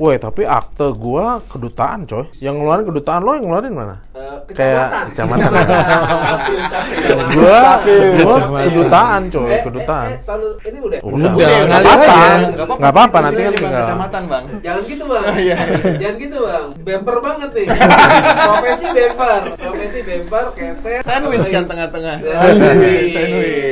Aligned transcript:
Woi, 0.00 0.16
tapi 0.16 0.48
akte 0.48 0.88
gua 0.96 1.36
kedutaan, 1.52 2.08
coy. 2.08 2.24
Yang 2.40 2.64
ngeluarin 2.64 2.86
kedutaan 2.88 3.20
lo 3.20 3.36
yang 3.36 3.44
ngeluarin 3.44 3.74
mana? 3.76 3.96
Eh, 4.16 4.31
Kayak 4.50 4.86
kecamatan. 5.14 5.50
gua 7.32 7.60
gua 8.18 8.36
kedutaan, 8.62 9.20
coy, 9.28 9.48
Eh, 9.48 9.60
kedutaan. 9.62 10.08
Eh, 10.08 10.14
eh, 10.14 10.20
tahun 10.24 10.42
ini 10.62 10.78
udah. 10.80 10.98
Udah, 11.02 11.12
Udah, 11.12 11.30
nggak 11.32 11.66
ngalir 11.68 11.86
apa-apa. 11.86 12.12
aja. 12.12 12.36
Nggak 12.72 12.92
apa-apa, 12.92 13.18
nanti 13.20 13.40
kan 13.40 13.52
tinggal. 13.54 13.80
kecamatan 13.82 14.22
bang. 14.26 14.44
Jangan 14.60 14.82
gitu 14.84 15.04
bang. 15.06 15.24
Iya. 15.32 15.56
Jangan 15.98 16.16
gitu 16.18 16.36
bang. 16.40 16.66
Bemper 16.82 17.16
banget 17.20 17.50
nih. 17.52 17.66
Profesi 18.48 18.86
bemper. 18.90 19.40
Profesi 19.56 20.00
bemper, 20.02 20.44
keset. 20.52 21.02
Sandwich 21.02 21.48
kan 21.48 21.64
tengah-tengah. 21.64 22.16
Sandwich. 22.20 23.14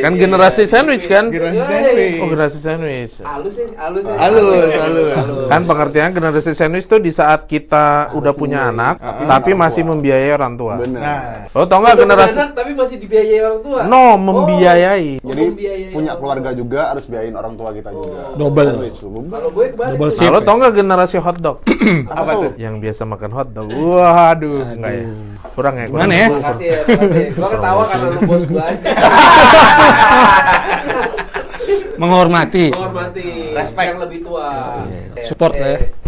Kan 0.00 0.12
generasi 0.16 0.62
sandwich 0.64 1.04
kan? 1.06 1.24
Generasi 1.28 1.60
sandwich. 1.62 2.18
Oh, 2.18 2.26
generasi 2.28 2.58
sandwich. 2.58 3.12
Halus 3.20 3.54
ya, 3.54 3.66
halus 3.78 4.04
ya. 4.04 4.14
Halus, 4.16 4.70
halus. 4.72 5.46
Kan 5.46 5.60
pengertian 5.64 6.10
generasi 6.10 6.52
sandwich 6.52 6.86
tuh 6.86 6.98
di 6.98 7.10
saat 7.10 7.44
kita 7.44 8.12
udah 8.12 8.32
punya 8.32 8.66
anak, 8.66 8.98
tapi 9.00 9.52
masih 9.52 9.82
membiayai 9.82 10.32
orang 10.32 10.54
tua. 10.60 10.74
Bener. 10.76 11.00
Nah, 11.00 11.48
Lo 11.56 11.64
tau 11.64 11.78
nggak 11.80 11.96
generasi? 11.96 12.36
anak, 12.36 12.52
tapi 12.52 12.70
masih 12.76 12.96
dibiayai 13.00 13.40
orang 13.40 13.60
tua. 13.64 13.80
No, 13.88 14.04
membiayai. 14.20 15.24
Oh, 15.24 15.28
Jadi 15.32 15.42
membiayai 15.48 15.84
punya 15.88 16.12
keluarga 16.20 16.50
juga 16.52 16.80
harus 16.92 17.04
biayain 17.08 17.32
orang 17.32 17.56
tua 17.56 17.72
kita 17.72 17.88
juga. 17.88 18.20
Double. 18.36 18.70
Tua. 18.92 19.20
Kalau 19.24 19.48
gue 19.48 19.64
kebalik. 19.72 19.96
Double. 19.96 20.10
Nah, 20.12 20.28
lo 20.28 20.38
tau 20.44 20.54
nggak 20.60 20.74
generasi 20.76 21.16
hotdog? 21.16 21.56
Apa 22.20 22.32
tuh? 22.36 22.52
yang 22.60 22.76
biasa 22.76 23.02
makan 23.08 23.30
hotdog. 23.32 23.66
Waduh, 23.72 24.76
enggak 24.76 24.92
ya. 24.92 25.04
Kurang 25.56 25.74
ya. 25.80 25.86
kurang. 25.88 26.04
Gimana 26.04 26.14
ya? 26.14 26.26
Makasih 26.28 26.66
ya, 26.66 26.80
makasih. 26.84 27.26
Gue 27.32 27.48
ketawa 27.48 27.82
karena 27.88 28.08
lu 28.10 28.20
bos 28.28 28.44
gue 28.44 28.62
aja. 28.62 28.90
Menghormati. 32.00 32.66
Menghormati 32.72 33.28
Respect. 33.52 33.86
yang 33.92 33.98
lebih 34.00 34.18
tua. 34.24 34.48
Eh, 34.88 35.24
Support 35.24 35.52
lah 35.56 35.68
ya. 35.76 35.99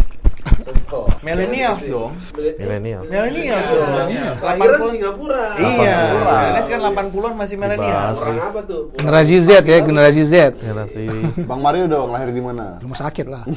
Eh. 0.65 1.07
Millennials 1.21 1.79
Gitu. 1.79 1.91
dong. 1.91 2.11
Millen- 2.33 2.57
Millennials. 2.59 3.05
Millennials 3.07 3.65
Iya. 3.65 3.69
dong. 3.69 4.07
Kelahiran 4.39 4.79
80. 4.79 4.93
Singapura. 4.93 5.43
Iya. 5.55 5.97
80-an. 5.97 6.23
Millennials 6.23 6.67
kan 6.67 6.79
80-an 6.81 7.33
masih 7.33 7.55
millennials. 7.57 8.17
Orang 8.17 8.39
apa 8.39 8.59
tuh? 8.63 8.81
Generasi 8.95 9.35
Z 9.39 9.49
ya, 9.63 9.77
generasi 9.79 10.21
Z. 10.23 10.33
Generasi 10.55 11.03
Bang 11.43 11.59
Mario 11.59 11.85
dong 11.85 12.09
lahir 12.09 12.29
di 12.29 12.39
mana? 12.39 12.77
Rumah 12.79 12.97
sakit 12.99 13.25
lah. 13.25 13.43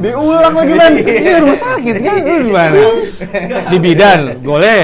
Diulang 0.00 0.54
lagi 0.54 0.72
men. 0.74 0.92
Iya 1.00 1.34
rumah 1.40 1.58
sakit 1.58 1.94
kan, 2.00 2.14
lu 2.18 2.34
di 2.42 2.52
mana? 2.52 2.78
Di 3.68 3.76
bidan, 3.78 4.18
boleh. 4.40 4.82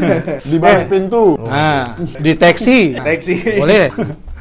Di 0.46 0.56
balik 0.56 0.86
pintu. 0.88 1.36
Nah, 1.40 1.94
deteksi, 2.18 2.96
Teksi. 2.96 3.34
boleh. 3.56 3.84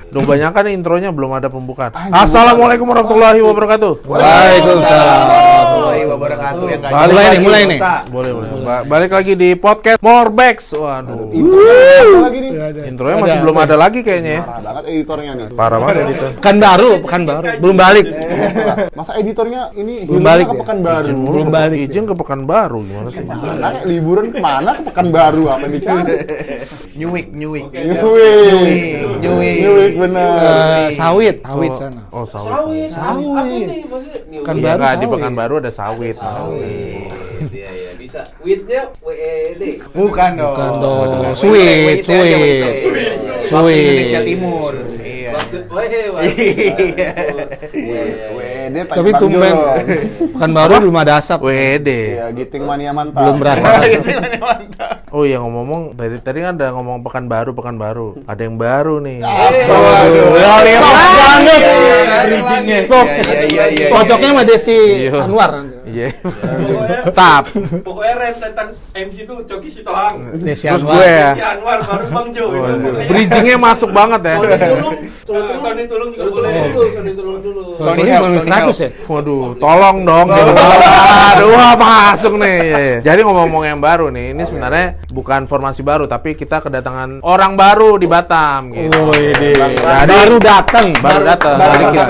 Duh 0.06 0.24
banyak 0.24 0.52
kan 0.54 0.66
intronya 0.70 1.10
belum 1.12 1.36
ada 1.36 1.50
pembukaan. 1.50 1.92
Assalamualaikum 2.08 2.88
warahmatullahi 2.88 3.42
wabarakatuh. 3.42 4.06
Waalaikumsalam. 4.06 5.20
Warahmatullahi 5.26 6.04
wabarakatuh 6.08 6.66
yang 6.66 6.82
Balik 6.86 7.12
Mulai 7.12 7.26
lagi. 7.26 7.34
nih, 7.36 7.40
mulai 7.44 7.62
nih. 7.66 7.80
Boleh, 8.08 8.32
boleh. 8.32 8.50
Ba- 8.64 8.84
balik 8.86 9.12
lagi 9.12 9.34
di 9.34 9.50
podcast 9.54 10.00
Morbacks. 10.00 10.72
Waduh. 10.72 11.28
Apa 11.28 12.20
lagi 12.22 12.38
nih? 12.40 12.52
Intronya 12.88 13.16
masih 13.20 13.38
belum 13.44 13.58
ada 13.60 13.76
lagi 13.76 14.00
kayaknya 14.02 14.32
ya. 14.40 14.44
Parah 14.46 14.62
banget 14.64 14.84
editornya 14.88 15.32
nih. 15.36 15.46
Parah 15.52 15.78
banget 15.82 15.96
editor. 16.00 16.30
Pekan 16.40 16.56
baru, 16.58 16.92
pekan 17.04 17.22
baru. 17.26 17.46
Belum 17.60 17.76
balik. 17.76 18.06
Masa 18.96 19.12
editornya 19.20 19.62
ini 19.76 19.96
Belum 20.08 20.24
balik 20.24 20.46
ke 20.48 20.56
ya? 20.56 20.62
Pekanbaru? 20.64 21.04
Izin 21.04 21.18
mulu 21.18 21.34
Belum 21.34 21.50
balik. 21.50 21.78
Izin 21.82 22.04
ke 22.06 22.16
Pekanbaru 22.16 22.80
gimana 22.84 23.10
sih? 23.12 23.26
Liburan 23.84 24.26
ke 24.32 24.38
mana 24.40 24.70
ke 24.78 24.82
Pekanbaru 24.88 25.44
apa 25.50 25.66
yang 25.68 25.74
dicari? 25.76 26.14
New 26.96 27.10
Week, 27.12 27.28
New 27.36 27.52
Week. 27.52 27.68
New 27.68 28.12
Week. 28.16 29.20
New 29.20 29.36
Week. 29.42 29.95
Week 29.96 30.12
bener. 30.12 30.28
Eh, 30.36 30.88
sawit, 30.92 31.36
sawit 31.40 31.72
sana. 31.72 32.04
Oh, 32.12 32.28
sawit. 32.28 32.52
Sawit. 32.52 32.90
Sawit. 32.92 33.32
Apa 33.32 33.42
ini 33.48 33.78
maksudnya? 33.88 34.40
Kan 34.44 34.56
Iya, 34.60 34.76
baru 34.76 35.00
di. 35.00 35.06
Pekanbaru 35.08 35.54
ada 35.64 35.72
sawit. 35.72 36.16
Sawit. 36.20 37.08
Iya, 37.48 37.70
iya. 37.72 37.92
Bisa. 37.96 38.20
Witnya 38.44 38.92
WED. 39.00 39.64
Bukan 39.96 40.30
dong. 40.36 40.52
Bukan 40.52 40.72
dong. 40.84 41.32
Sweet, 41.32 42.04
sweet. 42.04 42.76
Sweet. 43.40 43.88
Indonesia 43.88 44.22
Timur. 44.28 44.74
Waktu. 45.36 45.58
Iya. 46.96 47.12
WD 48.36 48.76
Tanjung 48.88 48.98
Tapi 48.98 49.12
tumben, 49.22 49.56
pekan 50.34 50.52
baru 50.52 50.74
belum 50.82 50.98
ada 50.98 51.14
asap. 51.20 51.40
WD. 51.46 51.90
Iya, 51.92 52.26
Giting 52.34 52.64
Mania 52.66 52.92
mantap. 52.92 53.20
Belum 53.22 53.36
berasa 53.38 53.84
asap. 53.84 54.04
Oh 55.16 55.24
iya 55.24 55.40
ngomong-ngomong 55.40 55.96
dari 55.96 56.20
tadi 56.20 56.44
kan 56.44 56.60
ada 56.60 56.76
ngomong 56.76 57.00
Pekanbaru, 57.06 57.56
Pekanbaru. 57.56 58.26
Ada 58.28 58.42
yang 58.42 58.56
baru 58.60 59.00
nih. 59.00 59.24
Waduh, 59.24 60.28
ya 60.36 60.54
lihat 60.66 60.84
banget. 60.84 61.62
Bridging-nya. 62.26 62.80
Soft. 62.84 63.12
Iya, 63.24 63.46
iya, 63.48 63.66
iya. 63.72 63.88
Cocoknya 63.92 64.30
sama 64.34 64.44
Desi 64.44 64.80
Iya. 65.08 65.24
Anwar. 65.24 65.52
Iya. 65.96 66.10
Pokoknya, 66.20 67.00
Tap. 67.10 67.44
pokoknya 67.82 68.14
rentetan 68.20 68.68
MC 68.92 69.16
itu 69.24 69.34
Coki 69.42 69.70
Sitohang. 69.72 70.14
Desi 70.38 70.68
Terus 70.68 70.84
Anwar. 70.84 70.92
gue 70.94 71.08
ya. 71.08 71.30
Si 71.32 71.44
Anwar 71.46 71.78
baru 71.80 72.06
Bang 72.12 72.28
Jo. 72.30 72.44
itu 72.46 72.58
pokoknya. 72.76 73.08
Bridgingnya 73.08 73.58
masuk 73.58 73.90
banget 73.90 74.22
ya. 74.22 74.36
Sony 74.36 74.58
tulung. 74.60 74.96
Ah, 75.26 75.58
Sony 75.58 75.84
Tulung 75.86 76.10
juga 76.12 76.24
boleh. 76.28 76.52
tulung 76.52 76.74
dulu, 76.74 76.88
Sony 76.92 77.12
tulung 77.14 77.38
dulu. 77.40 77.64
Sony 77.78 78.02
Sony 78.06 78.38
100 78.42 78.76
ya? 78.78 78.90
Waduh, 79.06 79.46
tolong 79.56 79.98
dong. 80.04 80.28
Aduh, 80.28 81.56
apa 81.56 81.88
masuk 82.12 82.34
nih. 82.36 82.56
Iya, 82.58 82.78
iya. 82.78 82.98
Jadi 83.02 83.20
ngomong-ngomong 83.22 83.64
yang 83.66 83.80
baru 83.80 84.10
nih, 84.10 84.32
ini 84.32 84.44
sebenarnya 84.44 84.86
bukan 85.10 85.46
formasi 85.46 85.80
baru, 85.80 86.06
tapi 86.06 86.34
kita 86.34 86.60
kedatangan 86.60 87.22
orang 87.22 87.54
baru 87.54 87.96
di 87.96 88.08
Batam 88.08 88.74
gitu. 88.74 89.00
Jadi 89.12 89.56
Baru 90.06 90.38
datang. 90.40 90.88
baru 90.98 91.24
datang. 91.24 91.56
baru 91.56 91.84
kita 91.88 92.04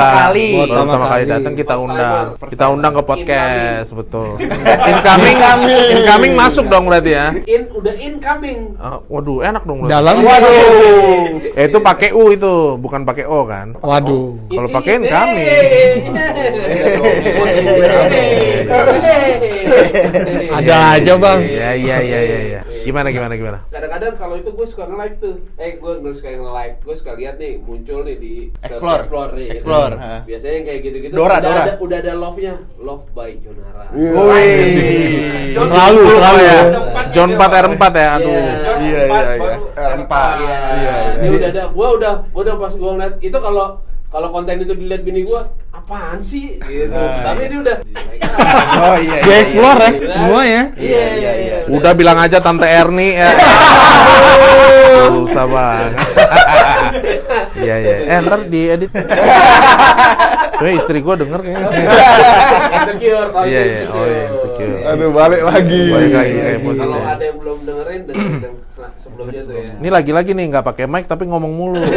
Pertama 0.65 0.95
kali 0.95 1.05
kali. 1.05 1.27
datang 1.27 1.53
kita 1.53 1.75
undang. 1.75 2.25
Kita 2.45 2.65
undang 2.67 2.93
ke 2.93 3.03
podcast, 3.03 3.74
betul. 3.91 4.39
Incoming, 4.91 5.35
Incoming. 5.35 5.87
incoming 5.99 6.33
masuk 6.37 6.65
dong 6.71 6.87
berarti 6.87 7.11
ya. 7.11 7.27
In 7.43 7.67
udah 7.73 7.95
incoming. 7.99 8.79
Ah, 8.79 9.01
waduh, 9.11 9.43
enak 9.43 9.63
dong. 9.67 9.83
berarti. 9.83 9.91
Dalam. 9.91 10.15
Eh, 11.55 11.65
itu 11.67 11.79
pakai 11.83 12.09
U 12.15 12.31
itu, 12.31 12.79
bukan 12.79 13.03
pakai 13.03 13.25
O 13.27 13.43
kan? 13.43 13.75
Waduh. 13.83 14.39
Kalau 14.47 14.69
pakai 14.71 14.91
incoming. 15.03 15.47
Ada 20.55 20.75
aja, 20.99 21.13
Bang. 21.19 21.41
Iya, 21.43 21.69
iya, 21.75 21.97
iya, 21.99 22.19
iya, 22.23 22.39
iya. 22.53 22.61
Gimana 22.85 23.09
gimana 23.09 23.33
gimana? 23.33 23.59
Kadang-kadang 23.67 24.13
kalau 24.15 24.35
itu 24.37 24.49
gue 24.49 24.67
suka 24.69 24.85
nge-like 24.85 25.17
tuh. 25.17 25.35
Eh, 25.57 25.75
gue 25.75 25.93
nggak 25.99 26.13
suka 26.13 26.29
nge-like. 26.31 26.75
Gue 26.81 26.95
suka 26.95 27.11
lihat 27.13 27.35
nih 27.35 27.53
muncul 27.57 27.99
nih 28.01 28.15
di 28.15 28.33
Explore. 28.61 29.01
explore 29.01 29.31
nih. 29.33 29.45
gitu. 29.45 29.53
Explore, 29.57 29.93
ha. 29.97 30.13
Biasanya 30.23 30.53
yang 30.53 30.65
kayak 30.65 30.81
gitu-gitu. 30.83 31.13
Dora, 31.13 31.35
udah 31.35 31.41
Dora. 31.41 31.63
Ada, 31.65 31.73
udah 31.81 31.97
ada 31.99 32.13
love-nya. 32.13 32.53
Love 32.77 33.05
by 33.11 33.31
Jonara. 33.41 33.83
Iya. 33.91 34.11
Wih. 34.13 35.55
Selalu, 35.55 36.01
selalu 36.07 36.39
ya. 36.39 36.59
John 37.09 37.29
gitu. 37.31 37.39
4 37.41 37.63
R4 37.65 37.83
ya. 37.95 38.09
Aduh. 38.15 38.29
Iya. 38.29 38.53
John 38.55 38.77
Iya, 38.77 38.85
iya, 38.85 39.01
iya. 39.01 39.09
baru 39.09 39.61
R4. 39.73 40.13
Iya. 40.13 40.57
Iya, 40.75 40.95
Ini 41.15 41.25
iya. 41.25 41.31
udah 41.33 41.49
ada. 41.49 41.63
Gua 41.73 41.87
udah, 41.97 42.13
gua 42.29 42.41
udah 42.43 42.55
pas 42.55 42.73
gua 42.75 42.91
ngeliat 42.93 43.13
itu 43.19 43.37
kalau 43.37 43.67
kalau 44.05 44.27
konten 44.31 44.55
itu 44.61 44.71
dilihat 44.71 45.01
bini 45.03 45.21
gua, 45.23 45.43
apaan 45.85 46.17
sih? 46.17 46.57
Gitu. 46.57 46.89
Nah, 46.89 47.21
Tapi 47.21 47.45
iya. 47.45 47.49
dia 47.53 47.59
udah. 47.61 47.77
Oh 48.81 48.97
iya. 48.97 49.19
Dia 49.21 49.29
iya, 49.29 49.37
explore 49.45 49.77
ya, 49.77 49.91
Iya. 49.93 50.09
semua 50.09 50.41
ya. 50.41 50.63
Iya, 50.73 51.03
iya, 51.13 51.31
iya. 51.37 51.57
Udah 51.69 51.93
bilang 51.93 52.17
aja 52.17 52.41
Tante 52.41 52.65
Erni 52.65 53.13
ya. 53.13 53.29
Susah 55.13 55.45
banget. 55.45 55.93
Iya, 57.55 57.75
iya. 57.81 57.95
Eh, 58.07 58.17
ntar 58.23 58.45
diedit. 58.47 58.91
Soalnya 60.55 60.73
istri 60.75 60.99
gua 61.03 61.15
denger 61.17 61.39
kayaknya. 61.43 61.67
Insecure. 62.77 63.29
Iya, 63.45 63.61
iya. 63.61 63.81
Oh, 63.89 64.05
iya, 64.05 64.23
insecure. 64.31 64.77
Aduh, 64.85 65.09
balik 65.11 65.41
lagi. 65.43 65.83
Balik 65.91 66.13
lagi 66.13 66.35
kayak 66.35 66.59
Kalau 66.63 66.99
ada 67.03 67.23
yang 67.23 67.37
belum 67.41 67.57
dengerin, 67.65 68.01
dengerin 68.07 68.64
sebelumnya 69.15 69.41
tuh 69.47 69.55
ya. 69.55 69.67
Ini 69.79 69.89
lagi-lagi 69.89 70.31
nih 70.35 70.45
nggak 70.51 70.65
pakai 70.67 70.85
mic 70.91 71.07
tapi 71.07 71.23
ngomong 71.31 71.53
mulu. 71.55 71.79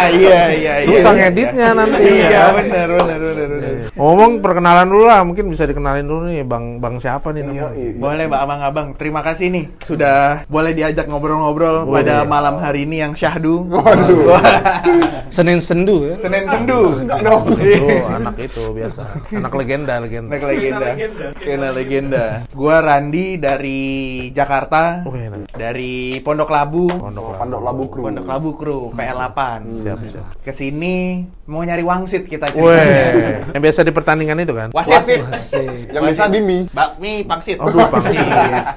Ah, 0.00 0.08
iya, 0.08 0.48
iya, 0.56 0.72
iya. 0.80 0.88
Susah 0.88 1.12
ngeditnya 1.12 1.76
nanti. 1.76 2.00
Iya, 2.00 2.32
ya. 2.32 2.44
benar, 2.56 2.88
benar, 2.88 3.20
benar, 3.20 3.48
benar. 3.52 3.72
Ngomong 3.92 4.40
perkenalan 4.40 4.88
dulu 4.88 5.04
lah, 5.04 5.20
mungkin 5.28 5.52
bisa 5.52 5.68
dikenalin 5.68 6.08
dulu 6.08 6.24
nih 6.24 6.40
Bang 6.40 6.80
Bang 6.80 6.96
siapa 6.96 7.36
nih 7.36 7.44
namanya? 7.44 7.68
Iya, 7.76 8.00
Boleh 8.00 8.24
Mbak 8.24 8.40
Abang-abang, 8.40 8.86
terima 8.96 9.20
kasih 9.20 9.52
nih 9.52 9.68
sudah 9.84 10.48
boleh 10.48 10.72
diajak 10.72 11.04
ngobrol-ngobrol 11.04 11.84
Boleh. 11.84 12.00
pada 12.00 12.24
malam 12.24 12.56
hari 12.64 12.88
ini 12.88 13.04
yang 13.04 13.12
syahdu. 13.12 13.68
Waduh. 13.68 14.40
Senin 15.36 15.60
sendu 15.60 16.08
ya. 16.08 16.16
Senin 16.16 16.48
sendu. 16.48 16.96
Oh, 17.28 17.44
anak 18.08 18.40
itu 18.40 18.72
biasa. 18.72 19.04
Anak 19.36 19.52
legenda, 19.52 20.00
legenda. 20.00 20.32
Anak 20.32 20.44
legenda. 20.48 20.86
legenda. 20.96 21.26
Kena 21.36 21.68
legenda. 21.76 22.24
Gua 22.56 22.80
Randi 22.80 23.36
dari 23.36 23.80
Jakarta. 24.32 25.04
Oh, 25.04 25.12
enak. 25.12 25.52
Dari 25.54 26.18
Pondok 26.30 26.46
Labu. 26.54 26.86
Pondok 26.86 27.26
Labu. 27.26 27.38
Pondok 27.42 27.62
Labu 27.66 27.84
Kru. 27.90 28.02
Pondok 28.06 28.26
Labu 28.30 28.50
Kru, 28.54 28.78
PL8. 28.94 29.38
Siap, 29.82 29.98
siap. 30.06 30.26
Ke 30.46 30.54
sini 30.54 31.26
mau 31.50 31.66
nyari 31.66 31.82
wangsit 31.82 32.24
kita 32.24 32.46
ceritanya. 32.46 33.50
yang 33.50 33.58
biasa 33.60 33.82
di 33.82 33.90
pertandingan 33.90 34.38
itu 34.38 34.54
kan? 34.54 34.68
Wasit. 34.70 35.18
Yang 35.90 36.02
bisa 36.08 36.24
Bimi. 36.30 36.70
Bakmi 36.70 37.26
pangsit. 37.26 37.58
Aduh, 37.58 37.90
pasti. 37.90 38.14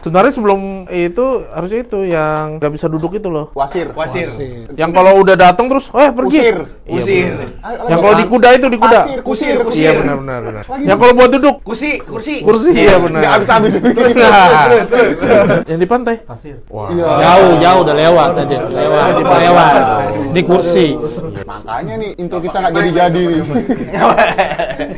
Sebenarnya 0.02 0.34
sebelum 0.34 0.60
itu 0.90 1.26
harusnya 1.48 1.80
itu 1.80 2.00
yang 2.04 2.58
nggak 2.58 2.72
bisa 2.74 2.90
duduk 2.90 3.14
itu 3.14 3.30
loh. 3.30 3.54
Wasir. 3.54 3.94
Wasir. 3.94 4.26
Yang 4.74 4.92
kalau 4.92 5.22
udah 5.22 5.36
datang 5.38 5.70
terus, 5.70 5.94
eh 5.94 6.10
pergi. 6.10 6.40
Usir. 6.42 6.58
Iya, 6.84 6.98
Usir. 6.98 7.30
bener. 7.30 7.50
Yang 7.86 8.00
kalau 8.02 8.16
di 8.18 8.26
kuda 8.26 8.50
itu 8.52 8.68
di 8.68 8.80
kuda. 8.82 9.00
Pasir, 9.00 9.20
kusir, 9.22 9.56
kusir. 9.62 9.84
Iya 9.84 9.92
benar 10.02 10.16
benar 10.18 10.40
benar. 10.42 10.64
Yang 10.82 10.98
kalau 10.98 11.14
buat 11.14 11.30
duduk 11.30 11.56
Kursi, 11.62 11.92
kursi. 12.02 12.36
kursi 12.42 12.70
iya 12.74 12.98
benar. 12.98 13.22
Nggak 13.22 13.34
habis-habis. 13.38 13.72
Terus, 13.94 14.14
Nah, 14.18 15.62
yang 15.68 15.78
di 15.78 15.86
pantai. 15.86 16.16
Pasir. 16.26 16.58
Wah. 16.68 16.90
Iya. 16.90 17.06
Jauh, 17.06 17.52
jauh 17.62 17.80
udah 17.86 17.96
lewat 17.96 18.30
tadi. 18.34 18.56
Lewat, 18.58 19.14
lewat. 19.22 19.74
Di 20.34 20.42
kursi. 20.42 20.88
Makanya 21.44 21.94
nih, 22.00 22.10
intro 22.18 22.40
kita 22.40 22.63
nggak 22.64 22.74
jadi-jadi 22.74 23.22
nih. 23.22 23.42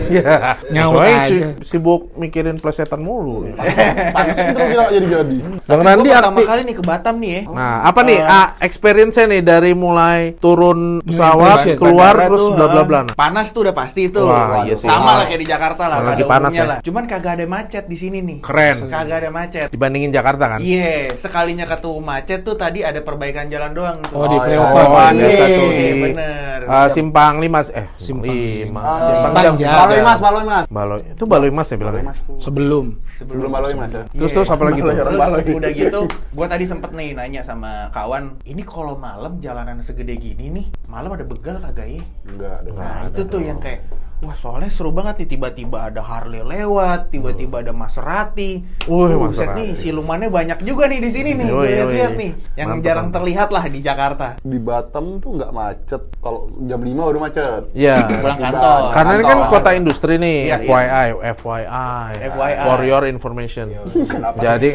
Iya. 0.05 0.33
Nyaut 0.69 0.93
Soalnya 0.95 1.17
aja. 1.17 1.25
si- 1.25 1.45
sibuk 1.65 2.13
mikirin 2.13 2.61
plesetan 2.61 3.01
mulu. 3.01 3.49
Kita 4.37 4.61
nggak 4.61 4.89
jadi-jadi. 4.93 5.37
Bang 5.65 5.81
Gua 5.81 5.87
Randi 5.89 6.09
pertama 6.13 6.39
kali 6.45 6.61
nih 6.61 6.75
ke 6.77 6.83
Batam 6.85 7.15
nih 7.17 7.31
ya. 7.31 7.41
Nah, 7.49 7.75
apa 7.83 7.99
nih 8.05 8.19
ah, 8.21 8.47
experience-nya 8.61 9.25
nih 9.27 9.41
dari 9.41 9.71
mulai 9.73 10.37
turun 10.37 11.01
pesawat 11.01 11.73
keluar 11.75 12.13
terus 12.21 12.43
bla 12.53 12.65
bla 12.69 12.81
ah, 12.81 12.85
bla. 12.85 12.99
Panas 13.17 13.49
tuh 13.49 13.65
udah 13.65 13.73
pasti. 13.73 14.07
Wah, 14.15 14.61
iya 14.63 14.77
sih. 14.77 14.85
Sama 14.85 15.17
lah 15.17 15.25
kayak 15.25 15.41
di 15.41 15.47
Jakarta 15.49 15.83
lah. 15.89 15.97
Lagi 16.05 16.23
pada 16.23 16.33
panas 16.37 16.53
lah. 16.53 16.77
Cuman 16.85 17.03
kagak 17.09 17.41
ada 17.41 17.45
macet 17.49 17.89
di 17.89 17.97
sini 17.97 18.21
nih. 18.21 18.37
Keren. 18.45 18.85
Kagak 18.85 19.17
ada 19.25 19.29
macet. 19.33 19.67
Dibandingin 19.73 20.13
Jakarta 20.13 20.55
kan? 20.55 20.59
Iya, 20.61 21.17
sekalinya 21.17 21.65
ketemu 21.65 21.99
macet 21.99 22.45
tuh 22.45 22.53
tadi 22.53 22.85
ada 22.85 23.01
perbaikan 23.01 23.49
jalan 23.49 23.71
doang 23.73 23.97
tuh. 24.05 24.13
Oh, 24.13 24.27
di 24.29 24.37
Oh, 24.37 24.41
flyover. 24.43 24.83
Oh, 24.85 24.99
ada 24.99 25.15
Iya, 25.17 25.31
satu 25.33 25.63
di 25.71 25.87
bener. 26.03 26.59
ah, 26.69 26.87
Simpang 26.87 27.41
Lima 27.55 27.71
eh 27.71 27.87
Simpang 27.95 28.35
Lima. 28.35 28.81
Simpang 28.99 29.55
Jam. 29.55 29.71
Baloi 29.71 30.01
Mas, 30.03 30.19
Baloi 30.19 30.43
Mas. 30.43 30.65
Baloi. 30.67 31.01
Itu 31.15 31.23
Baloi 31.23 31.51
Mas 31.51 31.67
ya 31.71 31.77
bilangnya. 31.79 32.03
Mas 32.11 32.19
tuh. 32.27 32.37
Sebelum. 32.43 32.85
Sebelum 33.15 33.47
Baloi 33.47 33.73
Mas 33.79 33.91
ya. 33.95 34.03
Terus 34.11 34.31
terus 34.35 34.49
apa 34.51 34.63
lagi 34.67 34.79
tuh? 34.83 34.91
Terus 34.91 35.55
udah 35.55 35.71
gitu, 35.71 35.99
gua 36.35 36.47
tadi 36.51 36.65
sempet 36.67 36.91
nih 36.91 37.15
nanya 37.15 37.41
sama 37.45 37.87
kawan, 37.95 38.35
ini 38.43 38.61
kalau 38.67 38.99
malam 38.99 39.39
jalanan 39.39 39.79
segede 39.79 40.19
gini 40.19 40.51
nih, 40.51 40.65
malam 40.91 41.15
ada 41.15 41.23
begal 41.23 41.55
kagak 41.63 41.87
ya? 41.87 42.03
Enggak, 42.27 42.55
ada. 42.65 42.69
Nah 42.75 42.99
itu 43.07 43.21
tuh 43.23 43.39
yang 43.39 43.59
kayak, 43.61 43.87
wah 44.25 44.35
soalnya 44.35 44.67
seru 44.67 44.89
banget 44.89 45.21
nih 45.21 45.29
tiba-tiba 45.31 45.77
ada 45.85 46.01
Harley 46.01 46.41
lewat, 46.41 47.09
tiba-tiba 47.09 47.61
ada 47.61 47.71
Maserati. 47.71 48.65
Wih, 48.83 49.13
Buset 49.13 49.45
Maserati. 49.45 49.55
nih, 49.55 49.69
silumannya 49.73 50.29
banyak 50.29 50.59
juga 50.61 50.85
nih 50.85 50.99
di 50.99 51.09
sini 51.09 51.31
nih. 51.33 51.47
Yoi, 51.47 51.69
yoi. 51.71 52.05
nih, 52.15 52.31
yang 52.55 52.69
Mantap, 52.71 52.83
jarang 52.83 53.05
mantap. 53.05 53.15
terlihat 53.15 53.49
lah 53.49 53.63
di 53.65 53.79
Jakarta. 53.79 54.27
Di 54.37 54.57
Batam 54.57 55.05
tuh 55.17 55.31
nggak 55.35 55.51
macet. 55.51 56.01
Kalau 56.17 56.39
jam 56.61 56.79
5 56.79 57.05
baru 57.05 57.19
macet. 57.19 57.61
Iya. 57.71 57.95
Pulang 58.15 58.39
kantor. 58.39 58.81
Karena 58.91 59.11
ini 59.13 59.23
kan 59.23 59.39
kota 59.47 59.69
industri 59.71 60.13
nih, 60.15 60.37
Iya, 60.45 60.57
FYI, 60.59 61.07
FYI, 61.31 62.09
FYI. 62.27 62.53
for 62.63 62.79
your 62.81 63.03
information. 63.05 63.65
Kenapa? 64.05 64.37
Jadi, 64.37 64.69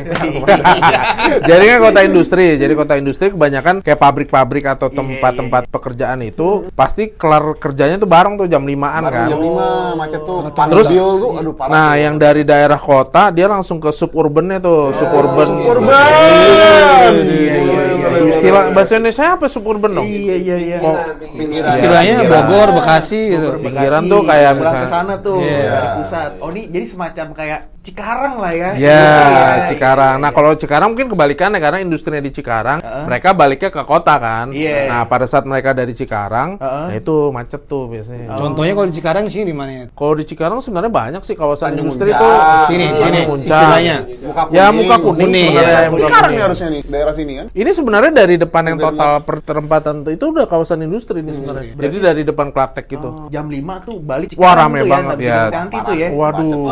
jadi 1.48 1.64
kan 1.66 1.78
kota 1.82 2.00
industri. 2.02 2.56
Jadi 2.56 2.72
kota 2.72 2.94
industri 2.94 3.26
kebanyakan 3.30 3.80
kayak 3.80 3.98
pabrik-pabrik 3.98 4.64
atau 4.66 4.86
Iya, 4.86 4.96
tempat-tempat 4.96 5.62
pekerjaan 5.68 6.20
itu 6.20 6.68
pasti 6.72 7.10
kelar 7.10 7.56
kerjanya 7.56 7.96
tuh 7.96 8.06
bareng 8.06 8.36
tuh 8.36 8.46
jam 8.46 8.62
5-an 8.62 9.02
Baru 9.02 9.12
kan. 9.12 9.28
jam 9.28 9.39
5 9.40 9.98
macet 9.98 10.20
tuh. 10.22 10.38
Panas 10.52 10.72
Terus, 10.76 10.88
tuh, 10.92 11.32
aduh 11.40 11.54
parah. 11.56 11.70
nah 11.72 11.90
tuh. 11.92 12.02
yang 12.04 12.14
dari 12.20 12.42
daerah 12.44 12.76
kota 12.78 13.32
dia 13.32 13.46
langsung 13.48 13.80
ke 13.80 13.90
suburbannya 13.90 14.60
tuh, 14.60 14.92
suburban. 14.92 15.48
Suburban. 15.48 16.10
Iya, 16.10 16.78
Iya, 17.10 17.54
iya, 17.60 17.89
iya. 18.02 18.30
Istilah 18.30 18.62
bahasa 18.70 18.92
Indonesia 18.94 19.24
apa 19.30 19.46
suburban 19.46 19.90
dong? 19.92 20.04
Iya 20.04 20.34
iya 20.36 20.56
iya. 20.56 20.76
Kok 20.78 20.96
Pinggiran. 21.30 21.70
Istilahnya 21.70 22.14
Pinggiran. 22.18 22.42
Bogor, 22.46 22.68
Bekasi 22.76 23.20
gitu. 23.30 23.48
Pinggiran 23.58 24.02
tuh 24.04 24.20
kayak 24.22 24.50
pulang 24.50 24.56
ke 24.56 24.64
misalnya- 24.78 24.90
sana 24.90 25.14
tuh 25.18 25.38
Iya. 25.38 25.60
dari 25.66 25.88
pusat. 25.98 26.30
Oh 26.38 26.48
ini 26.50 26.62
jadi 26.66 26.86
semacam 26.86 27.26
kayak 27.32 27.60
Cikarang 27.80 28.36
lah 28.36 28.52
ya. 28.52 28.70
Ya, 28.76 28.76
Iya, 28.76 29.64
Cikarang. 29.64 30.20
iya, 30.20 30.22
Nah, 30.22 30.30
kalau 30.30 30.52
Cikarang 30.52 30.92
mungkin 30.92 31.08
kebalikannya 31.08 31.56
karena 31.56 31.80
industrinya 31.80 32.20
di 32.20 32.28
Cikarang, 32.28 32.76
Heeh. 32.76 33.04
mereka 33.08 33.32
baliknya 33.32 33.72
ke 33.72 33.80
kota 33.82 34.20
kan. 34.20 34.52
Iya. 34.52 34.84
Nah, 34.84 35.08
pada 35.08 35.24
saat 35.24 35.48
mereka 35.48 35.72
dari 35.72 35.96
Cikarang, 35.96 36.60
Heeh. 36.60 36.86
nah 36.86 36.94
itu 36.94 37.32
macet 37.32 37.64
tuh 37.64 37.88
biasanya. 37.88 38.36
Contohnya 38.36 38.76
kalau 38.76 38.84
di 38.84 38.94
Cikarang 38.94 39.24
sini 39.26 39.48
di 39.48 39.56
mana? 39.56 39.88
Kalau 39.88 40.12
di 40.12 40.28
Cikarang 40.28 40.60
sebenarnya 40.60 40.92
banyak 40.92 41.22
sih 41.24 41.32
kawasan 41.32 41.72
Tanjung 41.72 41.88
industri 41.88 42.12
tuh. 42.12 42.34
Sini, 42.68 42.86
sini, 42.92 43.20
istilahnya. 43.40 43.96
Muka 44.28 44.42
Ya, 44.52 44.66
muka 44.68 44.96
kuning. 45.00 45.24
Kuning, 45.24 45.48
sebenarnya, 45.50 45.72
ya. 45.72 45.88
muka 45.88 46.00
Cikarang 46.04 46.20
kuning. 46.28 46.42
harusnya 46.44 46.68
nih, 46.68 46.82
daerah 46.84 47.14
sini 47.16 47.32
kan. 47.34 47.46
Ini 47.50 47.70
sebenarnya 47.90 48.12
dari 48.22 48.38
depan 48.38 48.62
yang 48.70 48.78
total 48.78 49.18
perempatan 49.26 50.06
tuh 50.06 50.14
itu 50.14 50.24
udah 50.30 50.46
kawasan 50.46 50.86
industri 50.86 51.26
nih 51.26 51.34
sebenarnya. 51.42 51.74
Jadi 51.74 51.96
dari 51.98 52.22
depan 52.22 52.54
Klaptek 52.54 52.86
gitu. 52.86 53.10
Oh, 53.10 53.26
jam 53.34 53.50
5 53.50 53.82
tuh 53.82 53.98
balik 53.98 54.30
Wah, 54.38 54.54
rame 54.54 54.86
tuh 54.86 54.94
banget 54.94 55.16
ya. 55.18 55.26
ya. 55.26 55.42
Nanti 55.50 55.76
tuh 55.82 55.94
ya. 55.98 56.08
Waduh. 56.14 56.70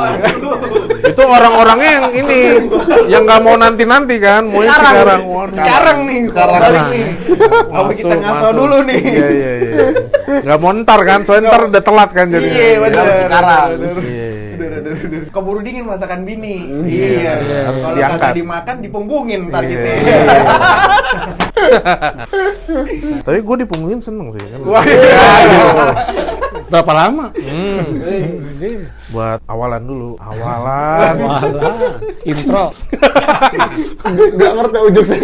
itu 1.11 1.23
orang-orangnya 1.27 1.91
yang 1.91 2.07
ini 2.15 2.39
yang 3.11 3.23
nggak 3.27 3.41
mau 3.43 3.59
nanti-nanti 3.59 4.15
kan, 4.23 4.47
mau 4.47 4.63
yang. 4.63 4.79
Waduh. 4.79 5.59
Sekarang 5.59 5.99
nih, 6.07 6.21
Sekarang. 6.31 6.63
balik 6.63 6.85
nih. 6.95 7.05
Apa 7.75 7.91
kita 7.99 8.15
ngaso 8.15 8.49
dulu 8.55 8.79
nih? 8.87 9.01
Iya 9.03 9.29
iya 9.35 9.53
iya. 9.59 9.77
Gak 10.47 10.59
mau 10.63 10.71
ntar 10.71 11.01
kan, 11.03 11.27
soalnya 11.27 11.51
ntar 11.51 11.63
udah 11.67 11.83
telat 11.83 12.11
kan 12.15 12.27
jadi. 12.31 12.47
Iya, 12.47 12.71
bener. 12.79 13.05
Iya. 14.07 14.48
Keburu 15.29 15.61
dingin 15.61 15.85
masakan 15.85 16.23
bini. 16.23 16.57
Iya, 16.85 17.33
Iya. 17.39 17.59
harus 17.67 17.83
Kalau 17.83 17.95
diangkat. 17.95 18.21
kagak 18.21 18.37
dimakan 18.37 18.77
dipunggungin 18.81 19.41
ntar 19.49 19.63
Iya. 19.63 19.71
gitu. 19.71 19.89
Tapi 23.25 23.39
gue 23.41 23.57
dipunggungin 23.65 23.99
seneng 23.99 24.29
sih 24.31 24.41
kan. 24.41 24.61
Berapa 26.69 26.93
lama? 26.95 27.27
Buat 29.09 29.41
awalan 29.47 29.83
dulu. 29.83 30.11
Awalan. 30.21 31.15
Walah, 31.25 31.75
intro. 32.23 32.65
Nggak 34.05 34.53
ngerti 34.55 34.79
ujung 34.85 35.07
sih. 35.07 35.19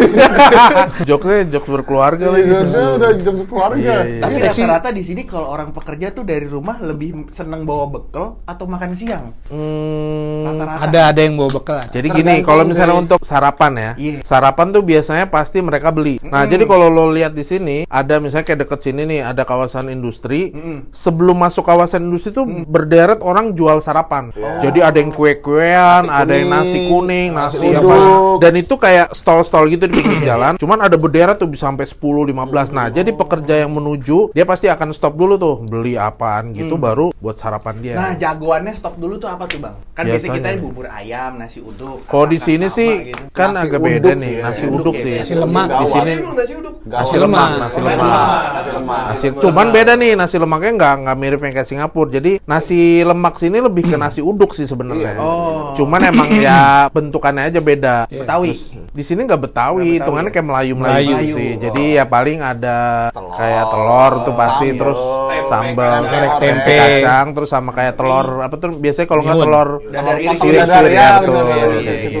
Joknya 1.09 1.37
jok 1.51 1.65
berkeluarga 1.71 2.25
lagi. 2.29 2.49
Joknya 2.49 2.83
udah 2.97 3.09
jam 3.15 3.35
keluarga. 3.45 3.77
Iya, 3.77 3.97
iya. 4.03 4.21
Tapi 4.21 4.33
Iya 4.35 4.49
rata-rata 4.49 4.89
di 4.89 5.03
sini 5.03 5.21
kalau 5.23 5.47
orang 5.47 5.69
pekerja 5.69 6.09
tuh 6.11 6.23
dari 6.23 6.45
rumah 6.45 6.77
lebih 6.79 7.29
seneng 7.29 7.61
bawa 7.63 7.85
bekal 7.87 8.41
atau 8.43 8.65
makan 8.65 8.91
siang. 8.93 9.25
Hmm, 9.47 10.49
Rata-rata. 10.49 10.81
Ada 10.85 10.99
ada 11.13 11.21
yang 11.21 11.35
bawa 11.35 11.49
bekal. 11.51 11.79
Jadi 11.87 12.07
gini, 12.09 12.33
kalau 12.41 12.63
misalnya 12.63 12.93
dari- 12.93 13.03
untuk 13.03 13.19
sarapan 13.21 13.71
ya, 13.75 13.91
Iya. 13.95 14.19
sarapan 14.23 14.67
tuh 14.71 14.81
biasanya 14.81 15.25
pasti 15.27 15.61
mereka 15.61 15.89
beli. 15.89 16.17
Nah, 16.21 16.45
jadi 16.45 16.65
kalau 16.65 16.89
lo 16.89 17.09
lihat 17.09 17.31
di 17.31 17.45
sini, 17.45 17.85
ada 17.85 18.17
misalnya 18.17 18.45
kayak 18.45 18.59
deket 18.65 18.79
sini 18.81 19.05
nih, 19.05 19.21
ada 19.21 19.45
kawasan 19.45 19.87
industri. 19.87 20.49
Sebelum 20.89 21.37
masuk 21.37 21.61
kawasan 21.63 22.01
industri 22.03 22.31
tuh 22.31 22.45
berderet 22.65 23.21
orang 23.21 23.53
jual 23.53 23.74
sarapan. 23.79 24.29
Jadi 24.61 24.79
ada 24.79 24.97
yang 24.97 25.11
kue-kuean, 25.11 26.07
ada 26.07 26.33
yang 26.33 26.49
nasi 26.51 26.87
kuning, 26.87 27.31
nasi 27.31 27.71
nasi, 27.71 27.77
apa. 27.77 27.95
Dan 28.39 28.53
itu 28.55 28.75
kayak 28.75 29.11
stall-stall 29.11 29.67
gitu 29.71 29.87
di 29.87 29.95
pinggir 29.95 30.21
jalan. 30.25 30.55
Cuman 30.55 30.83
ada 30.83 30.95
berderet 30.95 31.39
tuh 31.39 31.47
bisa 31.47 31.67
sampai 31.67 31.87
10, 31.87 32.29
15. 32.29 32.69
Nah, 32.69 32.87
jadi 32.89 33.09
pekerja 33.11 33.65
yang 33.65 33.71
menuju, 33.73 34.35
dia 34.35 34.45
pasti 34.45 34.67
akan 34.67 34.91
stop 34.91 35.15
dulu 35.15 35.35
tuh, 35.35 35.55
beli 35.65 35.95
apaan 35.95 36.51
gitu 36.51 36.75
baru 36.75 37.09
buat 37.17 37.35
sarapan 37.35 37.75
dia. 37.81 37.95
Nah, 37.95 38.11
jagoannya 38.15 38.73
stok 38.75 38.95
dulu 38.99 39.17
tuh 39.17 39.29
apa 39.31 39.47
tuh, 39.49 39.59
Bang? 39.59 39.75
Kan 39.95 40.05
biasa 40.05 40.27
Biasanya. 40.29 40.51
kita 40.51 40.61
bubur 40.61 40.85
ayam, 40.91 41.31
nasi 41.39 41.59
uduk. 41.63 42.05
Kalau 42.05 42.25
di 42.27 42.37
sini 42.37 42.67
sama 42.67 42.77
sih 42.77 42.91
gitu? 43.11 43.23
kan 43.31 43.49
Nasi 43.51 43.63
agak 43.65 43.79
beda 43.81 44.11
sih 44.11 44.21
nih, 44.21 44.33
ya. 44.35 44.43
nasi 44.45 44.65
Uduk 44.67 44.95
ya, 44.95 45.03
sih. 45.03 45.15
nasi 45.23 45.33
lemak. 45.39 45.67
Di 45.71 45.85
sini 45.87 46.11
Ini 46.15 46.25
nasi 46.35 46.53
uduk. 46.55 46.75
nasi 46.85 47.15
lemak, 47.15 47.25
lemak. 47.25 47.49
nasi 47.63 47.79
Nasi 47.79 47.97
lemak. 47.97 48.29
nasi 48.53 49.25
lemak. 49.25 49.41
Cuman 49.41 49.67
beda 49.71 49.93
nih 49.95 50.11
nasi 50.13 50.35
lemaknya 50.35 50.71
nggak 50.75 50.93
nggak 51.05 51.17
mirip 51.17 51.39
yang 51.41 51.53
kayak 51.55 51.69
Singapura. 51.69 52.09
Jadi 52.11 52.31
nasi 52.43 52.79
lemak 53.01 53.33
sini 53.35 53.57
lebih 53.65 53.83
ke 53.89 53.97
nasi 53.97 54.21
uduk 54.21 54.53
sih 54.53 54.69
sebenarnya. 54.69 55.17
Oh. 55.17 55.73
Cuman 55.73 56.01
emang 56.05 56.29
ya 56.37 56.87
bentukannya 56.93 57.49
aja 57.49 57.59
beda. 57.59 57.95
Betawi. 58.07 58.53
Di 58.95 59.03
sini 59.03 59.25
nggak 59.25 59.41
Betawi, 59.49 59.99
hitungannya 59.99 60.31
kayak 60.31 60.47
Melayu 60.47 60.73
Melayu 60.77 61.11
gitu 61.17 61.25
sih. 61.35 61.49
Oh. 61.57 61.59
Jadi 61.65 61.83
ya 61.97 62.05
paling 62.05 62.39
ada 62.39 63.09
Telur, 63.09 63.33
kayak 63.33 63.65
telur 63.73 64.13
tuh 64.23 64.33
pasti 64.37 64.65
sambal, 64.69 64.79
terus 64.79 64.99
tempe, 65.01 65.49
sambal, 65.49 65.91
tempe, 66.05 66.37
tempe. 66.39 66.75
kacang, 66.77 67.27
terus 67.35 67.49
sama 67.49 67.71
kayak 67.73 67.93
telur 67.97 68.27
apa 68.39 68.55
tuh 68.55 68.69
biasanya 68.77 69.07
kalau 69.09 69.21
nggak 69.25 69.37
telur 69.41 69.69
Dadar 69.89 70.17
iris. 70.19 70.39
siri 70.39 70.57
Dadar, 70.57 70.81
siri 70.83 70.93
ya, 70.93 71.01
ya, 71.01 71.09
betul 71.19 71.43
kayak 71.45 71.97
gitu. 71.99 72.19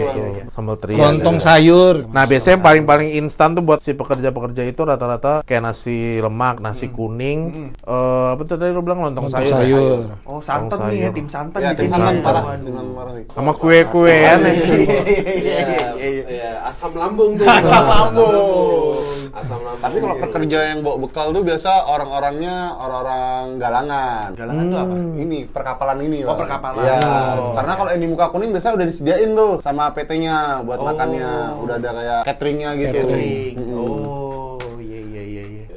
Sambal 0.55 0.75
teriak. 0.79 0.99
Lontong 1.03 1.37
sayur. 1.43 1.95
Nah 2.09 2.23
biasanya 2.23 2.53
yang 2.55 2.63
paling-paling 2.63 3.09
instan 3.19 3.49
tuh 3.53 3.63
buat 3.63 3.83
si 3.83 3.91
pekerja-pekerja 3.91 4.63
itu 4.63 4.81
rata-rata 4.87 5.43
kayak 5.43 5.61
nasi 5.63 6.23
lemak, 6.23 6.63
nasi 6.63 6.87
kuning, 6.87 7.71
eh, 7.83 8.27
apa 8.31 8.41
tuh 8.47 8.55
tadi 8.55 8.71
lo 8.71 8.79
bilang 8.79 9.03
lontong, 9.03 9.27
sayur, 9.27 9.51
ya? 9.51 9.55
sayur. 9.59 9.99
Oh, 10.23 10.39
santan 10.39 10.65
Lontong 10.65 10.81
nih 10.87 10.95
ya, 10.95 11.01
sayur. 11.11 11.15
tim 11.15 11.27
santan 11.35 11.59
Ya, 11.59 11.69
di 11.69 11.83
sini. 11.83 11.91
santan 11.91 12.15
parah. 12.23 12.43
Sama 13.27 13.51
kue-kuean 13.53 14.39
ya. 14.39 14.53
Iya, 16.05 16.23
iya, 16.25 16.49
asam 16.65 16.95
lambung 16.95 17.35
tuh. 17.35 17.43
Asam 17.43 17.83
lambung. 17.83 18.95
Asam 19.31 19.59
lambung. 19.59 19.83
Tapi 19.83 19.97
kalau 19.99 20.15
pekerja 20.17 20.59
yang 20.65 20.79
bawa 20.79 20.97
bekal 20.97 21.27
tuh 21.29 21.43
biasa 21.43 21.71
orang-orangnya 21.85 22.55
orang-orang 22.73 23.43
galangan. 23.57 24.27
Galangan 24.31 24.65
tuh 24.65 24.79
apa? 24.79 24.95
Ini 25.17 25.37
perkapalan 25.49 25.97
ini. 26.01 26.19
Oh, 26.23 26.37
perkapalan. 26.37 26.83
Iya. 26.87 26.99
Oh. 27.35 27.51
Karena 27.51 27.73
kalau 27.75 27.89
yang 27.91 28.01
di 28.01 28.09
muka 28.09 28.25
kuning 28.29 28.51
biasa 28.51 28.67
udah 28.71 28.85
disediain 28.85 29.29
tuh 29.33 29.51
sama 29.59 29.91
PT-nya 29.91 30.63
buat 30.63 30.79
Oh. 30.79 30.87
makannya. 30.87 31.31
Udah 31.59 31.75
ada 31.75 31.89
kayak 31.91 32.19
cateringnya 32.23 32.69
gitu. 32.77 32.95
Catering. 33.03 33.55
Oh, 33.75 34.24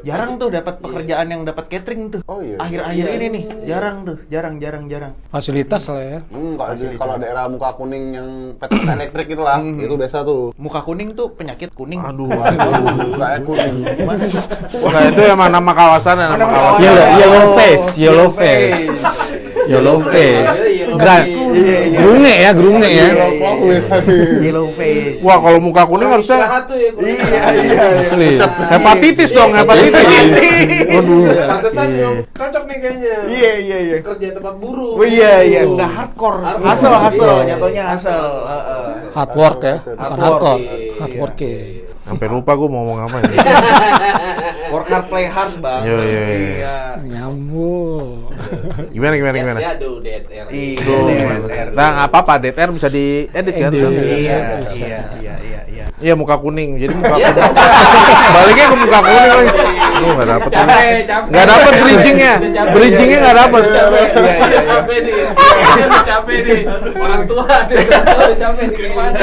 Jarang 0.08 0.40
tuh 0.40 0.48
dapat 0.48 0.80
pekerjaan 0.80 1.26
yang 1.28 1.44
dapat 1.44 1.68
catering 1.68 2.08
tuh. 2.08 2.20
Oh, 2.24 2.40
iya. 2.40 2.56
Akhir-akhir 2.56 3.04
Iya. 3.04 3.12
ini 3.14 3.26
nih, 3.28 3.44
jarang 3.68 3.96
tuh, 4.02 4.16
jarang 4.26 4.56
jarang 4.56 4.88
jarang. 4.88 5.12
Fasilitas 5.28 5.84
lah 5.86 6.00
ya. 6.00 6.18
Hmm, 6.26 6.56
kalau 6.56 6.72
di- 6.72 6.96
kalau 6.96 7.14
daerah 7.20 7.44
muka 7.44 7.76
kuning 7.76 8.16
yang 8.16 8.28
petak 8.56 8.88
elektrik 8.88 9.28
itu 9.28 9.42
lah, 9.44 9.60
itu 9.60 9.94
biasa 9.94 10.24
tuh. 10.24 10.56
Muka 10.56 10.80
kuning 10.80 11.12
tuh 11.12 11.28
penyakit 11.30 11.76
kuning. 11.76 12.00
Aduh. 12.00 12.24
Mukanya 12.24 13.38
kuning. 13.44 13.74
Gimana? 13.84 14.24
Enggak 14.24 15.02
itu 15.12 15.22
emang 15.28 15.50
nama 15.52 15.72
kawasan 15.76 16.16
ya, 16.16 16.26
nama 16.32 16.46
kawasan. 16.46 16.80
Yellow, 16.80 17.06
yellow 17.14 17.42
Oh, 17.44 17.52
face, 17.54 17.86
yellow 17.94 18.16
yellow 18.16 18.28
face. 18.32 18.80
Yellow 19.68 19.98
face. 20.00 20.48
Iya, 20.48 20.72
yellow 20.80 20.96
Gra- 20.96 21.20
face. 21.20 21.36
Iya, 21.52 21.78
iya. 21.84 21.98
Grunge 22.00 22.34
ya, 22.34 22.50
grunge 22.56 22.88
ya. 22.88 23.06
Yellow 24.40 24.66
face. 24.72 25.20
Wah, 25.20 25.36
kalau 25.38 25.58
muka 25.60 25.82
kuning 25.84 26.08
harusnya 26.08 26.36
ya. 26.38 26.48
Iya, 26.64 27.20
iya. 27.52 28.00
Asli. 28.00 28.28
hepatitis 28.40 29.30
dong, 29.30 29.52
hepatitis. 29.52 29.97
Waduh. 30.88 31.22
Pantesan 31.48 31.88
yang 31.92 32.14
cocok 32.30 32.62
nih 32.64 32.76
kayaknya. 32.78 33.14
Iya, 33.28 33.52
iya, 33.58 33.78
iya. 33.80 33.96
Kerja 34.00 34.28
tempat 34.34 34.54
buruh. 34.56 34.98
Oh 34.98 35.06
iya 35.06 35.42
iya, 35.42 35.60
nggak 35.64 35.90
hardcore. 35.90 36.38
Hardcore. 36.40 36.68
Hasel 36.68 36.94
hasel, 36.94 37.34
Iya. 37.38 37.46
jatuhnya 37.54 37.84
hasel. 37.94 38.24
Heeh. 38.44 38.86
Hard 39.12 39.32
work 39.34 39.58
ya, 39.60 39.76
bukan 39.82 39.98
Hard 39.98 40.20
hardcore. 40.20 40.60
Iya. 40.60 40.92
Hard 40.98 41.14
work. 41.16 41.40
Sampai 42.08 42.24
lupa 42.24 42.56
gue 42.56 42.68
mau 42.72 42.80
ngomong 42.82 43.04
apa 43.04 43.16
ya. 43.20 43.28
Work 44.72 44.88
hard 44.88 45.06
play 45.08 45.28
hard, 45.28 45.52
Bang. 45.60 45.80
Iya, 45.84 45.96
iya, 45.98 46.22
iya. 46.24 46.48
Iya. 46.56 46.76
Nyambung. 47.04 48.32
Gimana 48.92 49.12
gimana 49.16 49.36
Ya, 49.36 49.40
gimana? 49.44 49.58
ya 49.60 49.70
aduh 49.76 49.96
DSR. 50.00 50.46
Iya. 50.48 50.80
DTR. 50.88 51.68
Nah, 51.76 51.90
apa-apa, 52.04 52.40
DTR 52.40 52.70
bisa 52.72 52.88
diedit 52.88 53.52
kan? 53.52 53.70
Iya, 53.72 53.84
Iya, 54.16 54.38
iya, 55.20 55.32
iya, 55.98 56.04
iya, 56.04 56.06
iya. 56.06 56.06
Iya, 56.08 56.14
muka 56.14 56.36
kuning. 56.38 56.70
Jadi 56.78 56.92
muka 56.94 57.16
kuning. 57.16 57.36
Baliknya 58.30 58.64
ke 58.64 58.76
muka 58.76 58.98
kuning 59.02 59.26
lagi. 59.28 59.48
Aduh, 59.88 60.10
nggak 60.14 60.28
dapet. 60.28 60.50
Nggak 61.28 61.46
dapet 61.46 61.72
bridgingnya. 61.78 62.32
Bridgingnya 62.70 63.18
nggak 63.20 63.36
dapet. 63.36 63.62
Capek, 63.68 64.06
Iya, 64.08 64.18
iya, 64.18 64.46
udah 64.46 64.62
capek 64.62 64.98
nih. 65.02 65.14
Udah 65.78 66.02
capek 66.06 66.36
nih. 66.38 66.60
Orang 66.98 67.22
tua 67.26 67.44
udah 67.44 68.36
capek 68.36 68.64
nih 68.64 68.78
gimana. 68.78 69.18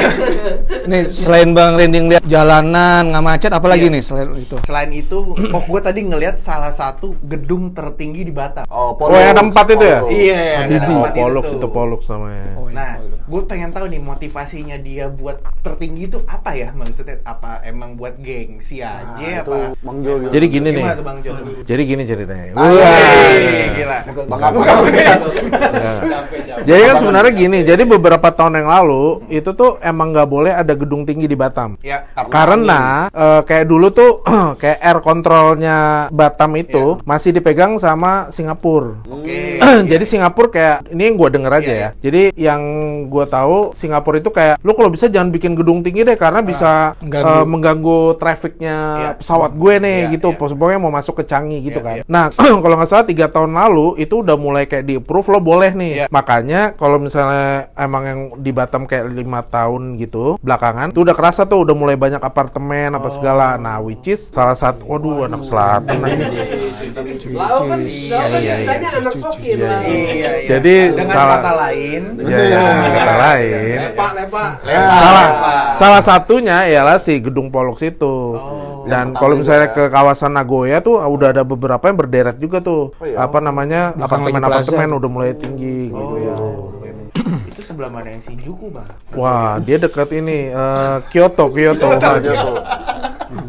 Nih 0.86 1.02
selain 1.10 1.50
Bang 1.52 1.74
Rending 1.76 2.06
lihat 2.08 2.24
jalanan 2.26 3.10
nggak 3.10 3.24
macet, 3.24 3.52
apalagi 3.52 3.88
nih 3.88 4.02
selain 4.04 4.36
itu? 4.36 4.56
Selain 4.68 4.92
itu, 4.92 5.18
oh 5.34 5.64
gue 5.64 5.80
tadi 5.82 6.04
ngelihat 6.04 6.36
salah 6.36 6.70
satu 6.70 7.16
gedung 7.24 7.72
tertinggi 7.72 8.22
di 8.22 8.34
Batam. 8.36 8.68
Oh, 8.68 8.94
Oh, 8.96 9.14
yang 9.14 9.34
ada 9.34 9.44
empat 9.44 9.66
itu 9.72 9.86
ya? 9.86 10.00
Iya, 10.06 10.38
yang 10.38 10.64
ada 10.66 10.76
Oh, 10.76 10.82
tempat 11.02 11.12
itu 11.12 11.20
Pollux 11.22 11.46
tuh. 11.46 11.58
itu 11.58 11.68
Pollux 11.70 12.02
namanya. 12.08 12.48
Oh, 12.56 12.68
iya. 12.68 12.76
Nah, 12.76 12.92
gue 13.26 13.42
pengen 13.46 13.70
tahu 13.70 13.86
nih 13.88 14.02
motivasinya 14.02 14.78
dia 14.78 15.06
buat 15.08 15.42
tertinggi 15.62 16.06
itu 16.06 16.20
apa 16.26 16.52
ya 16.54 16.65
maksudnya? 16.74 17.22
Apa 17.22 17.62
emang 17.62 17.94
buat 17.94 18.18
gengsi 18.18 18.82
aja 18.82 19.14
Nah, 19.20 19.44
apa? 19.44 19.58
Bang 19.84 20.00
Jo 20.02 20.18
gitu. 20.24 20.32
Jadi 20.34 20.46
gini 20.50 20.70
nih. 20.74 20.84
Bang 21.04 21.20
Jo? 21.22 21.32
Jadi 21.62 21.82
gini 21.86 22.04
ceritanya. 22.08 22.54
Ah, 22.56 22.72
Wah. 22.72 22.98
Wih, 23.36 23.68
gila. 23.76 23.95
Jadi 26.66 26.82
kan 26.82 26.96
sebenarnya 26.98 27.32
gini, 27.32 27.60
jadi 27.62 27.84
beberapa 27.84 28.28
tahun 28.28 28.58
yang 28.58 28.68
lalu 28.68 29.22
itu 29.30 29.52
tuh 29.52 29.78
emang 29.80 30.10
nggak 30.10 30.26
boleh 30.26 30.52
ada 30.52 30.74
gedung 30.74 31.04
tinggi 31.04 31.26
di 31.26 31.38
Batam. 31.38 31.78
Ya, 31.80 32.10
Karena 32.26 33.06
eh, 33.08 33.42
kayak 33.44 33.66
dulu 33.66 33.88
tuh 33.90 34.26
kayak 34.62 34.80
air 34.80 34.98
controlnya 35.00 35.78
Batam 36.10 36.56
itu 36.56 36.98
masih 37.04 37.32
dipegang 37.32 37.78
sama 37.78 38.30
Singapura. 38.30 38.98
Oke. 39.06 39.62
Jadi 39.92 40.04
Singapura 40.04 40.50
kayak 40.50 40.78
ini 40.90 41.02
yang 41.06 41.16
gue 41.16 41.30
denger 41.32 41.52
aja 41.54 41.64
Iya, 41.66 41.76
ya. 41.76 41.90
Jadi 42.00 42.22
yang 42.36 42.62
gue 43.08 43.26
tahu 43.26 43.74
Singapura 43.74 44.18
itu 44.18 44.30
kayak 44.30 44.58
lu 44.62 44.74
kalau 44.74 44.90
bisa 44.90 45.06
jangan 45.06 45.30
bikin 45.30 45.54
gedung 45.54 45.82
tinggi 45.82 46.02
deh 46.02 46.16
karena 46.16 46.42
bisa 46.42 46.96
Mengganggu. 46.98 47.30
eh, 47.32 47.46
mengganggu 47.46 48.00
trafficnya 48.18 48.78
Iya. 48.96 49.10
pesawat 49.20 49.52
gue 49.54 49.74
nih 49.78 49.98
Iya, 50.02 50.12
gitu. 50.18 50.28
Pokoknya 50.34 50.80
mau 50.80 50.90
masuk 50.90 51.22
ke 51.22 51.26
Changi 51.26 51.62
gitu 51.62 51.80
kan. 51.80 52.02
Nah 52.06 52.32
kalau 52.64 52.76
nggak 52.76 52.90
salah 52.90 53.06
tiga 53.06 53.28
tahun 53.28 53.54
lalu 53.54 54.00
itu 54.00 54.15
udah 54.22 54.38
mulai 54.38 54.64
kayak 54.66 54.86
di 54.86 54.96
approve 54.96 55.28
lo 55.28 55.40
boleh 55.40 55.72
nih. 55.74 55.92
Iya. 55.96 56.06
Makanya 56.08 56.76
kalau 56.76 56.96
misalnya 56.96 57.72
emang 57.76 58.04
yang 58.06 58.20
di 58.40 58.52
Batam 58.52 58.86
kayak 58.86 59.10
lima 59.10 59.42
tahun 59.42 59.98
gitu 59.98 60.38
belakangan 60.40 60.94
itu 60.94 61.02
udah 61.02 61.16
kerasa 61.16 61.44
tuh 61.44 61.66
udah 61.66 61.76
mulai 61.76 61.96
banyak 61.96 62.20
apartemen 62.20 62.94
apa 62.94 63.10
segala. 63.10 63.56
Nah 63.56 63.82
which 63.82 64.08
is 64.08 64.30
salah 64.30 64.56
satu 64.56 64.86
waduh 64.86 65.26
anak 65.26 65.44
selatan 65.44 65.98
ceritanya 67.16 68.90
anak. 68.92 69.14
Iya, 69.42 69.80
iya. 70.14 70.30
Jadi 70.48 70.76
salah- 71.06 71.42
kata 71.42 71.54
lain, 71.68 72.02
Ya, 72.22 72.40
ya, 72.42 72.64
kata 72.94 73.16
lain. 73.18 73.78
Lepak, 73.92 74.12
lepak. 74.16 74.50
salah 74.66 75.28
salah 75.76 76.02
satunya 76.02 76.58
ialah 76.68 76.98
si 76.98 77.20
gedung 77.20 77.50
Pollux 77.50 77.82
itu. 77.82 78.16
Dan 78.86 79.18
kalau 79.18 79.36
misalnya 79.36 79.74
ke 79.74 79.90
kawasan 79.90 80.38
Nagoya 80.38 80.80
tuh 80.80 81.02
udah 81.02 81.34
ada 81.34 81.44
beberapa 81.44 81.82
yang 81.90 81.98
berderet 81.98 82.38
juga 82.38 82.62
tuh. 82.62 82.94
iya. 83.02 83.26
Apa 83.26 83.42
namanya? 83.42 83.98
Apartemen-apartemen 83.98 84.90
udah 84.96 85.10
mulai 85.10 85.32
tinggi 85.34 85.90
gitu. 85.90 86.16
itu 87.48 87.62
sebelah 87.64 87.88
mana 87.88 88.12
yang 88.12 88.22
Shinjuku, 88.22 88.76
Bang? 88.76 88.92
Wah, 89.16 89.56
dia 89.64 89.80
dekat 89.80 90.12
ini 90.14 90.52
eh, 90.52 90.98
Kyoto, 91.10 91.48
Kyoto. 91.48 91.88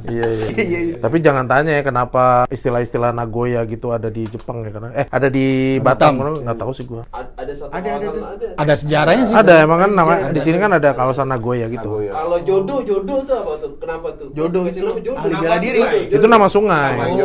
Iya, 0.06 0.26
iya. 0.56 0.94
Tapi 0.96 1.16
jangan 1.18 1.44
tanya 1.44 1.72
ya 1.72 1.82
kenapa 1.82 2.22
istilah-istilah 2.46 3.10
Nagoya 3.10 3.64
gitu 3.64 3.90
ada 3.90 4.06
di 4.06 4.22
Jepang 4.24 4.60
ya 4.60 4.70
karena 4.70 4.88
eh 4.94 5.06
ada 5.06 5.28
di 5.28 5.46
Batam, 5.78 6.16
Batam. 6.16 6.42
nggak 6.42 6.56
tahu 6.56 6.72
sih 6.72 6.84
gua. 6.84 7.02
A- 7.10 7.24
Ada 7.36 7.52
satu 7.52 7.70
Ada, 7.70 7.90
ada, 7.92 8.06
ada. 8.06 8.20
ada. 8.32 8.46
Ada 8.56 8.74
sejarahnya 8.76 9.24
sih. 9.24 9.34
Ada 9.34 9.54
emang 9.60 9.78
kan 9.78 9.90
nama 9.92 10.12
di 10.28 10.40
sini 10.40 10.56
kan 10.56 10.70
ada 10.72 10.90
kawasan 10.92 11.26
Nagoya 11.26 11.66
gitu. 11.66 11.90
Nagoya. 11.92 12.12
Kalau 12.12 12.38
jodoh, 12.40 12.80
jodoh 12.80 13.18
tuh 13.22 13.36
apa 13.36 13.52
tuh? 13.56 13.70
Kenapa 13.76 14.08
tuh? 14.14 14.28
Jodoh 14.32 14.62
itu 14.64 14.78
nama 14.80 14.96
jodoh. 14.96 15.14
ahli 15.16 15.34
bela 15.36 15.56
diri. 15.58 15.80
Jodoh. 15.80 16.14
Itu 16.14 16.26
nama 16.26 16.46
sungai. 16.46 16.92
Nama 16.92 17.04
Oh, 17.06 17.16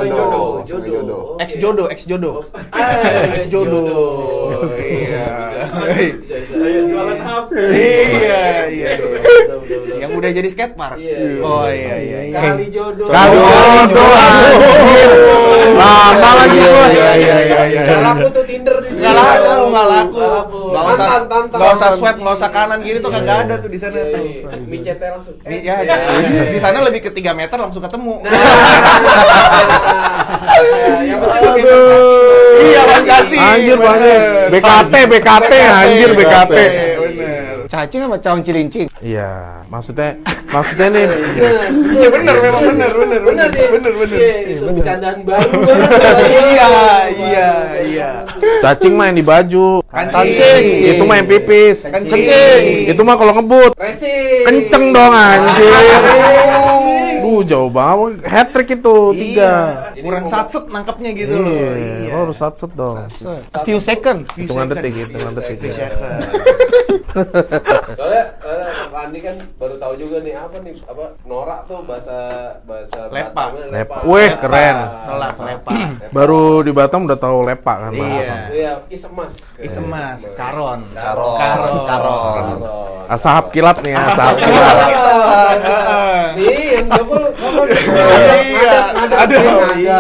jodoh. 0.66 0.88
jodoh. 0.90 1.22
Ex 1.38 1.50
jodoh, 1.56 1.88
ex 1.88 2.00
jodoh. 2.04 2.36
Ex 3.32 3.44
jodoh. 3.48 3.86
jodoh. 4.30 4.70
Iya. 4.72 5.30
Jualan 6.84 7.20
HP. 7.20 7.50
Iya, 7.72 8.42
iya. 8.68 8.90
Yang 9.98 10.12
udah 10.14 10.30
jadi 10.32 10.48
skatepark. 10.50 10.98
Iya. 10.98 11.18
Oh 11.40 11.66
iya 11.66 11.96
iya. 11.98 12.20
iya. 12.28 12.40
Kali 12.42 12.66
jodoh. 12.70 13.08
Kali 13.08 13.38
jodoh. 13.38 14.12
Lama 15.72 16.30
lagi 16.36 16.60
gua. 16.60 16.88
Iya 16.88 17.12
iya 17.16 17.36
iya 17.42 17.60
iya. 17.68 17.82
Nggak 17.82 18.00
laku 18.02 18.28
tuh 18.30 18.44
Tinder 18.44 18.76
di 18.78 18.90
sini. 18.90 19.02
Nggak 19.02 19.14
laku, 19.16 19.64
nggak 19.72 19.86
laku. 19.88 20.18
Nggak 20.18 20.32
laku. 20.32 20.60
Nggak 20.72 20.84
usah, 20.84 20.98
Tantan, 21.02 21.28
tantan. 21.30 21.58
nggak 21.60 21.72
usah 21.76 21.90
swipe, 21.96 22.20
nggak 22.20 22.36
usah 22.36 22.50
kanan 22.50 22.80
kiri 22.82 22.98
tuh 23.00 23.12
kagak 23.12 23.38
ada 23.46 23.56
tuh 23.58 23.70
di 23.70 23.80
sana 23.80 23.98
Iya, 23.98 24.06
tuh. 24.10 24.24
iya. 24.24 24.56
Micetnya 24.64 25.10
langsung. 25.12 25.36
Di, 25.42 25.58
ya, 25.62 25.76
di 26.48 26.60
sana 26.60 26.78
lebih 26.82 27.02
ke 27.02 27.12
3 27.12 27.32
meter 27.34 27.58
langsung 27.58 27.82
ketemu. 27.82 28.16
Nah, 28.22 28.32
yang 31.04 31.20
penting 31.20 31.42
pakai 31.42 31.64
Iya, 32.62 32.82
makasih. 32.86 33.40
Anjir 33.42 33.78
banyak. 33.78 34.20
BKT, 34.52 34.94
BKT, 35.10 35.52
anjir 35.66 36.10
BKT. 36.14 36.58
Bener. 37.02 37.41
Cacing 37.72 38.04
apa 38.04 38.20
cawan 38.20 38.44
cilincing? 38.44 38.92
Iya, 39.00 39.64
maksudnya 39.72 40.20
maksudnya 40.52 40.92
nih 40.92 41.08
Iya 41.96 42.08
bener, 42.12 42.36
memang 42.44 42.64
bener, 42.68 42.92
bener, 42.92 43.20
Bener 43.24 43.48
sih. 43.48 43.68
bener, 43.72 43.92
bener. 43.96 44.18
Iya, 44.20 44.60
bercandaan 44.76 45.18
baru. 45.24 45.60
Iya, 46.52 46.70
iya, 47.16 47.50
iya. 47.80 48.10
cacing 48.60 48.92
main 48.92 49.16
di 49.16 49.24
baju. 49.24 49.80
Kancing. 49.88 50.64
Itu 50.84 51.04
main 51.08 51.24
pipis. 51.24 51.88
Kencing. 51.88 52.92
Itu 52.92 53.02
mah 53.08 53.16
kalau 53.16 53.40
ngebut. 53.40 53.72
Racing. 53.80 54.44
Kenceng 54.44 54.92
dong 54.92 55.16
anjir. 55.16 55.72
Duh, 57.22 57.42
jauh 57.46 57.70
banget. 57.70 58.26
Hat 58.26 58.50
trick 58.50 58.82
itu 58.82 58.96
tiga. 59.14 59.54
Iya. 59.94 60.04
Kurang 60.04 60.26
satset 60.26 60.66
nangkepnya 60.68 61.10
gitu 61.14 61.34
loh. 61.38 61.54
Iya, 61.54 62.12
lo 62.12 62.18
harus 62.26 62.38
satset 62.42 62.72
dong. 62.74 63.06
A 63.54 63.60
few 63.62 63.78
second. 63.78 64.26
Hitungan 64.34 64.74
detik, 64.74 64.94
hitungan 64.98 65.34
detik. 65.38 65.62
Soalnya, 67.96 68.24
soalnya 68.40 68.70
Randi 68.88 69.20
kan 69.20 69.36
baru 69.60 69.76
tahu 69.76 69.94
juga 70.00 70.24
nih 70.24 70.32
apa 70.32 70.56
nih 70.64 70.80
apa 70.88 71.06
norak 71.28 71.68
tuh 71.68 71.84
bahasa 71.84 72.20
bahasa 72.64 73.12
Lepa. 73.12 73.52
Batamnya 73.52 73.68
Lepa. 73.68 73.98
Wih, 74.08 74.32
keren. 74.40 74.78
Telat 75.12 75.36
lepa. 75.36 75.72
Baru 76.16 76.64
di 76.64 76.72
Batam 76.72 77.04
udah 77.04 77.20
tahu 77.20 77.44
lepak 77.44 77.78
kan. 77.88 77.92
Iya. 77.92 78.36
Iya, 78.52 78.72
isemas. 78.88 79.34
Isemas, 79.60 80.20
karon. 80.40 80.88
Karon. 80.96 81.36
Karon. 81.36 81.84
Karon. 81.88 82.60
Asahap 83.12 83.52
kilap 83.52 83.84
nih, 83.84 83.92
asahap 83.92 84.40
kilap. 84.40 84.76
Nih, 86.40 86.80
double 87.12 87.68
double. 87.68 87.68
Iya, 88.42 88.78
ada, 88.96 89.16
ada. 89.28 89.36
Iya. 89.76 90.00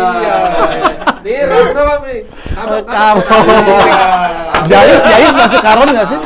Nih, 1.22 1.46
berapa 1.46 1.96
nih? 2.08 2.20
Apa? 2.58 3.20
Jayus, 4.65 5.01
Jayus 5.06 5.34
masuk 5.38 5.60
karon 5.62 5.88
nggak 5.91 6.08
sih? 6.08 6.18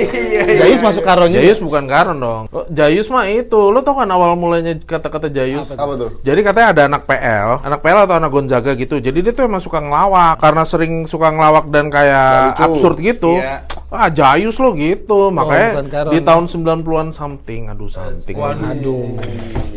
Iya, 0.00 0.64
Jayus 0.64 0.80
masuk 0.80 1.02
karon 1.04 1.28
juga. 1.28 1.42
Jayus 1.44 1.60
bukan 1.60 1.84
Karon 1.84 2.18
dong. 2.22 2.42
Oh, 2.48 2.64
Jayus 2.72 3.12
mah 3.12 3.28
itu. 3.28 3.60
Lo 3.68 3.84
tau 3.84 4.00
kan 4.00 4.08
awal 4.08 4.32
mulanya 4.38 4.72
kata-kata 4.80 5.28
Jayus? 5.28 5.68
Apa 5.76 5.92
tuh? 5.98 6.10
Jadi 6.24 6.40
katanya 6.40 6.68
ada 6.72 6.82
anak 6.88 7.02
PL, 7.04 7.60
anak 7.60 7.80
PL 7.84 7.98
atau 8.08 8.16
anak 8.16 8.30
Gonzaga 8.32 8.72
gitu. 8.78 8.96
Jadi 8.96 9.18
dia 9.20 9.32
tuh 9.36 9.44
emang 9.44 9.60
suka 9.60 9.82
ngelawak. 9.84 10.40
Karena 10.40 10.62
sering 10.64 11.04
suka 11.04 11.28
ngelawak 11.34 11.68
dan 11.68 11.92
kayak 11.92 12.56
absurd 12.56 12.96
gitu. 13.02 13.36
Iya. 13.36 13.68
Ah 13.90 14.08
jayus 14.08 14.56
lo 14.62 14.70
gitu. 14.78 15.34
Makanya 15.34 15.68
bukan 15.74 15.86
Karon. 15.90 16.10
di 16.14 16.18
tahun 16.22 16.44
90-an 16.46 17.08
something, 17.10 17.62
aduh 17.74 17.90
something. 17.90 18.36
Aduh. 18.38 19.18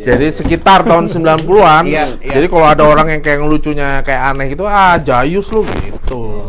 Jadi 0.04 0.28
sekitar 0.30 0.86
tahun 0.86 1.10
90-an. 1.10 1.84
Iya, 1.90 2.06
iya. 2.22 2.34
Jadi 2.38 2.46
kalau 2.52 2.68
ada 2.70 2.84
orang 2.86 3.08
yang 3.10 3.22
kayak 3.26 3.40
ngelucunya 3.42 4.06
kayak 4.06 4.22
aneh 4.36 4.54
gitu, 4.54 4.70
ah 4.70 4.96
jayus 5.02 5.50
lo 5.50 5.66
gitu. 5.66 6.44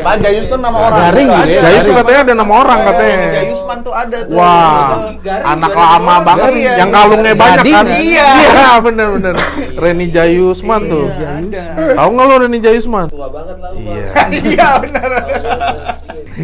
Pak 0.00 0.16
Jayus 0.22 0.46
tuh 0.48 0.56
nama 0.56 0.78
orang. 0.88 1.00
Garing 1.12 1.28
gitu 1.28 1.50
ya. 1.50 1.60
Jayus 1.66 1.84
katanya 1.84 2.20
ada 2.24 2.34
nama 2.40 2.52
orang 2.62 2.78
katanya. 2.88 3.18
Jayusman 3.36 3.78
tuh 3.84 3.92
ada 3.92 4.18
tuh. 4.24 4.36
Wah, 4.38 4.88
Garing, 5.20 5.44
anak 5.44 5.70
garing 5.70 5.90
lama 5.92 6.08
orang. 6.10 6.22
banget 6.24 6.50
Iya, 6.50 6.72
yang 6.72 6.90
iya. 6.90 6.96
kalungnya 6.96 7.32
banyak 7.36 7.64
kan? 7.64 7.86
iya. 8.08 8.28
Iya, 8.40 8.70
bener-bener. 8.80 9.34
Reni 9.76 10.06
Jayusman 10.08 10.80
tuh. 10.88 11.06
Iya, 11.10 11.28
ada. 11.36 11.62
Tahu 12.00 12.08
nggak 12.16 12.26
lo 12.26 12.34
Reni 12.40 12.58
Jayusman? 12.62 13.06
Tua 13.12 13.28
banget 13.28 13.56
lah. 13.60 13.70
Iya. 13.76 14.04
Iya 14.50 14.68
benar. 14.80 15.10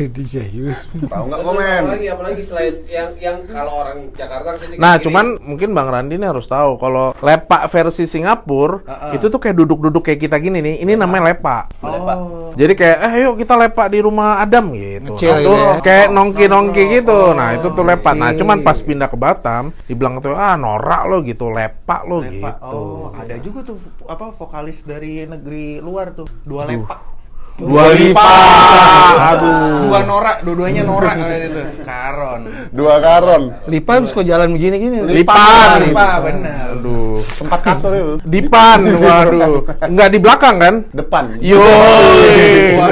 Di 0.06 0.22
Jayus. 0.24 0.78
Tahu 0.90 1.24
nggak 1.26 1.40
komen? 1.40 1.82
Apalagi, 1.86 2.08
apalagi 2.08 2.42
selain 2.42 2.74
yang 2.86 3.10
yang 3.16 3.36
kalau 3.44 3.72
orang 3.76 4.10
Jakarta 4.12 4.54
ke 4.54 4.58
sini 4.62 4.74
Nah, 4.76 4.94
ke 4.94 4.98
sini, 4.98 5.04
cuman 5.08 5.26
mungkin 5.40 5.68
Bang 5.72 5.88
Randi 5.88 6.14
nih 6.16 6.28
harus 6.28 6.46
tahu 6.46 6.76
kalau 6.76 7.12
lepak 7.18 7.68
versi 7.68 8.04
Singapura 8.04 8.80
itu 9.12 9.26
tuh 9.26 9.36
kayak 9.36 9.56
duduk-duduk 9.56 10.02
kayak 10.02 10.20
kita 10.22 10.36
gini 10.36 10.58
nih. 10.60 10.74
Ini 10.80 10.92
namanya 10.94 11.32
lepak. 11.32 11.64
Oh. 11.80 12.50
Jadi 12.54 12.72
kayak 12.72 12.98
eh 13.02 13.12
yuk 13.22 13.36
kita 13.36 13.54
lepak 13.54 13.86
di 13.88 13.98
rumah 14.00 14.40
Adam 14.40 14.72
gitu. 14.72 15.12
Ngecil 15.12 15.32
Nah, 15.32 15.40
tuh 15.42 15.56
ya. 15.56 15.72
kayak 15.80 16.06
nongki-nongki 16.10 16.82
gitu. 16.96 17.18
Nah, 17.32 17.48
itu 17.52 17.68
tuh 17.70 17.84
lepak. 17.84 18.14
Nah, 18.14 18.30
cuman 18.32 18.60
pas 18.60 18.78
pindah 18.78 19.08
ke 19.08 19.16
Batam 19.16 19.74
dibilang 19.84 20.20
tuh 20.20 20.32
ah 20.32 20.54
norak 20.54 21.02
lo 21.06 21.20
gitu, 21.20 21.48
lepak 21.48 22.04
lo 22.04 22.20
Lepak. 22.20 22.56
gitu. 22.60 22.76
Oh, 22.76 23.12
ada 23.12 23.36
juga 23.38 23.60
tuh 23.64 23.76
apa 24.06 24.32
vokalis 24.32 24.82
dari 24.82 25.24
negeri 25.24 25.80
luar 25.80 26.12
tuh. 26.12 26.28
Dua 26.42 26.64
lepak. 26.64 27.15
Dua 27.56 27.88
lipat. 27.96 29.14
Aduh. 29.32 29.88
Dua 29.88 30.00
norak, 30.04 30.36
dua-duanya 30.44 30.82
norak 30.84 31.16
katanya 31.16 31.46
itu. 31.48 31.62
Karon. 31.80 32.40
Dua 32.68 32.94
karon. 33.00 33.42
Lipa 33.64 34.04
suka 34.04 34.22
jalan 34.28 34.52
begini-gini. 34.52 35.00
Lipan. 35.08 35.88
Lipa, 35.88 36.08
benar. 36.20 36.76
Aduh. 36.76 37.16
Tempat 37.24 37.60
kasur 37.64 37.92
itu. 37.96 38.14
Dipan, 38.28 38.80
waduh. 39.00 39.64
Enggak 39.88 40.08
di 40.12 40.18
belakang 40.20 40.56
kan? 40.60 40.74
Depan. 40.92 41.40
Yo, 41.40 41.64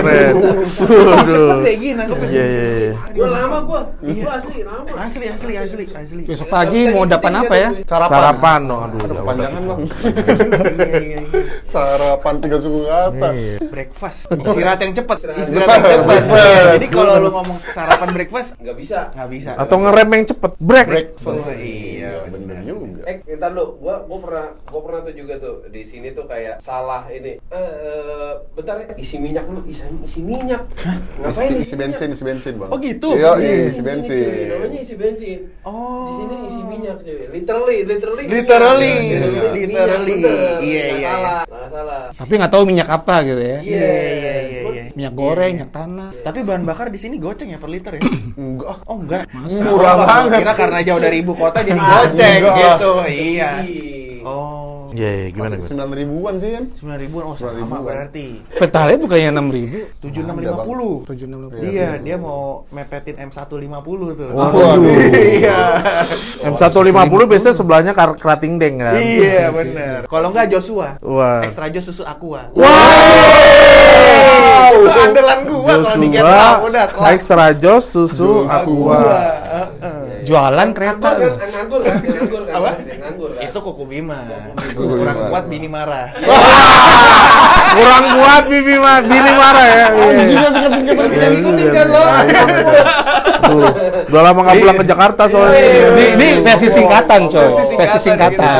keren. 0.00 0.33
Waduh. 0.88 1.61
gini 1.64 1.92
nangkepnya. 2.00 2.28
Iya, 2.33 2.44
iya, 2.44 2.64
iya. 2.73 2.92
Gua 3.12 3.28
lama 3.28 3.59
gua. 3.68 3.80
Gua 4.00 4.33
asli 4.33 4.64
lama. 4.64 4.88
Asli, 4.97 5.25
asli, 5.28 5.52
asli, 5.61 5.85
asli. 5.92 6.23
Besok 6.25 6.49
pagi 6.49 6.88
mau 6.88 7.04
dapat 7.04 7.33
apa 7.37 7.54
ya? 7.54 7.68
Sarapan. 7.85 8.09
Sarapan 8.09 8.61
dong, 8.64 8.80
aduh. 8.80 9.00
Aduh, 9.04 9.16
kepanjangan 9.21 9.62
banget. 9.68 9.88
bang. 9.92 10.04
Iya, 10.64 11.00
iya, 11.04 11.21
iya. 11.21 11.21
Sarapan 11.68 12.35
tiga 12.40 12.56
suku. 12.64 12.80
Iya. 12.88 13.56
Breakfast. 13.68 14.33
Istirahat 14.54 14.78
yang 14.80 14.94
cepat. 14.94 15.16
Istirahat. 15.34 15.80
Yang 15.82 16.02
cepat. 16.06 16.23
Jadi 16.75 16.87
kalau 16.88 17.14
lu 17.18 17.30
ngomong 17.30 17.58
sarapan 17.66 18.08
breakfast 18.11 18.49
Nggak 18.56 18.76
bisa. 18.78 18.99
nggak 19.11 19.28
bisa. 19.28 19.50
Atau 19.54 19.76
ngerem 19.78 20.08
yang 20.11 20.25
cepet, 20.26 20.52
break. 20.56 20.87
Breakfast. 20.87 21.42
Oh, 21.42 21.54
iya, 21.54 22.23
bener 22.25 22.56
juga. 22.62 23.02
Eh, 23.04 23.16
ntar 23.37 23.52
lu, 23.52 23.76
gua 23.76 24.00
gua 24.04 24.18
pernah 24.18 24.46
gua 24.64 24.80
pernah 24.80 25.00
tuh 25.02 25.14
juga 25.14 25.34
tuh 25.37 25.54
di 25.68 25.82
sini 25.82 26.14
tuh 26.14 26.25
kayak 26.25 26.58
salah 26.58 27.04
ini. 27.08 27.37
Eh, 27.37 27.52
eh, 27.52 28.32
bentar 28.54 28.78
ya, 28.78 28.94
isi 28.94 29.18
minyak 29.18 29.44
lu, 29.44 29.61
isi, 29.64 29.84
isi 30.00 30.20
minyak. 30.20 30.62
Ngapain 31.18 31.50
Isi, 31.50 31.61
isi, 31.61 31.64
isi 31.64 31.75
bensin, 31.75 32.08
isi 32.11 32.25
bensin 32.25 32.54
bang. 32.56 32.70
Oh, 32.70 32.78
gitu? 32.78 33.08
Iya, 33.12 33.37
Iya, 33.37 33.50
iya, 33.50 33.64
isi 33.68 33.82
bensin. 33.82 34.25
Namanya 34.49 34.78
isi 34.78 34.94
bensin. 34.94 35.38
Oh. 35.62 36.06
Di 36.06 36.12
sini 36.16 36.34
isi 36.46 36.61
minyak 36.62 36.96
cuy. 37.02 37.18
Literally, 37.28 37.78
literally. 37.82 38.25
Literally. 38.25 38.94
Literally. 39.66 40.16
Iya, 40.23 40.32
Nggak 40.54 40.62
iya, 40.64 40.84
salah, 41.04 41.40
nggak 41.44 41.68
salah. 41.70 42.02
Tapi 42.14 42.32
nggak 42.37 42.52
tahu 42.52 42.62
minyak 42.64 42.88
apa 42.88 43.14
gitu 43.23 43.42
ya. 43.42 43.58
Iya, 43.61 43.84
Iya, 43.84 44.34
iya, 44.44 44.60
iya, 44.60 44.70
iya. 44.70 44.84
Minyak 44.92 45.14
goreng, 45.14 45.52
minyak 45.56 45.72
tanah. 45.72 46.10
Tapi 46.20 46.38
bahan 46.40 46.62
bakar 46.62 46.86
di 46.88 46.98
sini 46.98 47.16
goceng 47.16 47.50
ya 47.50 47.58
per 47.58 47.68
liter 47.68 47.92
ya? 47.96 48.02
Enggak. 48.40 48.84
Oh 48.84 48.96
enggak. 49.00 49.24
Murah 49.32 49.94
Oh, 49.94 49.98
banget. 50.04 50.38
Kira 50.44 50.52
karena 50.54 50.78
jauh 50.82 51.00
dari 51.00 51.16
ibu 51.20 51.32
kota 51.32 51.58
jadi 51.60 51.80
goceng 51.92 52.40
gitu. 52.44 52.92
Iya. 53.04 53.50
Ih. 53.64 54.20
Oh. 54.22 54.84
Iya, 54.94 55.10
iya, 55.10 55.26
gimana 55.34 55.58
gimana? 55.58 55.66
Sembilan 55.66 55.90
ribuan 55.90 56.34
sih 56.38 56.50
kan? 56.54 56.64
Sembilan 56.70 56.98
ribuan, 57.02 57.22
oh 57.26 57.34
sama 57.34 57.52
ribuan. 57.58 57.82
berarti 57.82 58.26
Pertalite 58.54 59.00
bukannya 59.02 59.28
enam 59.34 59.46
ribu. 59.50 59.78
tujuh 59.98 60.22
enam 60.22 60.36
lima 60.38 60.58
puluh. 60.62 60.94
Tujuh 61.02 61.26
enam 61.26 61.38
ribu. 61.50 61.58
Iya, 61.66 61.90
dia 61.98 62.16
mau 62.16 62.62
mepetin 62.70 63.18
M 63.18 63.30
150 63.34 64.14
tuh. 64.14 64.28
Waduh. 64.30 64.86
Iya. 65.10 65.58
M150 66.54 67.20
biasanya 67.26 67.54
sebelahnya 67.58 67.92
kar 67.92 68.14
kerating 68.14 68.62
deng 68.62 68.78
kan? 68.78 68.94
Iya 68.94 69.50
benar. 69.50 69.98
Kalau 70.06 70.30
enggak 70.30 70.46
Joshua. 70.54 70.96
Wah. 71.02 71.42
Extra 71.42 71.66
Jos 71.74 71.90
susu 71.90 72.06
aqua. 72.06 72.54
Wow. 72.54 72.68
Itu 74.74 75.00
andalan 75.00 75.38
gua 75.46 75.62
kalau 75.64 75.96
di 76.00 76.08
Joshua, 76.14 76.48
udah 76.66 76.84
extra 77.14 77.46
jos 77.54 77.84
susu 77.88 78.44
aqua. 78.46 79.00
Heeh. 79.44 80.24
Jualan 80.24 80.72
kereta 80.72 81.08
Nganggur 81.14 81.20
loh. 81.20 81.36
kan? 81.36 81.44
Kan? 81.44 81.48
Nganggur 81.52 81.80
kan? 81.84 82.57
Apa? 82.57 82.70
Itu 83.55 83.62
kuku 83.62 83.87
Bima. 83.87 84.19
Kurang 84.75 85.31
kuat 85.31 85.47
bini 85.47 85.71
marah. 85.71 86.11
Kurang 87.79 88.05
buat 88.19 88.45
bibi 88.51 88.75
ma 88.83 88.99
bini 88.99 89.31
marah 89.31 89.67
ya. 89.71 89.87
Iya. 89.95 91.71
Kan 91.71 91.87
lo? 91.87 92.03
Tuh, 93.47 93.62
udah 94.11 94.23
lama 94.27 94.40
nggak 94.43 94.59
pulang 94.59 94.77
ke 94.83 94.85
Jakarta 94.90 95.23
soalnya. 95.31 95.62
Ini, 95.95 96.05
ini 96.19 96.27
versi 96.43 96.67
singkatan, 96.67 97.31
coy. 97.31 97.47
Versi 97.55 97.75
Versi 97.79 97.99
singkatan, 98.03 98.51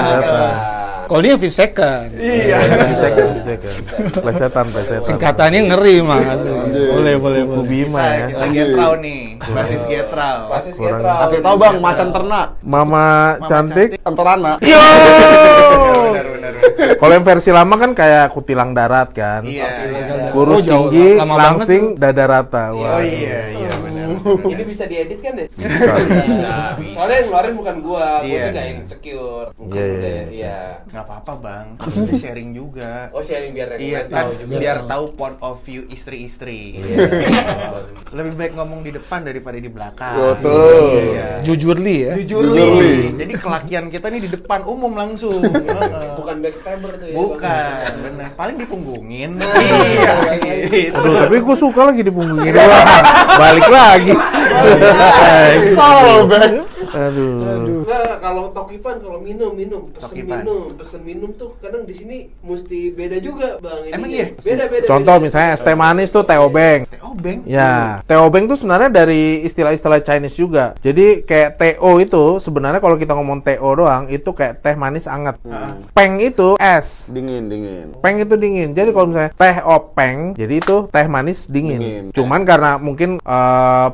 Kalau 1.05 1.21
ini 1.21 1.37
fifth 1.37 1.55
second. 1.55 2.09
Iya. 2.17 2.57
Bisa 2.90 3.07
kan, 3.12 3.27
bisa 3.37 3.55
kan. 3.61 3.75
Plesetan, 4.25 4.67
plesetan. 4.69 5.07
Singkatannya 5.07 5.61
ngeri 5.69 5.97
mas. 6.01 6.40
Boleh, 6.73 7.14
boleh, 7.17 7.40
Kuku 7.45 7.55
boleh. 7.61 7.69
Bima 7.69 8.05
ya. 8.05 8.27
Kita 8.33 8.47
Getrau 8.51 8.93
nih. 8.99 9.23
Basis 9.45 9.83
Getrau. 9.85 10.38
Basis. 10.49 10.75
Getrau. 10.75 11.17
Kasih 11.21 11.38
tahu 11.40 11.57
bang, 11.57 11.77
macan 11.79 12.09
ternak. 12.11 12.47
Mama 12.61 13.07
cantik. 13.45 13.88
Antarana. 14.03 14.53
Yo. 14.61 14.81
Benar, 16.14 16.27
benar, 16.31 16.53
benar. 16.55 16.95
Kalau 16.95 17.12
yang 17.12 17.27
versi 17.27 17.51
lama 17.51 17.75
kan 17.75 17.90
kayak 17.90 18.31
kutilang 18.31 18.71
darat 18.71 19.11
kan. 19.11 19.43
Iya, 19.43 19.67
iya. 19.90 20.31
Kurus 20.31 20.62
Oh, 20.62 20.88
tinggi, 20.88 21.19
langsing, 21.19 21.99
dada 21.99 22.25
rata. 22.25 22.71
Oh 22.71 22.87
Wah. 22.87 23.03
iya, 23.03 23.51
iya 23.51 23.71
benar. 23.83 23.94
Ini 24.45 24.62
bisa 24.64 24.85
diedit 24.85 25.19
kan 25.19 25.35
ya? 25.35 25.47
Bisa. 25.51 25.93
Soalnya 26.93 27.17
yang 27.17 27.27
ngeluarin 27.27 27.55
bukan 27.55 27.77
gua, 27.79 27.93
gua 28.21 28.25
Iya. 28.25 28.40
sih 28.40 28.51
nggak 28.51 28.67
insecure. 28.75 29.49
Bukan 29.55 29.75
Iya, 29.75 29.85
iya, 29.85 29.95
udah, 29.95 30.11
iya, 30.11 30.25
iya. 30.31 30.57
Nggak 30.87 31.05
apa-apa 31.05 31.33
bang, 31.37 31.67
kita 31.77 32.12
sharing 32.17 32.51
juga. 32.51 32.93
Oh 33.11 33.21
sharing 33.21 33.53
biar 33.53 33.69
yang 33.73 33.81
Iya, 33.81 34.01
kan 34.03 34.12
tahu 34.14 34.31
juga. 34.37 34.55
biar 34.59 34.79
tahu 34.85 35.05
point 35.14 35.38
of 35.40 35.57
view 35.61 35.83
istri-istri. 35.88 36.61
Iya. 36.77 36.97
Lebih 38.17 38.33
baik 38.35 38.53
ngomong 38.55 38.81
di 38.81 38.93
depan 38.93 39.21
daripada 39.23 39.57
di 39.57 39.69
belakang. 39.69 40.17
Betul. 40.17 40.90
Iya. 41.11 41.29
Jujur 41.43 41.77
li 41.77 41.97
ya. 42.03 42.12
Jujur 42.14 42.43
Jujur, 42.45 42.51
Li. 42.51 42.67
Li. 42.75 42.95
Jadi 43.17 43.33
kelakian 43.37 43.85
kita 43.88 44.07
nih 44.09 44.21
di 44.21 44.31
depan 44.31 44.64
umum 44.64 44.93
langsung. 44.93 45.38
Heeh. 45.40 46.14
Bukan 46.14 46.37
backstabber 46.40 46.93
tuh 46.95 47.07
ya. 47.07 47.14
Bukan, 47.14 47.90
benar. 48.03 48.29
Paling 48.35 48.57
dipunggungin. 48.57 49.31
Nah, 49.35 49.55
Iya, 49.55 50.12
iya. 50.67 50.90
Aduh, 50.93 51.14
tapi 51.21 51.37
gue 51.38 51.57
suka 51.57 51.81
lagi 51.85 52.03
dipunggungin. 52.03 52.53
Balik 53.43 53.67
lagi. 53.95 54.13
Oh, 55.79 56.27
back. 56.27 56.74
Aduh. 56.95 57.83
Enggak, 57.83 58.15
kalau 58.19 58.45
tokipan 58.51 58.97
kalau 58.99 59.19
minum 59.19 59.51
minum 59.51 59.83
pesen 59.91 60.15
Tokipan. 60.15 60.39
minum 60.41 60.63
pesen 60.75 61.01
minum 61.03 61.31
tuh 61.31 61.51
kadang 61.59 61.83
di 61.83 61.93
sini 61.93 62.17
mesti 62.41 62.91
beda 62.91 63.19
juga 63.19 63.59
bang 63.59 63.81
ini 63.85 63.93
Emang 63.93 64.11
iya? 64.11 64.27
beda 64.33 64.65
beda 64.67 64.85
Contoh 64.87 65.17
beda. 65.17 65.25
misalnya 65.25 65.51
es 65.53 65.61
teh 65.61 65.75
manis 65.75 66.09
tuh 66.09 66.23
teh 66.23 66.39
obeng. 66.39 66.87
Oh, 67.03 67.13
beng. 67.13 67.43
Ya, 67.45 68.01
teh 68.05 68.17
obeng 68.17 68.47
tuh 68.47 68.55
sebenarnya 68.55 68.91
dari 68.91 69.43
istilah-istilah 69.43 70.01
Chinese 70.01 70.35
juga. 70.35 70.75
Jadi 70.79 71.23
kayak 71.23 71.57
TO 71.57 71.91
itu 71.99 72.25
sebenarnya 72.39 72.79
kalau 72.79 72.95
kita 72.95 73.13
ngomong 73.13 73.43
TO 73.43 73.71
doang 73.75 74.07
itu 74.09 74.31
kayak 74.31 74.61
teh 74.61 74.75
manis 74.75 75.05
anget. 75.05 75.37
Peng 75.93 76.19
itu 76.19 76.55
es. 76.57 77.11
Dingin, 77.11 77.47
dingin. 77.47 77.87
Peng 77.99 78.19
itu 78.19 78.35
dingin. 78.35 78.71
Jadi 78.73 78.91
kalau 78.91 79.07
misalnya 79.09 79.33
teh 79.33 79.57
openg, 79.61 80.35
jadi 80.35 80.55
itu 80.59 80.77
teh 80.89 81.07
manis 81.07 81.47
dingin. 81.47 81.81
Dingin. 81.81 82.05
Cuman 82.11 82.43
karena 82.43 82.77
mungkin 82.77 83.19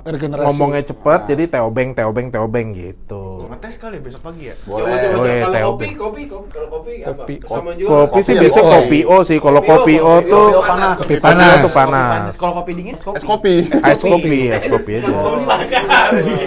Regenerasi. 0.01 0.45
ngomongnya 0.47 0.83
cepet, 0.85 1.21
jadi 1.29 1.43
teh 1.49 1.61
obeng, 1.61 1.93
teh 1.93 2.05
obeng, 2.05 2.29
teh 2.29 2.41
obeng 2.41 2.73
gitu. 2.73 2.90
Ngetes 2.93 3.75
kali 3.77 3.95
ya 3.95 4.03
besok 4.03 4.21
pagi 4.23 4.43
ya? 4.45 4.55
coba 4.57 4.71
Boleh. 4.71 4.99
coba, 5.01 5.07
coba. 5.11 5.27
teh 5.27 5.61
kalau 5.61 5.71
kopi 5.71 5.89
kopi 5.91 6.23
kopi 6.27 6.49
kalau 6.51 6.69
kopi, 6.71 6.93
Kopi. 7.01 7.35
apa 7.37 7.47
sama 7.49 7.71
juga 7.73 7.89
Kopi 7.91 8.21
sih 8.21 8.33
Kopi 8.33 8.41
biasanya 8.41 8.63
ya, 8.63 8.73
kopi 8.73 8.99
O 9.05 9.17
sih. 9.21 9.39
Kalau 9.39 9.61
Kopi 9.61 9.95
O, 9.97 10.13
tuh 10.23 10.47
panas. 10.61 10.95
kopi 10.97 11.15
panas. 11.17 11.57
tuh 11.57 11.71
Kopi 11.71 11.79
panas. 11.81 12.35
Kalau 12.37 12.55
kopi 12.57 12.73
dingin? 12.73 12.95
Es 12.97 13.25
kopi. 13.25 13.55
Ice 13.67 14.03
kopi, 14.05 14.39
ice 14.49 14.67
kopi 14.67 14.91
aja. 14.97 15.13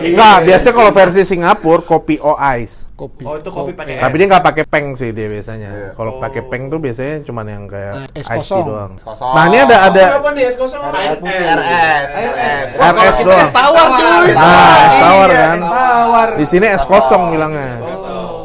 Enggak, 0.04 0.38
biasanya 0.44 0.74
kalau 0.74 0.92
versi 0.92 1.22
Singapura 1.24 1.82
kopi 1.82 2.16
O 2.20 2.34
ice. 2.56 2.88
Kopi. 2.94 3.24
Oh, 3.24 3.36
itu 3.36 3.50
kopi 3.50 3.72
pakai 3.74 4.00
Tapi 4.00 4.16
es. 4.16 4.18
dia 4.18 4.28
nggak 4.30 4.44
pakai 4.44 4.64
peng 4.64 4.88
sih 4.94 5.12
dia 5.12 5.28
biasanya. 5.28 5.70
Iya. 5.70 5.88
Kalau 5.94 6.12
Oh. 6.14 6.20
pakai 6.20 6.42
peng 6.42 6.68
tuh 6.68 6.78
biasanya 6.78 7.20
cuman 7.22 7.46
yang 7.46 7.64
kayak 7.66 7.94
Eh, 8.08 8.22
es 8.22 8.28
ice 8.28 8.32
tea 8.32 8.38
kosong. 8.40 8.64
doang. 8.64 8.92
Nah, 9.34 9.44
ini 9.46 9.58
ada 9.60 9.78
ada 9.84 10.04
apa 10.16 10.30
nih 10.32 10.44
es 10.46 10.56
kosong 10.56 10.82
apa? 10.82 10.98
RS. 11.20 12.10
RS. 12.14 12.70
RS 12.78 13.16
doang. 13.20 13.42
Es 13.42 13.52
tawar 13.52 13.88
cuy. 13.90 14.30
Nah, 14.32 14.78
es 14.80 14.96
tawar 14.96 15.28
Iya, 15.28 15.42
kan. 15.42 15.58
Es 15.58 15.68
tawar. 15.70 16.28
Di 16.34 16.46
sini 16.50 16.66
es 16.66 16.84
kosong 16.86 17.30
bilangnya. 17.34 17.78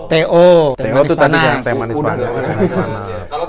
TO. 0.08 0.72
TO 0.76 1.00
tuh 1.04 1.16
tadi 1.16 1.36
kan 1.36 1.60
teh 1.60 1.74
manis 1.76 1.96
Udah, 1.96 2.16
panas. 2.16 2.28
udah. 2.28 2.40
Teh 2.40 2.54
manis 2.56 2.72
panas. 2.72 3.06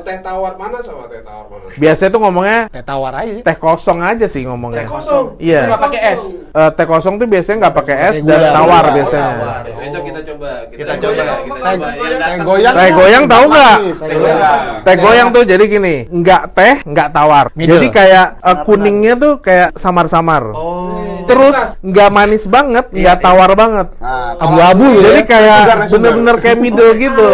Teh 0.09 0.17
tawar 0.19 0.57
panas 0.57 0.81
sama 0.81 1.05
teh 1.05 1.21
tawar 1.21 1.45
panas? 1.45 1.69
Biasanya 1.77 2.09
tuh 2.09 2.19
ngomongnya 2.19 2.59
Teh 2.67 2.81
tawar 2.81 3.13
aja 3.13 3.29
sih. 3.31 3.43
teh 3.45 3.53
kosong 3.55 3.99
aja 4.01 4.25
sih 4.25 4.41
ngomongnya. 4.41 4.81
Teh 4.81 4.89
kosong. 4.89 5.25
Iya. 5.37 5.61
Nggak 5.69 5.81
pakai 5.85 6.01
es. 6.09 6.21
Eh, 6.49 6.69
teh 6.73 6.85
kosong 6.89 7.13
tuh 7.15 7.27
biasanya 7.29 7.57
nggak 7.61 7.75
pakai 7.77 7.95
es 8.09 8.17
dan 8.19 8.41
gula. 8.41 8.49
tawar 8.51 8.83
Gula, 8.83 8.95
biasanya. 8.97 9.29
tawar. 9.31 9.61
Ya, 9.61 9.73
besok 9.77 10.01
kita 10.01 10.21
coba. 10.25 10.49
Kita 10.65 10.93
coba. 10.97 11.21
Kita 11.21 11.69
coba. 11.77 11.89
Yang 11.93 12.17
Teh 12.25 12.37
goyang. 12.41 12.73
Teh 12.73 12.89
goyang 12.91 13.23
tahu 13.29 13.45
nggak? 13.47 13.75
Teh 14.01 14.17
goyang. 14.17 14.63
Teh 14.81 14.95
goyang 14.97 15.27
tuh 15.29 15.43
jadi 15.45 15.63
gini, 15.63 15.95
nggak 16.09 16.43
teh, 16.51 16.73
nggak 16.83 17.07
tawar. 17.13 17.45
Middle. 17.53 17.77
Jadi 17.77 17.87
kayak 17.93 18.27
eh, 18.41 18.57
kuningnya 18.65 19.13
tuh 19.13 19.33
kayak 19.37 19.77
samar-samar. 19.77 20.43
Oh. 20.49 21.21
Terus 21.23 21.77
nggak 21.79 22.09
manis 22.09 22.49
banget, 22.49 22.89
nggak 22.89 23.21
tawar 23.21 23.53
banget. 23.53 23.93
Nah, 23.95 24.33
kalau- 24.33 24.57
Abu-abu 24.57 24.85
gitu 24.97 25.05
Jadi 25.05 25.21
ya. 25.21 25.25
kayak 25.29 25.61
bener-bener 25.93 26.35
kayak 26.41 26.57
middle 26.57 26.91
gitu. 26.97 27.27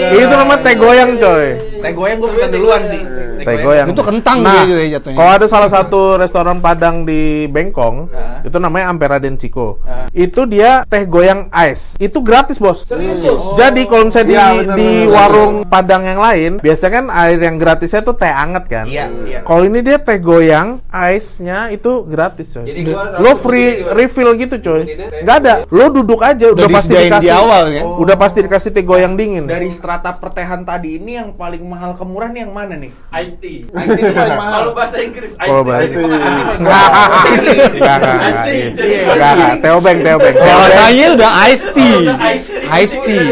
Itu 0.00 0.32
namanya 0.32 0.60
teh 0.64 0.74
goyang 0.80 1.12
coy. 1.20 1.46
Teh 1.84 1.92
goyang 1.92 2.18
gue 2.24 2.30
pesan 2.32 2.50
duluan 2.56 2.82
sih. 2.88 3.02
Teh 3.40 3.56
goyang. 3.58 3.88
Itu 3.88 4.02
kentang 4.02 4.38
Nah, 4.40 4.62
gitu 4.62 4.76
ya 4.76 4.98
jatuhnya. 4.98 5.16
kalau 5.16 5.32
ada 5.32 5.46
salah 5.46 5.68
satu 5.68 6.00
restoran 6.16 6.58
Padang 6.58 7.02
di 7.02 7.44
Bengkong, 7.46 8.08
itu 8.42 8.56
namanya 8.56 8.88
Ampera 8.88 9.16
Densico. 9.16 9.80
Itu 10.10 10.44
dia 10.44 10.82
teh 10.84 11.04
goyang 11.04 11.48
ice. 11.52 11.96
Itu 11.96 12.20
gratis, 12.20 12.56
Bos. 12.56 12.84
Serius 12.84 13.20
loh. 13.20 13.54
Jadi 13.54 13.84
kalau 13.84 14.06
misalnya 14.06 14.26
di, 14.26 14.34
Iya, 14.34 14.44
bener, 14.44 14.76
di 14.76 14.90
bener, 15.00 15.10
warung 15.10 15.54
Padang 15.64 16.02
yang 16.02 16.18
lain, 16.18 16.52
biasanya 16.58 16.92
kan 16.92 17.06
air 17.10 17.38
yang 17.38 17.56
gratisnya 17.56 18.00
tuh 18.00 18.14
teh 18.14 18.28
anget 18.28 18.64
kan. 18.66 18.86
Iya, 18.86 19.06
iya. 19.24 19.38
Kalau 19.40 19.62
ini 19.62 19.80
dia 19.80 19.96
teh 19.96 20.18
goyang, 20.18 20.82
ice-nya 20.90 21.68
itu 21.68 22.02
gratis, 22.04 22.50
coy. 22.50 22.64
Jadi 22.64 22.80
gua 22.86 23.16
lo 23.16 23.32
free 23.34 23.70
refill 23.86 24.34
gitu, 24.36 24.56
coy. 24.58 24.82
Nggak 25.22 25.36
ada. 25.38 25.54
Lo 25.68 25.88
duduk 25.88 26.20
aja, 26.20 26.50
udah, 26.50 26.66
Udah 26.66 26.68
pasti 26.68 26.94
dikasih. 26.94 27.22
di 27.22 27.30
awal 27.30 27.62
kan? 27.70 27.84
Udah 27.98 28.16
pasti 28.16 28.38
dikasih 28.40 28.70
teh 28.70 28.82
goyang 28.82 29.14
dingin. 29.14 29.44
Dari 29.46 29.70
strata 29.70 30.12
pertehan 30.12 30.62
tadi 30.62 30.96
ini 30.96 31.16
yang 31.16 31.32
paling 31.32 31.62
mahal 31.62 31.94
ke 31.94 32.02
murah 32.02 32.28
nih 32.28 32.42
yang 32.42 32.52
mana 32.52 32.74
nih? 32.74 32.90
Ice 33.16 33.29
tea. 33.36 33.58
Ice 33.62 33.90
tea 33.92 34.10
paling 34.10 34.36
mahal. 34.36 34.52
Kalau 34.52 34.72
bahasa 34.72 34.96
Inggris, 34.98 35.30
ice 35.30 35.40
Kalau 35.40 35.60
tea. 35.60 35.68
bahasa 35.68 35.82
Jadi 35.82 35.94
pengasih 35.94 36.42
Enggak, 36.50 36.86
enggak, 36.90 37.66
enggak, 37.70 37.96
enggak, 38.00 38.20
Ice 38.20 38.42
tea. 38.42 38.56
iya. 38.56 38.68
Jadi 38.70 38.94
Enggak, 39.10 39.32
enggak. 39.32 39.54
Teo 39.60 39.78
Beng, 39.78 39.98
Teo 40.00 40.18
Beng. 40.18 40.34
Teo 40.34 40.44
Beng. 40.44 40.58
Bahasanya 40.60 41.06
udah 41.12 41.30
iced 41.46 41.68
tea. 41.70 41.98
Tea. 42.00 42.78
Iced 42.80 42.98
tea. 43.02 43.24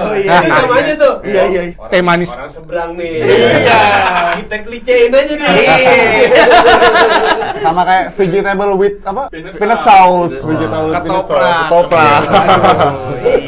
Oh 0.00 0.12
iya. 0.12 0.32
Ini 0.36 0.48
sama 0.50 0.74
aja 0.76 0.92
tuh. 0.94 1.14
Iya, 1.22 1.42
iya. 1.46 1.62
Teh 1.86 2.00
manis. 2.00 2.30
Orang 2.32 2.50
seberang 2.50 2.90
nih. 2.94 3.12
Iya. 3.20 3.80
Kita 4.36 4.56
kelicein 4.62 5.10
aja 5.10 5.34
nih. 5.34 5.48
sama 7.60 7.82
kayak 7.84 8.04
vegetable 8.14 8.72
with 8.74 8.96
apa? 9.02 9.22
Peanut 9.30 9.80
sauce. 9.80 10.36
vegetable 10.40 10.88
with 10.88 11.00
peanut 11.00 11.26
sauce. 11.26 11.44
Ketoprak. 11.60 12.22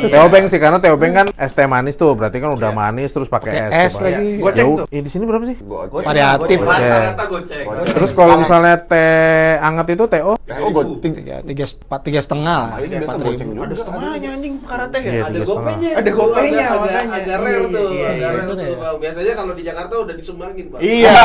Teo 0.05 0.27
Beng 0.33 0.47
sih 0.47 0.59
karena 0.59 0.79
Teo 0.79 0.97
Beng 0.97 1.12
kan 1.12 1.27
es 1.33 1.53
teh 1.53 1.65
manis 1.65 1.95
tuh, 1.95 2.12
berarti 2.12 2.38
kan 2.38 2.53
udah 2.53 2.71
manis 2.71 3.11
terus 3.11 3.27
pakai 3.27 3.69
es. 3.69 3.73
es 3.73 3.95
lagi. 3.99 4.38
Goceng 4.38 4.67
Jauh. 4.67 4.77
tuh. 4.79 4.87
Eh, 4.91 5.01
di 5.01 5.11
sini 5.11 5.25
berapa 5.25 5.45
sih? 5.45 5.57
Goceng. 5.59 5.91
Variatif. 5.94 6.59
Goceng. 6.59 6.88
Rata-rata 6.88 7.24
goceng. 7.28 7.64
Terus 7.87 8.11
kalau 8.12 8.35
misalnya 8.37 8.81
teh 8.81 9.12
anget 9.59 9.87
itu 9.92 10.05
TO? 10.07 10.33
Oh, 10.33 10.70
go- 10.70 10.96
tiga. 10.96 11.44
Empat, 11.44 12.00
tiga 12.02 12.18
setengah 12.18 12.57
lah. 12.59 12.72
Empat 12.81 13.16
goceng 13.18 13.48
ribu. 13.48 13.61
Ada 13.61 13.76
setengahnya 13.76 14.28
anjing 14.33 14.55
perkara 14.59 14.85
teh 14.88 14.98
Iya, 14.98 15.12
ya. 15.12 15.22
Ada 15.22 15.28
tiga 15.31 15.44
setengah. 15.44 15.68
gopenya. 15.68 15.90
Ada 15.92 16.11
gopenya, 16.11 16.66
makanya. 16.72 17.00
Agak 17.12 17.37
rare 17.38 17.66
tuh, 17.68 17.88
Iya, 17.90 18.02
agak 18.02 18.16
iya, 18.16 18.26
rare 18.26 18.40
bener 18.42 18.57
tuh. 18.64 18.76
ya. 18.81 18.90
Biasanya 18.94 19.33
kalau 19.35 19.52
di 19.52 19.62
Jakarta 19.62 19.94
udah 19.98 20.14
disumbangin, 20.14 20.66
Bang. 20.68 20.81
Iya. 20.81 21.12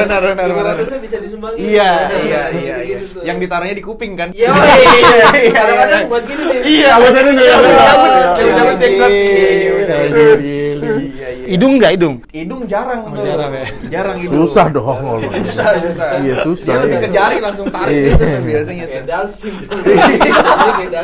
Benar, 0.00 0.22
benar, 0.22 0.22
Lima 0.42 0.56
benar. 0.56 0.74
ratusnya 0.74 0.98
bisa 0.98 1.16
disumbangin. 1.18 1.60
Iya, 1.60 1.90
iya, 2.20 2.42
iya, 2.52 2.74
iya. 2.82 2.98
Tuh. 3.00 3.22
Yang 3.22 3.36
ditaruhnya 3.40 3.74
di 3.74 3.84
kuping 3.84 4.12
kan? 4.14 4.28
Iya, 4.32 4.50
iya. 4.50 5.50
Kadang-kadang 5.56 6.02
buat 6.08 6.24
gini 6.24 6.42
nih. 6.42 6.60
Iya, 6.64 6.90
betul 6.98 7.24
ini. 7.28 7.42
Iya, 7.42 7.56
jenggot. 8.40 9.10
Iya, 9.10 10.70
Hidung 11.50 11.82
nggak 11.82 11.92
hidung? 11.98 12.14
Hidung 12.30 12.62
jarang 12.70 13.10
tuh. 13.10 13.26
jarang 13.26 13.50
ya? 13.50 13.66
Jarang 13.90 14.16
hidung. 14.22 14.46
Susah 14.46 14.66
dong. 14.70 15.18
Susah, 15.50 15.66
susah. 15.82 16.08
Iya, 16.22 16.34
susah, 16.46 16.70
Dia 16.70 16.78
lebih 16.86 16.94
iya. 16.94 17.02
ke 17.02 17.10
jari 17.10 17.36
langsung 17.42 17.66
tarik 17.66 17.90
Iya. 17.90 18.06
gitu 18.14 18.24
biasanya. 18.46 18.84
Kayak. 18.86 19.26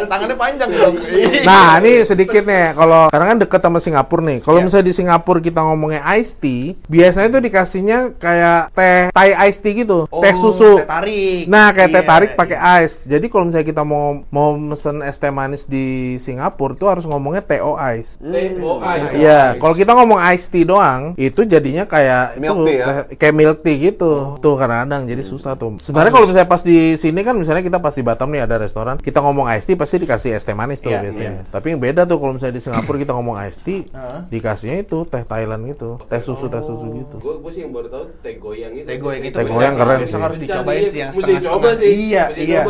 Tangannya 0.11 0.37
panjang 0.39 0.71
dong. 0.71 0.95
Nah, 1.43 1.83
ini 1.83 1.93
sedikit 2.07 2.43
nih. 2.47 2.79
Kalau 2.79 3.11
sekarang 3.11 3.27
kan 3.35 3.39
deket 3.43 3.61
sama 3.61 3.79
Singapura 3.83 4.23
nih. 4.23 4.39
Kalau 4.39 4.59
misalnya 4.63 4.87
di 4.87 4.95
Singapura 4.95 5.41
kita 5.43 5.61
ngomongnya 5.67 6.01
iced 6.15 6.39
tea, 6.39 6.79
biasanya 6.87 7.29
tuh 7.33 7.43
dikasihnya 7.43 7.99
kayak 8.15 8.71
teh 8.71 9.11
Thai 9.11 9.31
iced 9.51 9.61
tea 9.67 9.83
gitu, 9.83 10.07
teh 10.23 10.31
Oh, 10.31 10.39
susu. 10.39 10.79
teh 10.79 10.87
tarik. 10.87 11.51
Nah, 11.51 11.75
kayak 11.75 11.91
teh 11.91 12.03
Iya, 12.03 12.07
tarik 12.07 12.31
iya. 12.33 12.39
pakai 12.39 12.59
ice. 12.87 13.11
Jadi 13.11 13.27
kalau 13.27 13.51
misalnya 13.51 13.67
kita 13.67 13.83
mau 13.83 14.23
mau 14.31 14.55
mesen 14.55 15.03
es 15.03 15.19
teh 15.19 15.33
manis 15.35 15.67
di 15.67 16.15
Singapura 16.23 16.79
tuh 16.79 16.87
harus 16.87 17.03
ngomongnya 17.27 17.43
TO 17.43 17.75
ice. 17.75 18.11
TO 18.17 18.73
ice. 18.79 19.11
Iya, 19.13 19.41
kalau 19.57 19.75
kita 19.75 19.93
ngomong 19.93 20.23
iced 20.25 20.47
tea 20.49 20.63
doang, 20.63 21.03
itu 21.17 21.43
jadinya 21.43 21.83
kayak 21.85 22.39
Milk 22.39 22.55
itu, 22.55 22.63
tea 22.65 22.77
ya? 22.77 22.87
kayak- 23.11 23.35
milk 23.35 23.59
tea 23.61 23.77
gitu. 23.83 24.13
Tuh 24.39 24.55
kadang-kadang 24.55 25.03
jadi 25.05 25.19
susah 25.21 25.53
tuh. 25.53 25.75
Sebenarnya 25.79 26.13
kalau 26.13 26.25
misalnya 26.25 26.47
pas 26.47 26.63
di 26.63 26.95
sini 26.95 27.21
kan 27.21 27.35
misalnya 27.35 27.61
kita 27.61 27.79
pas 27.79 27.91
di 27.91 28.01
Batam 28.01 28.31
nih 28.31 28.43
ada 28.43 28.57
restoran, 28.57 28.95
kita 28.97 29.19
ngomong 29.19 29.51
iced 29.51 29.67
tea 29.67 29.77
pasti 29.77 29.99
dikasih 29.99 30.31
es 30.33 30.45
teh 30.45 30.55
manis 30.55 30.79
tuh 30.79 30.89
Iya, 30.89 31.03
biasanya. 31.03 31.33
Tapi 31.49 31.67
yang 31.69 31.81
beda 31.81 32.05
tuh 32.05 32.17
kalau 32.17 32.33
misalnya 32.33 32.55
di 32.55 32.63
Singapura 32.63 32.97
kita 32.97 33.13
ngomong 33.13 33.35
iced 33.43 33.61
tea, 33.61 33.83
dikasihnya 34.29 34.79
itu 34.81 35.03
teh 35.05 35.23
Thailand 35.23 35.67
gitu, 35.67 35.99
teh 36.05 36.21
susu 36.21 36.47
teh 36.47 36.61
susu 36.61 36.87
gitu. 36.95 37.17
Gue 37.19 37.35
gue 37.37 37.51
sih 37.51 37.61
yang 37.61 37.73
baru 37.73 37.89
tahu 37.89 38.05
teh 38.21 38.35
goyang 38.37 38.73
itu. 38.73 38.87
Teh 38.87 38.97
goyang 38.97 39.25
itu. 39.25 39.35
Teh 39.35 39.45
goyang 39.45 39.75
keren 39.75 39.99
Besok 39.99 40.07
sih. 40.09 40.23
harus 40.23 40.39
dicobain 40.39 40.85
sih 40.85 40.99
yang 40.99 41.11
Mesti 41.11 41.19
setengah-setengah. 41.19 41.57
coba 41.57 41.69
sih. 41.75 41.89
Iya, 41.89 42.25
iya. 42.37 42.61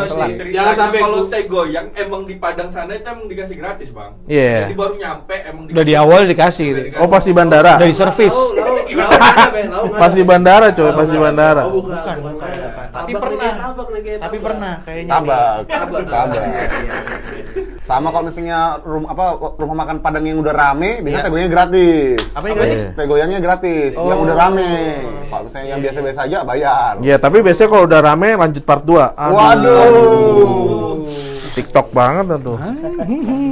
Jangan 0.49 0.75
sampai 0.75 0.99
kalau 0.99 1.19
gua- 1.19 1.31
teh 1.31 1.45
goyang 1.47 1.87
emang 1.92 2.23
di 2.23 2.35
Padang 2.37 2.71
sana 2.71 2.92
itu 2.92 3.05
emang 3.05 3.27
dikasih 3.27 3.57
gratis 3.57 3.88
bang. 3.90 4.12
Iya. 4.27 4.45
Jadi 4.62 4.74
baru 4.74 4.94
nyampe 4.94 5.35
emang 5.42 5.62
Udah 5.66 5.85
di 5.85 5.94
awal 5.94 6.20
dikasih. 6.24 6.68
gitu. 6.72 6.88
Oh 6.96 7.06
pas 7.06 7.20
di 7.20 7.32
bandara. 7.32 7.72
Dari 7.76 7.92
servis. 7.92 8.32
Lau, 8.32 8.52
lau, 8.52 8.74
lau 8.76 9.09
nggak 9.09 9.20
ada, 9.26 9.44
Be. 9.48 9.61
Lau 9.66 9.82
nggak 9.85 9.98
Pas 10.02 10.09
ada. 10.09 10.16
di 10.16 10.22
bandara 10.22 10.66
coy, 10.70 10.82
Lau 10.82 10.92
pas 10.92 11.02
di 11.02 11.09
nggak 11.09 11.16
ada. 11.16 11.26
bandara. 11.26 11.62
Oh, 11.64 11.72
bukan, 11.78 12.16
Bukan. 12.18 12.50
Tapi 12.88 13.12
pernah. 13.12 13.52
Tapi 14.18 14.37
pernah 14.38 14.72
kayaknya. 14.82 15.11
Tabak. 15.12 15.59
Tabak. 15.66 16.02
Tabak. 16.06 16.44
Sama 17.78 18.11
kalau 18.11 18.26
misalnya 18.26 18.82
rumah 18.82 19.14
apa 19.14 19.24
rumah 19.54 19.76
makan 19.78 20.02
Padang 20.02 20.22
yang 20.22 20.38
udah 20.38 20.50
rame, 20.50 20.98
biasanya 21.00 21.22
teh 21.22 21.30
goyangnya 21.30 21.52
gratis. 21.52 22.18
Apa 22.35 22.44
yang 22.44 22.56
gratis? 22.56 22.80
ya? 22.80 22.90
Teh 22.92 23.06
goyangnya 23.06 23.38
gratis, 23.38 23.90
yang 23.94 24.18
udah 24.18 24.37
rame. 24.37 24.72
Kalau 25.26 25.42
misalnya 25.44 25.66
yang 25.68 25.80
biasa-biasa 25.80 26.20
aja 26.24 26.38
bayar. 26.42 26.92
Iya, 26.98 27.16
tapi 27.16 27.37
biasanya 27.40 27.68
kalau 27.68 27.85
udah 27.87 28.00
rame 28.00 28.28
lanjut 28.35 28.62
part 28.62 28.82
2. 28.82 29.14
Waduh. 29.14 30.76
TikTok 31.57 31.88
banget 31.90 32.27
tuh. 32.38 32.57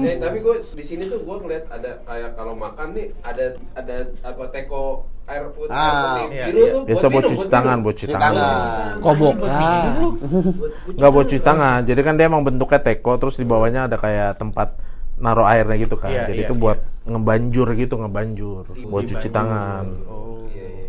Eh, 0.05 0.17
tapi 0.21 0.39
gue 0.39 0.55
di 0.61 0.85
sini 0.85 1.09
tuh 1.09 1.25
gue 1.25 1.37
ngeliat 1.41 1.65
ada 1.69 2.05
kayak 2.05 2.31
kalau 2.37 2.53
makan 2.55 2.93
nih 2.93 3.07
ada 3.21 3.45
ada 3.73 3.97
apa 4.21 4.45
teko 4.49 4.83
air 5.25 5.49
putih 5.51 5.73
Ah, 5.73 5.81
air 5.81 5.97
putih 6.21 6.29
iya, 6.31 6.45
biru 6.45 6.59
iya. 6.61 6.71
tuh 6.71 6.83
Biasa 6.85 7.07
buat 7.09 7.25
cuci 7.25 7.47
tangan, 7.49 7.77
buat 7.81 7.95
cuci 7.97 8.07
tangan. 8.13 8.33
tangan. 8.37 8.93
Kobok. 9.01 9.35
Ah. 9.43 9.85
lu. 9.97 10.09
Buat 10.53 10.73
cuci 10.77 10.95
Nggak 10.95 11.11
buat 11.11 11.25
tangan. 11.25 11.33
cuci 11.33 11.41
tangan. 11.41 11.79
Jadi 11.83 12.01
kan 12.01 12.15
dia 12.15 12.27
emang 12.29 12.43
bentuknya 12.45 12.81
teko, 12.83 13.13
terus 13.17 13.35
di 13.35 13.45
bawahnya 13.45 13.89
ada 13.89 13.97
kayak 13.97 14.37
tempat 14.37 14.69
naruh 15.17 15.47
airnya 15.47 15.77
gitu 15.81 15.97
kan. 15.97 16.13
Iya, 16.13 16.29
Jadi 16.29 16.41
iya, 16.45 16.47
itu 16.47 16.55
buat 16.55 16.79
ngebanjur 17.05 17.69
gitu, 17.73 17.95
ngebanjur. 17.97 18.63
Buat 18.85 19.05
cuci 19.09 19.29
tangan. 19.31 19.85
Iya, 19.89 20.05
iya, 20.53 20.67
iya. 20.69 20.89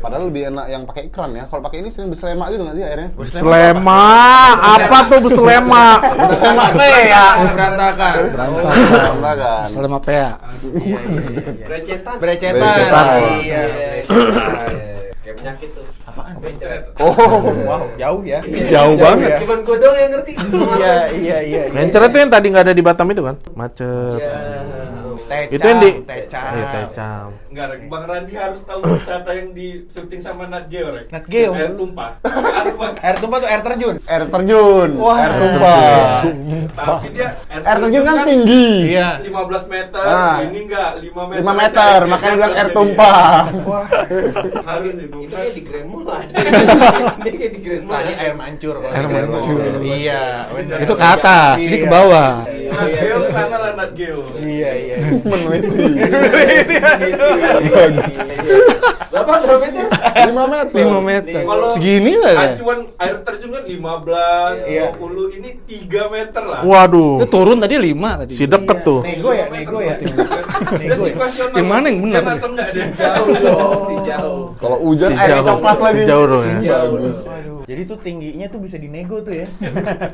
Padahal 0.00 0.32
lebih 0.32 0.48
enak 0.48 0.66
yang 0.72 0.82
pakai 0.88 1.12
ikran 1.12 1.36
ya. 1.36 1.44
Kalau 1.44 1.60
pakai 1.60 1.84
ini 1.84 1.92
sering 1.92 2.08
berselema 2.08 2.48
gitu 2.48 2.64
nggak 2.64 2.76
sih 2.80 2.84
airnya? 2.88 3.08
Selema, 3.28 4.04
apa 4.56 4.98
tuh 5.12 5.18
berselema? 5.20 6.00
Berselema 6.00 6.62
apa 6.72 6.84
ya? 6.88 7.26
Berantakan. 7.52 8.12
Berselema 8.32 9.30
kan. 9.36 9.66
Selama 9.68 9.98
PA. 10.00 10.30
Brecetan. 11.68 12.16
Brecetan. 12.16 12.64
Brecetan. 12.64 13.04
Iya. 13.44 13.60
Iya. 13.60 13.60
Kayak 15.20 15.34
penyakit 15.36 15.68
tuh. 15.76 15.84
Apaan? 16.20 16.34
Mencret. 16.44 16.82
Oh, 17.00 17.14
Wow, 17.64 17.84
jauh 17.96 18.22
ya. 18.22 18.40
Jauh 18.44 18.94
banget. 18.96 19.40
Cuman 19.40 19.58
gue 19.64 19.76
doang 19.80 19.96
yang 19.96 20.10
ngerti. 20.12 20.32
Iya, 20.36 20.94
iya, 21.16 21.38
iya. 21.40 21.62
iya. 21.66 21.72
Mencret 21.72 22.10
tuh 22.12 22.20
yang 22.20 22.30
tadi 22.30 22.46
nggak 22.52 22.64
ada 22.68 22.74
di 22.76 22.82
Batam 22.84 23.08
itu 23.08 23.22
kan? 23.24 23.36
Macet. 23.56 24.20
Iya. 24.20 24.38
Tecam, 25.20 25.52
Itu 25.52 25.62
yang 25.62 25.78
di 25.78 25.90
tecam. 26.02 26.50
Iya, 26.50 26.66
tecam. 26.72 27.26
Enggak. 27.50 27.66
Bang 27.86 28.04
Randi 28.08 28.34
harus 28.34 28.60
tahu 28.66 28.80
wisata 28.82 29.30
yang 29.30 29.48
di 29.52 29.86
syuting 29.86 30.18
sama 30.18 30.48
Nat 30.48 30.66
Geo, 30.66 30.90
Rek. 30.90 31.06
Nat 31.12 31.24
Geo? 31.30 31.50
Air 31.54 31.70
tumpah. 31.76 32.10
Air 32.98 33.16
tumpah 33.20 33.38
tuh 33.38 33.48
air 33.48 33.62
terjun. 33.62 33.96
air 34.00 34.24
terjun. 34.26 34.90
Wah. 34.98 35.16
Air 35.20 35.32
tumpah. 35.36 35.78
Tapi 36.78 37.06
dia 37.14 37.28
Air 37.46 37.78
terjun 37.78 38.02
kan 38.02 38.16
tinggi. 38.26 38.68
Iya. 38.90 39.08
15 39.22 39.66
meter, 39.70 40.02
Ah. 40.02 40.36
ini 40.42 40.58
enggak 40.66 40.90
5 40.98 41.22
meter. 41.30 41.42
5 41.46 41.52
meter, 41.54 41.98
makanya 42.08 42.34
bilang 42.34 42.54
air 42.56 42.68
Jadi, 42.70 42.74
tumpah. 42.74 43.30
Wah. 43.68 43.86
Harus 44.66 44.94
itu. 44.98 45.18
Itu 45.20 45.36
di 45.54 45.62
Grand 45.62 45.86
Mall. 45.86 46.09
Ini 46.18 47.36
kayak 47.36 47.52
di 47.54 47.60
Grand 47.62 47.84
Mall. 47.86 48.00
Tadi 48.00 48.12
air 48.18 48.34
mancur 48.34 48.74
kalau 48.80 48.92
Air 48.94 49.06
mancur. 49.06 49.60
Iya, 49.84 50.22
benar. 50.50 50.78
Itu 50.82 50.94
ke 50.96 51.06
atas, 51.06 51.56
ini 51.62 51.76
ke 51.82 51.88
bawah. 51.88 52.32
Iya, 52.70 52.78
Nat 52.78 52.88
iya, 52.88 53.00
Geo 53.00 53.16
terus- 53.18 53.34
sana 53.34 53.56
lah 53.58 53.72
Nat 53.74 53.90
Geo. 53.92 54.20
Iya, 54.38 54.70
iya. 54.72 54.96
Meneliti. 55.20 55.86
Berapa 59.10 59.32
berapa 59.36 59.58
meter? 59.58 59.84
5 59.90 60.30
meter. 60.46 60.74
5 60.86 61.02
meter. 61.02 61.40
Kalau 61.42 61.68
Segini 61.74 62.12
lah 62.14 62.30
ya. 62.30 62.48
acuan 62.54 62.78
air 62.94 63.16
terjun 63.20 63.50
kan 63.50 63.64
15, 63.64 64.54
Iya. 64.64 64.82
20, 64.94 65.36
ini 65.36 65.50
3 65.60 66.02
meter 66.08 66.42
lah. 66.42 66.60
Waduh. 66.62 67.18
Itu 67.18 67.26
turun 67.28 67.58
tadi 67.58 67.74
5 67.76 67.90
tadi. 68.16 68.32
Si 68.32 68.44
deket 68.46 68.78
tuh. 68.80 69.00
Nego 69.02 69.30
ya, 69.30 69.46
nego 69.50 69.78
ya. 69.80 69.94
Dia 69.98 70.94
situasional. 70.96 71.56
Yang 71.56 71.68
mana 71.68 71.86
yang 71.86 71.98
benar? 72.00 72.22
Atau 72.30 72.48
enggak 72.48 72.68
dia? 72.70 72.86
Jauh 72.92 73.26
dong, 73.34 73.80
si 73.82 73.94
jauh. 74.04 74.44
Kalau 74.56 74.78
hujan, 74.80 75.10
Si 75.10 75.16
eh 75.16 75.26
jauh. 75.28 75.44
coklat 75.48 75.78
lagi. 75.80 75.96
Si 75.96 76.02
jauh 76.06 76.24
dong 76.24 76.44
ya. 76.44 76.56
Jauh. 76.62 76.92
Bagus. 76.96 77.18
Jadi 77.70 77.82
tuh 77.86 77.98
tingginya 78.00 78.46
tuh 78.46 78.58
bisa 78.58 78.76
dinego 78.76 79.16
tuh 79.20 79.34
ya. 79.36 79.46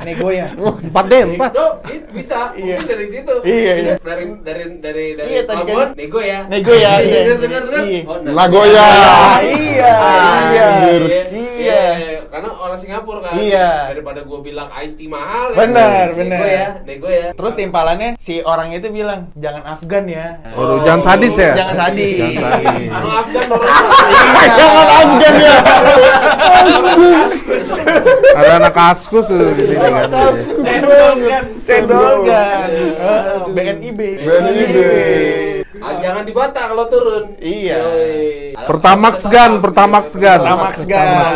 Nego 0.03 0.29
ya. 0.31 0.47
4D, 0.53 1.13
4. 1.31 1.53
Nego, 1.53 1.67
i- 1.87 2.05
bisa, 2.13 2.46
Iya. 2.55 2.77
bisa 2.79 2.93
dari 2.95 3.09
situ. 3.11 3.35
Iya, 3.43 3.73
iya. 3.77 3.95
dari 3.99 4.25
dari 4.41 4.65
dari 4.79 5.07
dari 5.17 5.29
Iya, 5.33 5.43
tadi 5.43 5.63
kan- 5.67 5.93
nego 5.97 6.21
ya. 6.23 6.39
Nego 6.47 6.73
ya, 6.77 6.93
iya. 7.01 7.21
Dengar 7.27 7.39
dengar 7.43 7.63
dengar. 7.67 7.83
Iya. 7.83 8.01
Oh, 8.07 8.19
Nagoya. 8.23 8.87
Ah, 8.87 9.39
iya, 9.43 9.57
iya. 9.57 9.91
Iya. 10.47 10.67
Iya. 10.87 11.25
Orang 12.77 12.85
Singapura 12.85 13.19
kan. 13.25 13.33
Iya. 13.41 13.71
Daripada 13.89 14.21
gua 14.29 14.39
bilang 14.45 14.69
ice 14.85 15.01
tea 15.01 15.09
mahal 15.09 15.57
ya. 15.57 15.65
Benar, 15.65 16.07
Nego 16.13 16.19
benar. 16.21 16.41
ya, 16.45 16.69
nego 16.85 17.09
ya. 17.09 17.29
Terus 17.33 17.53
timpalannya 17.57 18.11
si 18.21 18.45
orang 18.45 18.69
itu 18.77 18.93
bilang, 18.93 19.33
"Jangan 19.33 19.65
Afgan 19.65 20.05
ya." 20.05 20.45
Waduh, 20.53 20.85
jangan 20.85 21.01
sadis 21.01 21.35
ya. 21.41 21.57
Jangan 21.57 21.77
sadis. 21.89 22.21
Jangan 22.21 22.53
sadis. 22.61 22.91
Anu 22.93 23.09
Afgan 23.17 23.45
dorong 23.51 23.73
Jangan 24.61 24.85
Afgan 24.93 25.35
ya. 25.41 25.57
Ada 28.37 28.49
anak 28.61 28.73
kaskus 28.77 29.27
tuh 29.33 29.51
di 29.57 29.65
sini 29.65 29.81
kan. 29.81 30.05
Cendol 30.61 31.15
kan. 31.25 31.45
Cendol 31.65 32.15
kan. 32.29 32.69
Eh, 32.77 33.41
BNIB. 33.57 34.01
BNIB. 34.21 34.77
Ah, 35.77 35.93
jangan 36.01 36.25
di 36.25 36.33
Bata 36.33 36.73
kalau 36.73 36.89
turun. 36.89 37.25
Iya. 37.41 37.81
Pertamax 38.69 39.29
Gan, 39.29 39.61
Pertamax 39.61 40.17
Gan. 40.17 40.41
Pertamax 40.45 40.77
gas. 40.85 41.31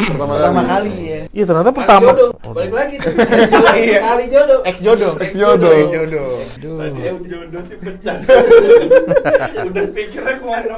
Pertama 0.00 0.32
Pertama 0.34 0.60
kali. 0.60 0.70
kali 0.70 0.92
ya. 1.04 1.20
Iya 1.30 1.44
ternyata 1.44 1.66
Kali 1.66 1.78
Pertamax. 1.78 2.06
jodoh. 2.08 2.30
Balik 2.50 2.72
lagi 2.72 2.94
tuh. 2.96 3.12
Iya. 3.80 3.98
Kali 4.02 4.24
jodoh. 4.28 4.60
Ex 4.62 4.76
jodoh. 4.80 5.12
Ex 5.16 5.32
jodoh. 5.32 5.72
Ex 5.72 5.88
jodoh. 5.90 6.30
Tadi 6.56 7.00
jodoh 7.26 7.62
sih 7.64 7.76
pecah. 7.76 8.16
Udah 9.68 9.84
pikirnya 9.90 10.34
ke 10.36 10.44
mana? 10.44 10.76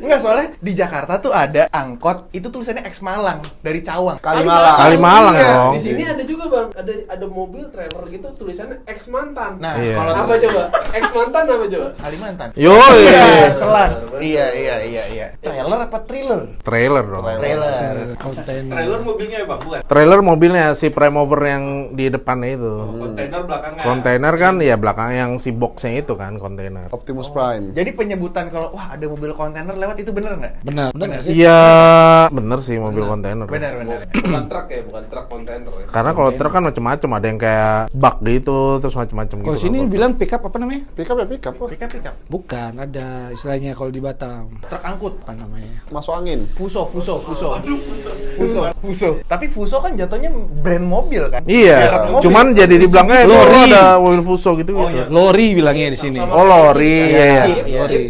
Enggak 0.00 0.20
soalnya 0.20 0.46
di 0.56 0.72
Jakarta 0.72 1.12
tuh 1.18 1.32
ada 1.32 1.66
angkot 1.70 2.30
itu 2.30 2.46
tulisannya 2.46 2.84
Ex 2.84 3.00
Malang 3.00 3.40
dari 3.60 3.80
Cawang. 3.80 4.18
Kalimalang. 4.20 4.76
Kalimalang 4.78 5.34
Iya. 5.34 5.48
dong. 5.50 5.72
Di 5.72 5.80
sini 5.80 6.02
ada 6.04 6.22
juga 6.22 6.44
bang, 6.46 6.68
ada 6.74 6.92
ada 7.08 7.26
mobil 7.26 7.64
trailer 7.68 8.04
gitu 8.08 8.28
tulisannya 8.36 8.82
ex 8.84 9.06
mantan. 9.06 9.56
Nah, 9.58 9.74
Iya. 9.76 9.94
kalau 9.94 10.12
apa 10.14 10.32
coba? 10.36 10.62
Ex 10.90 11.04
mantan 11.10 11.44
apa 11.46 11.64
coba? 11.66 11.88
Kalimantan. 11.96 12.48
Yoi. 12.54 13.00
Iya, 13.00 13.26
telat. 13.56 13.90
Iya, 14.20 14.46
iya, 14.52 14.74
iya, 14.82 15.02
iya. 15.08 15.26
Trailer 15.38 15.78
apa 15.80 15.98
thriller? 16.04 16.40
Trailer 16.60 17.04
dong. 17.04 17.24
Trailer. 17.38 17.94
Trailer 18.50 19.00
mobilnya 19.00 19.38
ya 19.42 19.46
bang, 19.46 19.60
bukan? 19.62 19.80
Trailer 19.86 20.20
mobilnya 20.20 20.64
si 20.74 20.86
Premover 20.90 21.40
yang 21.46 21.64
di 21.94 22.06
depannya 22.10 22.50
itu. 22.56 22.72
Kontainer 22.98 23.40
belakangnya. 23.46 23.82
Kontainer 23.86 24.34
kan 24.36 24.54
ya 24.60 24.76
belakang 24.76 25.10
yang 25.14 25.30
si 25.38 25.50
boxnya 25.54 26.02
itu 26.02 26.14
kan 26.18 26.36
kontainer. 26.36 26.90
Optimus 26.90 27.30
Prime. 27.30 27.72
Jadi 27.72 27.90
penyebutan 27.94 28.50
kalau 28.50 28.74
wah 28.74 28.92
ada 28.94 29.04
mobil 29.06 29.32
kontainer 29.34 29.74
lewat 29.74 29.96
itu 30.02 30.10
bener 30.10 30.36
nggak? 30.36 30.52
Benar, 30.66 30.88
benar 30.94 31.06
nggak 31.14 31.22
sih? 31.24 31.32
Iya 31.38 31.60
bener 32.32 32.58
sih 32.64 32.76
mobil 32.76 33.04
kontainer. 33.06 33.46
Bener, 33.46 33.72
bener. 33.80 33.98
Bukan 34.10 34.44
truk 34.50 34.66
ya, 34.68 34.80
bukan 34.86 35.04
truk 35.06 35.26
kontainer 35.30 35.72
ya. 35.72 35.86
Karena 35.90 36.10
kalau 36.16 36.30
truk 36.34 36.52
kan 36.52 36.62
macam-macam 36.66 37.10
ada 37.16 37.26
yang 37.26 37.40
kayak 37.40 37.76
bak 37.94 38.16
gitu 38.26 38.78
terus 38.82 38.94
macam-macam 38.96 39.36
gitu. 39.40 39.48
Kalau 39.48 39.60
sini 39.60 39.78
bilang 39.86 40.12
pick 40.18 40.32
up 40.34 40.42
apa 40.44 40.56
namanya? 40.58 40.82
Pick 40.94 41.08
up 41.08 41.16
ya 41.18 41.26
pick 41.26 41.44
up. 41.46 41.54
Pick 41.70 41.82
up, 41.82 41.90
pick 41.92 42.06
up. 42.06 42.14
Bukan, 42.26 42.72
ada 42.80 43.30
istilahnya 43.30 43.72
kalau 43.76 43.90
di 43.92 44.00
Batam. 44.02 44.50
Truk 44.66 44.82
angkut. 44.82 45.14
Apa 45.24 45.34
namanya? 45.36 45.72
Masuk 45.90 46.14
angin. 46.16 46.46
Fuso, 46.56 46.86
Fuso, 46.88 47.20
Fuso. 47.22 47.58
Fuso, 47.60 48.10
Fuso. 48.40 49.10
Tapi 49.28 49.46
Fuso 49.46 49.76
kan 49.78 49.92
jatuhnya 49.92 50.32
brand 50.32 50.84
mobil 50.84 51.28
kan? 51.28 51.42
Iya, 51.44 52.08
mobil. 52.08 52.20
cuman 52.24 52.44
jadi 52.52 52.74
dibilangnya 52.76 53.28
Lori. 53.28 53.62
ada 53.68 53.84
mobil 54.00 54.22
Fuso 54.24 54.50
gitu 54.56 54.70
gitu. 54.72 54.88
iya. 54.88 55.04
Lori 55.08 55.46
bilangnya 55.52 55.88
di 55.92 55.98
sini. 55.98 56.18
Oh 56.20 56.44
lori, 56.44 56.96
iya 57.10 57.24
ya. 57.24 57.44
Iya. 57.44 57.78
Lori. 57.84 58.02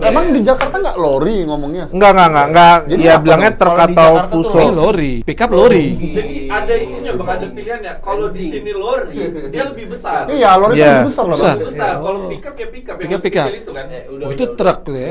Emang 0.00 0.24
di 0.32 0.40
Jakarta 0.40 0.76
nggak 0.78 0.96
lori 0.96 1.36
ngomongnya? 1.44 1.84
Enggak 1.92 2.10
enggak 2.12 2.28
enggak 2.28 2.46
enggak. 2.48 2.76
Ya 2.94 3.12
apa 3.12 3.22
bilangnya 3.22 3.50
dong? 3.50 3.60
truk 3.60 3.74
Kalau 3.74 3.84
di 3.84 3.92
atau 3.92 4.04
Jakarta 4.04 4.24
tuh 4.24 4.42
Fuso. 4.42 4.60
Lori, 4.74 5.12
pick 5.22 5.40
up 5.40 5.50
lori. 5.52 5.86
Jadi 6.14 6.34
ada 6.48 6.74
ininya 6.74 7.12
bang, 7.14 7.28
ada 7.28 7.46
pilihannya. 7.46 7.92
Kalau 8.00 8.26
di 8.30 8.44
sini 8.48 8.72
lori, 8.72 9.16
dia 9.52 9.64
lebih 9.68 9.84
besar. 9.90 10.22
Iya, 10.26 10.50
lori 10.56 10.74
Iya. 10.74 10.86
lebih 10.88 11.06
besar 11.10 11.24
loh. 11.26 11.36
Besar. 11.36 11.56
Kalau 12.00 12.20
pickup 12.30 12.54
ya 12.54 12.66
pickup. 12.72 12.96
Pickup, 12.96 13.20
pickup. 13.20 13.48
itu 13.50 13.70
kan. 13.70 13.84
Eh, 13.90 14.02
udah, 14.08 14.24
Oh, 14.24 14.32
itu 14.32 14.44
truk 14.54 14.78
ya? 14.88 15.10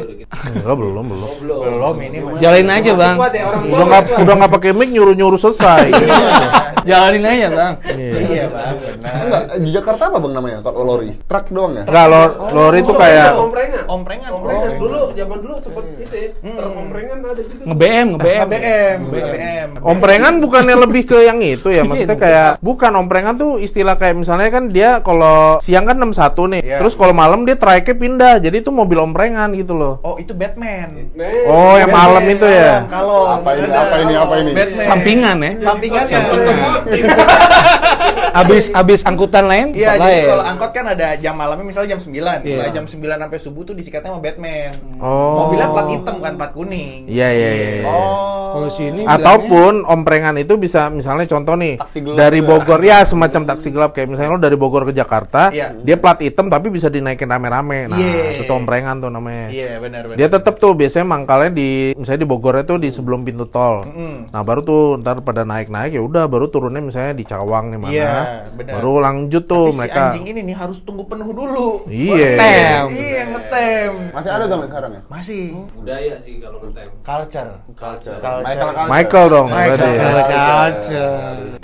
Enggak 0.50 0.76
belum 0.76 1.06
belum. 1.06 1.24
Oh, 1.24 1.36
belum. 1.40 1.96
Ini 2.00 2.18
masih. 2.24 2.40
Jalanin 2.42 2.70
aja, 2.72 2.92
Bang. 2.94 3.16
Ya, 3.34 3.44
Udah 3.54 3.86
nggak 3.86 4.04
udah 4.20 4.34
nggak 4.40 4.52
pakai 4.63 4.80
mic 4.80 4.95
nyuruh 4.95 5.12
nyuruh 5.12 5.36
selesai. 5.36 5.91
Jalanin 6.88 7.23
aja, 7.23 7.47
Bang. 7.52 7.73
Iya, 7.95 8.47
Bang. 8.47 8.76
Benar. 8.80 9.23
Enggak, 9.23 9.43
di 9.60 9.69
Jakarta 9.71 10.04
apa 10.12 10.17
bang 10.19 10.34
namanya 10.36 10.58
kalau 10.63 10.84
lori? 10.84 11.15
Truk 11.28 11.45
doang 11.52 11.80
ya? 11.80 11.84
Enggak 11.88 12.06
lo 12.12 12.23
lori 12.52 12.80
itu 12.84 12.93
kayak 12.95 13.39
omprengan. 13.39 13.84
Omprengan. 13.88 14.32
Omprengan. 14.36 14.67
Oh. 14.67 14.80
Dulu 14.80 14.99
zaman 15.15 15.38
dulu 15.43 15.56
sempet 15.63 15.84
itu 15.99 16.15
ya. 16.15 16.28
Truk 16.43 16.73
omprengan 16.76 17.17
ada 17.23 17.43
juga. 17.43 17.63
Nge-BM, 17.71 18.08
nge-BM. 18.15 18.47
BM, 18.52 18.99
BM. 19.12 19.69
Omprengan 19.80 20.34
bukannya 20.43 20.76
lebih 20.76 21.04
ke 21.08 21.17
yang 21.23 21.39
itu 21.39 21.71
ya, 21.71 21.84
maksudnya 21.88 22.19
kayak 22.19 22.49
bukan 22.60 22.91
omprengan 22.99 23.36
tuh 23.39 23.60
istilah 23.63 23.95
kayak 23.95 24.15
misalnya 24.19 24.52
kan 24.52 24.67
dia 24.71 24.99
kalau 25.04 25.60
siang 25.63 25.88
kan 25.88 25.99
61 25.99 26.52
nih, 26.52 26.62
Iya. 26.63 26.78
terus 26.84 26.95
kalau 26.99 27.15
malam 27.15 27.47
dia 27.47 27.56
trike 27.56 27.95
pindah, 27.95 28.43
jadi 28.43 28.60
itu 28.60 28.71
mobil 28.71 28.99
omprengan 28.99 29.52
gitu 29.56 29.76
loh. 29.76 30.04
Oh, 30.04 30.19
itu 30.19 30.36
Batman. 30.36 31.15
Oh, 31.47 31.80
yang 31.80 31.91
malam 31.91 32.23
itu 32.28 32.43
ya. 32.43 32.88
Kalau 32.91 33.39
Apa 33.39 33.56
ini? 33.56 33.71
Apa 33.71 33.95
ini? 34.04 34.13
Apa 34.19 34.36
ini? 34.43 34.43
Batman. 34.52 34.84
Sampingan 34.84 35.38
ya. 35.40 35.52
Sampingannya. 35.64 36.20
Abis 38.34 38.65
abis 38.72 39.00
angkutan 39.04 39.46
lain, 39.46 39.67
Iya, 39.72 39.93
jadi 39.93 40.02
lain. 40.02 40.26
kalau 40.28 40.43
angkot 40.43 40.72
kan 40.72 40.86
ada 40.88 41.08
jam 41.15 41.34
malamnya 41.34 41.62
misalnya 41.63 41.93
jam 41.93 42.02
9. 42.02 42.41
Iya. 42.41 42.56
Mulai 42.58 42.72
jam 42.72 42.86
9 42.86 42.98
sampai 43.15 43.38
subuh 43.38 43.62
tuh 43.63 43.74
disikatnya 43.74 44.10
sama 44.10 44.19
Batman. 44.19 44.74
Oh. 44.98 45.46
Mobilnya 45.46 45.69
plat 45.69 45.88
hitam 45.88 46.15
kan 46.17 46.34
plat 46.34 46.52
kuning. 46.52 47.06
Iya 47.06 47.28
iya 47.30 47.50
iya. 47.52 47.69
iya. 47.80 47.86
Oh. 47.86 48.52
Kalau 48.52 48.69
sini 48.69 49.02
bilangnya- 49.02 49.15
Ataupun 49.15 49.74
omprengan 49.84 50.36
itu 50.36 50.54
bisa 50.56 50.86
misalnya 50.88 51.26
contoh 51.26 51.54
nih 51.56 51.78
Taksi 51.78 52.00
gelap 52.02 52.17
dari. 52.17 52.39
Bogor 52.39 52.80
ya 52.80 53.02
semacam 53.04 53.41
taksi 53.46 53.69
gelap 53.69 53.91
kayak 53.91 54.10
misalnya 54.10 54.30
lo 54.30 54.39
dari 54.39 54.54
Bogor 54.54 54.84
ke 54.84 54.93
Jakarta, 54.93 55.48
Iya. 55.48 55.74
dia 55.76 55.96
plat 55.96 56.19
hitam 56.19 56.48
tapi 56.48 56.67
bisa 56.67 56.88
dinaikin 56.88 57.26
rame-rame. 57.26 57.88
Nah, 57.88 57.98
Iya. 57.98 58.41
itu 58.41 58.52
omprengan 58.52 59.00
tuh 59.00 59.10
namanya. 59.10 59.48
Iya, 59.48 59.78
benar 59.78 60.02
benar. 60.06 60.17
Dia 60.17 60.28
tetap 60.28 60.58
tuh 60.58 60.74
biasanya 60.74 61.06
mangkalnya 61.08 61.52
di 61.52 61.69
misalnya 61.93 62.19
di 62.19 62.28
Bogor 62.28 62.56
itu 62.58 62.76
di 62.76 62.89
sebelum 62.89 63.22
pintu 63.22 63.46
tol. 63.46 63.86
Mm-mm. 63.86 64.30
Nah, 64.30 64.41
baru 64.41 64.62
tuh 64.62 64.82
ntar 65.00 65.19
pada 65.19 65.41
naik-naik 65.41 65.91
ya 65.91 66.02
udah 66.02 66.26
baru 66.26 66.46
turunnya 66.46 66.80
misalnya 66.80 67.13
di 67.13 67.24
Cawang 67.24 67.69
nih 67.69 67.80
mana. 67.80 67.91
Iya, 67.91 68.12
benar. 68.58 68.74
Baru 68.80 68.94
lanjut 69.00 69.44
tuh 69.46 69.66
Tapi 69.72 69.78
mereka. 69.80 69.96
si 69.96 70.02
anjing 70.04 70.26
ini 70.30 70.42
nih 70.52 70.56
harus 70.58 70.78
tunggu 70.84 71.04
penuh 71.06 71.30
dulu. 71.32 71.86
Iya. 71.88 72.30
Ngetem. 72.36 72.86
Iya, 72.94 73.24
ngetem. 73.34 73.92
Masih 74.14 74.30
ada 74.32 74.46
sampai 74.50 74.68
sekarang 74.70 74.92
ya? 74.94 75.02
Masih. 75.08 75.44
Budaya 75.74 76.16
sih 76.22 76.34
kalau 76.40 76.58
ngetem. 76.64 76.90
Culture. 77.04 77.52
Culture. 77.74 78.18
Culture. 78.20 78.44
Michael 78.44 78.72
Culture. 78.74 78.90
Michael 78.92 79.26
dong 79.30 79.48
Michael 79.48 79.78
berarti. 79.94 80.34
Culture. 80.34 81.18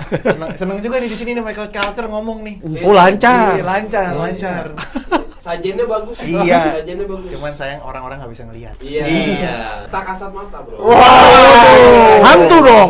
Seneng, 0.10 0.50
seneng 0.58 0.78
juga 0.82 0.96
nih 1.00 1.10
di 1.10 1.18
sini 1.18 1.32
nih 1.38 1.44
Michael 1.44 1.70
Culture 1.70 2.08
ngomong 2.10 2.38
nih. 2.42 2.56
Oh, 2.84 2.94
lancar. 2.96 3.58
Iya, 3.60 3.64
lancar, 3.64 4.12
lancar. 4.18 4.66
Sajennya 5.40 5.88
bagus. 5.88 6.20
Iya. 6.20 6.60
Sajennya 6.76 7.08
bagus. 7.08 7.32
Cuman 7.32 7.52
sayang 7.56 7.80
orang-orang 7.80 8.20
nggak 8.20 8.32
bisa 8.36 8.44
ngelihat. 8.44 8.76
Iya. 8.84 9.04
Iya. 9.08 9.56
Tak 9.88 10.04
kasat 10.12 10.36
mata, 10.36 10.60
Bro. 10.68 10.84
Hantu 12.28 12.58
dong. 12.60 12.90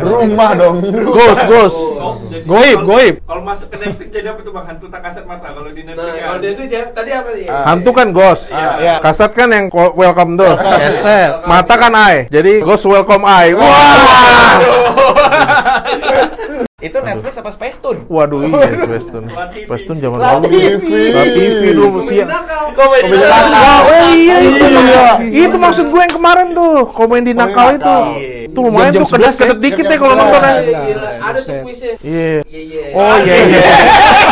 Rumah 0.00 0.50
dong. 0.56 0.76
Ghost, 0.88 1.42
ghost. 1.44 1.76
Oh, 2.00 2.16
Goib, 2.48 2.80
kalau- 2.80 2.88
goib. 2.88 3.14
Kalau 3.28 3.42
masuk 3.44 3.68
ke 3.68 3.76
Netflix 3.76 4.08
jadi 4.08 4.28
apa 4.32 4.40
tuh 4.40 4.52
bang? 4.56 4.64
Hantu 4.72 4.86
tak 4.88 5.02
kasat 5.04 5.24
mata 5.28 5.52
kalau 5.52 5.68
di 5.68 5.82
Netflix. 5.84 6.16
Nah, 6.16 6.16
kalau 6.16 6.38
tuh 6.40 6.64
ya, 6.64 6.82
tadi 6.96 7.10
apa 7.12 7.30
sih? 7.36 7.44
Hantu 7.44 7.90
kan 7.92 8.08
ghost. 8.16 8.44
Iya. 8.56 8.94
Kasat 9.04 9.30
kan 9.36 9.48
yang 9.52 9.68
welcome 9.72 10.40
tuh. 10.40 10.54
Keset. 10.56 11.44
Mata 11.44 11.74
kan 11.76 11.92
eye. 11.92 12.24
Jadi 12.32 12.64
ghost 12.64 12.88
welcome 12.88 13.28
eye. 13.28 13.52
Wah. 13.52 14.56
Itu 16.86 16.98
Netflix 17.00 17.34
apa 17.36 17.50
Space 17.50 17.78
Tune? 17.78 18.00
Waduh 18.06 18.40
iya 18.42 18.86
Western. 18.86 19.24
La 19.28 19.50
TV. 19.50 19.66
Western 19.66 19.98
zaman 19.98 20.18
La 20.18 20.30
dulu. 20.36 20.46
TV. 20.46 20.86
TV 21.34 21.60
dulu 21.72 21.88
Komedi 21.98 22.08
siap. 22.12 22.28
nakal. 22.28 22.62
Komedi 22.70 23.16
Ah, 23.26 23.80
oh 23.82 24.06
iya 24.14 24.36
itu 24.40 24.54
Iya. 24.56 24.70
maksud, 24.70 25.02
itu 25.28 25.56
maksud 25.58 25.84
gue 25.86 26.00
yang 26.00 26.14
kemarin 26.14 26.46
tuh 26.52 26.72
komedi 26.88 27.30
nakal 27.32 27.68
itu. 27.72 27.82
nakal. 27.82 28.02
Itu 28.46 28.58
lumayan 28.62 28.92
tuh 28.94 29.04
11 29.04 29.34
ya? 29.34 29.44
kedet 29.44 29.58
dikit 29.60 29.84
deh 29.84 29.98
kalau 29.98 30.14
11. 30.14 30.20
nonton 30.22 30.40
ya. 30.40 30.52
Iya, 30.56 30.78
gila. 30.86 31.08
Ada 31.20 31.38
tuh 31.38 31.56
kuisnya. 31.60 31.92
Iya. 32.00 32.38
Iya, 32.46 32.60
iya. 32.62 32.82
Oh 32.94 33.16
iya 33.18 33.34
iya. 33.42 33.60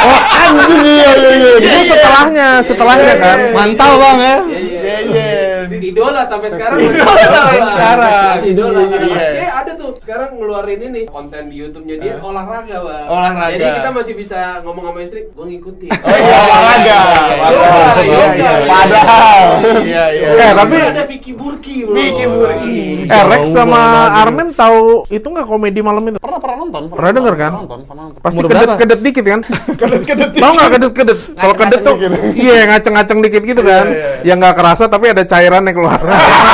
Oh 0.05 0.21
anjing 0.37 0.85
iya 0.85 1.11
iya 1.13 1.31
iya. 1.35 1.53
Itu 1.59 1.79
setelahnya, 1.91 2.49
setelahnya 2.63 3.15
kan. 3.17 3.39
Mantau 3.53 3.93
bang 3.97 4.19
ya. 4.21 4.37
Iya, 4.45 4.97
iya. 5.11 5.27
Iya, 5.67 5.79
iya. 5.81 5.91
Idola 5.91 6.23
sampai 6.25 6.49
sekarang 6.51 6.77
masih 6.77 6.93
Idola 6.93 7.13
idola. 7.15 7.41
sampai 7.41 7.61
sekarang. 7.65 8.13
Masih 8.35 8.51
idola. 8.53 8.79
Iya. 8.85 9.29
Dia 9.33 9.49
ada 9.55 9.73
tuh 9.75 9.91
sekarang 9.97 10.29
ngeluarin 10.35 10.81
ini 10.83 11.01
konten 11.05 11.43
di 11.49 11.57
YouTube-nya 11.57 11.97
dia 11.99 12.15
olahraga, 12.19 12.77
Bang. 12.81 13.07
Olahraga. 13.09 13.53
Jadi 13.55 13.69
kita 13.79 13.91
masih 13.91 14.15
bisa 14.15 14.39
ngomong 14.61 14.85
sama 14.91 15.01
istri, 15.01 15.21
gua 15.33 15.47
ngikutin. 15.47 15.91
Oh 15.91 16.13
iya, 16.15 16.39
olahraga. 16.41 16.99
Iya, 17.05 17.49
yoga. 17.55 17.93
iya, 18.05 18.23
iya. 18.35 18.51
Padahal. 18.67 19.43
Iya, 19.81 20.05
iya. 20.13 20.29
Eh, 20.35 20.51
tapi- 20.53 20.83
ada 20.85 21.05
Vicky 21.05 21.33
Burki, 21.33 21.64
Vicky 21.77 22.25
Burki. 22.25 22.79
Eh 23.05 23.23
Rex 23.27 23.51
sama. 23.51 23.83
Armen 24.15 24.49
tahu 24.51 25.03
itu 25.09 25.25
nggak 25.25 25.43
komedi 25.45 25.81
malam 25.81 26.03
itu? 26.05 26.19
Pernah 26.19 26.39
pernah 26.39 26.57
nonton. 26.61 26.83
Pernah 26.89 27.11
denger 27.11 27.35
kan? 27.35 27.53
Nonton, 27.57 27.79
pernah 27.83 28.03
nonton. 28.07 28.21
Pasti 28.21 28.39
Umur 28.39 28.49
kedet 28.49 28.63
berapa? 28.65 28.79
kedet 28.79 29.01
dikit 29.03 29.25
kan? 29.25 29.41
kedet 29.81 30.03
kedet. 30.05 30.31
Tahu 30.35 30.53
nggak 30.53 30.71
kedet 30.71 30.93
kedet? 30.95 31.19
Kalau 31.35 31.55
kedet 31.57 31.81
tuh, 31.81 31.95
iya 32.45 32.55
ngaceng 32.69 32.95
ngaceng 32.95 33.19
dikit 33.21 33.43
gitu 33.43 33.63
kan? 33.63 33.87
Yang 34.23 34.39
nggak 34.39 34.55
kerasa 34.55 34.85
tapi 34.87 35.11
ada 35.11 35.23
cairan 35.25 35.63
yang 35.65 35.75
keluar. 35.75 35.99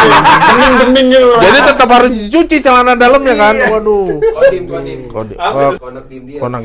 Bening-bening 0.50 1.06
gitu. 1.10 1.28
Jadi 1.36 1.58
tetap 1.66 1.88
harus 1.90 2.10
dicuci 2.10 2.56
celana 2.58 2.94
dalamnya 2.94 3.34
kan? 3.36 3.54
Waduh. 3.68 4.16
Kodim, 4.16 4.64
kodim. 4.66 5.00
Kode. 5.06 5.34
Apa 5.36 5.58
Oh, 5.60 5.72
Konak 5.76 6.04
tim 6.06 6.22
dia. 6.24 6.38
konang. 6.38 6.62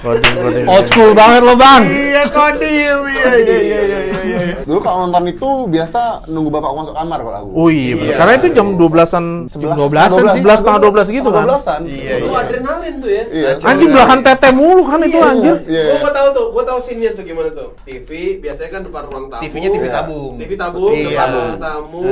Kodim 0.00 0.32
kodim. 0.36 0.64
Old 0.66 0.84
school 0.86 1.10
banget 1.12 1.42
lo 1.42 1.54
bang. 1.54 1.82
Iya 1.84 2.22
kodim, 2.28 2.98
iya 3.06 3.32
iya 3.34 3.56
iya 3.58 3.80
iya 3.82 4.00
iya. 4.22 4.38
Dulu 4.62 4.78
kalau 4.78 5.04
nonton 5.04 5.24
itu 5.26 5.48
biasa 5.66 6.00
nunggu 6.26 6.50
bapakku 6.54 6.76
masuk 6.78 6.94
kamar 6.94 7.18
kalau 7.18 7.38
aku. 7.42 7.48
Oh 7.58 7.68
iya, 7.68 7.92
bener. 7.98 8.14
karena 8.14 8.32
itu 8.38 8.48
jam 8.54 8.66
12-an, 8.78 9.24
11, 9.50 9.74
12-an 9.74 10.10
sih, 10.30 10.40
11 10.46 10.60
setengah 10.62 10.80
12 10.86 11.16
gitu 11.18 11.28
kan. 11.34 11.44
12-an. 11.50 11.80
Iya 11.84 12.12
Itu 12.14 12.28
iya. 12.30 12.38
adrenalin 12.38 12.94
tuh 13.02 13.10
ya. 13.10 13.24
Iya. 13.28 13.50
Anjing 13.66 13.90
belahan 13.90 14.20
tete 14.22 14.48
mulu 14.54 14.82
kan 14.86 14.98
itu 15.02 15.18
anjir. 15.18 15.56
Iya. 15.66 15.82
Gua, 15.90 15.96
gua 16.06 16.12
tahu 16.14 16.28
tuh, 16.30 16.46
gua 16.54 16.64
tahu 16.64 16.78
scene-nya 16.78 17.10
tuh 17.12 17.24
gimana 17.26 17.50
tuh. 17.50 17.68
TV 17.82 18.10
biasanya 18.38 18.70
kan 18.70 18.80
depan 18.86 19.02
ruang 19.10 19.26
tamu. 19.26 19.42
TV-nya 19.42 19.68
TV 19.74 19.84
tabung. 19.90 20.32
TV 20.38 20.52
tabung 20.54 20.92
Iya. 20.94 21.08
depan 21.10 21.28
ruang 21.34 21.58
tamu. 21.58 22.02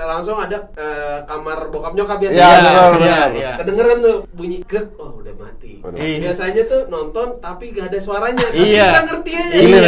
Langsung 0.00 0.36
ada 0.40 0.58
eh, 0.74 1.18
kamar 1.28 1.58
bokap 1.68 1.92
nyokap 1.92 2.18
Iya, 2.20 2.28
biasanya. 2.32 2.96
Iya 2.96 3.20
iya. 3.36 3.50
Kedengeran 3.60 3.96
tuh 4.00 4.16
bunyi 4.32 4.58
grek, 4.64 4.86
oh 4.96 5.20
udah 5.20 5.34
mati. 5.36 5.72
Iya. 5.92 6.18
Biasanya 6.30 6.62
tuh 6.64 6.80
nonton 6.88 7.28
tapi 7.38 7.64
gak 7.70 7.92
ada 7.92 7.98
suaranya. 8.00 8.46
Iya. 8.52 8.86
kita 8.90 9.00
ngerti 9.06 9.30
aja. 9.32 9.54
Iya. 9.54 9.78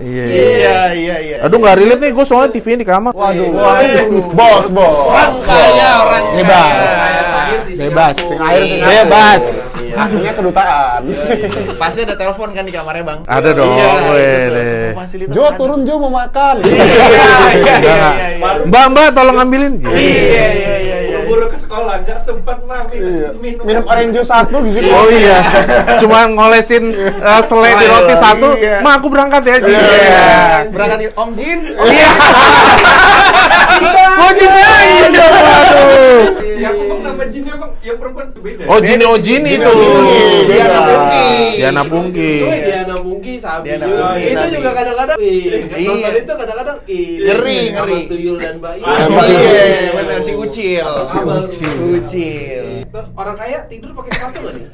Iya. 0.00 0.24
Iya 0.30 0.78
iya 0.92 1.16
iya. 1.20 1.36
Aduh 1.44 1.56
nggak 1.56 1.76
relate 1.76 2.00
nih, 2.00 2.12
gue 2.12 2.26
soalnya 2.26 2.50
TV-nya 2.52 2.78
di 2.82 2.88
kamar. 2.88 3.12
Waduh. 3.30 3.50
Waduh. 3.54 4.22
Bos, 4.34 4.66
bos. 4.68 4.96
Kaya 5.42 5.90
orang 6.02 6.24
Bebas. 6.34 6.90
Bebas. 7.70 8.16
Bebas. 8.16 8.16
Air 8.18 8.62
sing 8.66 8.80
air. 8.82 9.04
Bebas. 9.06 9.44
Akhirnya 9.90 10.32
kedutaan. 10.32 11.02
Pasti 11.76 11.98
ada 12.02 12.14
telepon 12.14 12.50
kan 12.50 12.62
di 12.62 12.70
kamarnya 12.70 13.04
bang. 13.04 13.20
Ada 13.26 13.50
dong, 13.52 13.74
Iya, 13.74 13.90
weh, 14.06 14.22
itu 14.22 14.46
tuh, 14.46 14.54
deh. 14.54 14.70
semua 14.70 14.98
fasilitas 15.02 15.34
Jo 15.34 15.42
ada. 15.44 15.58
turun 15.58 15.80
Jo 15.82 15.94
mau 15.98 16.12
makan. 16.12 16.54
Iya 16.62 16.84
iya 16.86 17.26
iya 17.50 17.74
iya. 17.82 17.98
iya. 18.38 18.50
Mbak, 18.66 18.84
mbak, 18.88 19.06
tolong 19.12 19.36
ambilin. 19.36 19.74
Iya 19.82 19.90
iya 19.90 20.46
iya 20.54 20.74
iya. 20.78 20.98
Buru 21.30 21.46
ke 21.46 21.58
sekolah 21.58 21.94
nggak 22.02 22.18
sempat 22.20 22.58
mami 22.66 22.96
Iya. 22.98 23.28
minum. 23.38 23.62
Minum 23.62 23.84
orange 23.86 24.12
juice 24.12 24.26
satu 24.26 24.58
gitu. 24.66 24.90
Oh 24.90 25.06
iya, 25.06 25.38
cuma 26.02 26.26
ngolesin 26.26 26.90
uh, 27.22 27.38
selai 27.40 27.78
di 27.78 27.86
roti 27.86 28.14
satu. 28.14 28.48
Iya. 28.54 28.82
Ma, 28.82 28.98
aku 28.98 29.06
berangkat 29.06 29.42
ya. 29.44 29.56
Ji. 29.56 29.70
Iya. 29.70 29.80
Iya. 29.80 30.28
Berangkat 30.68 30.98
di 30.98 31.08
Om 31.12 31.30
Jin. 31.34 31.60
Iya. 31.70 32.10
Oh 34.20 34.30
Jin 34.36 34.50
lagi 34.52 34.98
dong, 35.10 35.32
waduh. 35.32 36.20
Yang 36.52 36.76
bang 36.82 37.00
nama 37.00 37.24
jinnya 37.26 37.54
bang, 37.56 37.72
yang 37.80 37.96
perempuan 37.96 38.26
itu 38.40 38.48
beda. 38.56 38.64
Oh 38.72 38.78
Jin, 38.80 38.98
oh 39.04 39.18
Jin 39.20 39.42
itu. 39.44 39.72
Diana 40.48 40.80
Pungki. 40.88 41.28
Diana 41.60 41.82
Pungki. 41.84 42.32
Itu 42.40 42.56
Diana 42.64 42.94
Mungki, 43.04 43.32
Sabi 43.36 43.64
Diana 43.68 43.84
juga. 43.84 44.00
Mungki, 44.00 44.24
itu 44.32 44.46
juga 44.56 44.70
kadang-kadang, 44.72 45.16
ih, 45.20 45.40
Iya. 45.76 45.88
nonton 45.92 46.14
itu 46.16 46.32
kadang-kadang, 46.34 46.76
ih, 46.88 47.08
Ngeri, 47.20 47.58
ngeri. 47.76 48.00
Tuyul 48.08 48.36
dan 48.40 48.54
Mbak. 48.58 48.72
Ah. 48.80 48.96
Iya 49.20 49.90
benar 49.92 50.18
si 50.24 50.32
Ucil. 50.32 50.86
Abang. 50.88 51.44
Ucil. 51.92 52.64
Tuh, 52.90 53.04
Orang 53.14 53.36
kaya 53.36 53.58
tidur 53.68 53.92
pakai 53.92 54.10
sepatu 54.16 54.36
nggak 54.40 54.52
nih? 54.56 54.64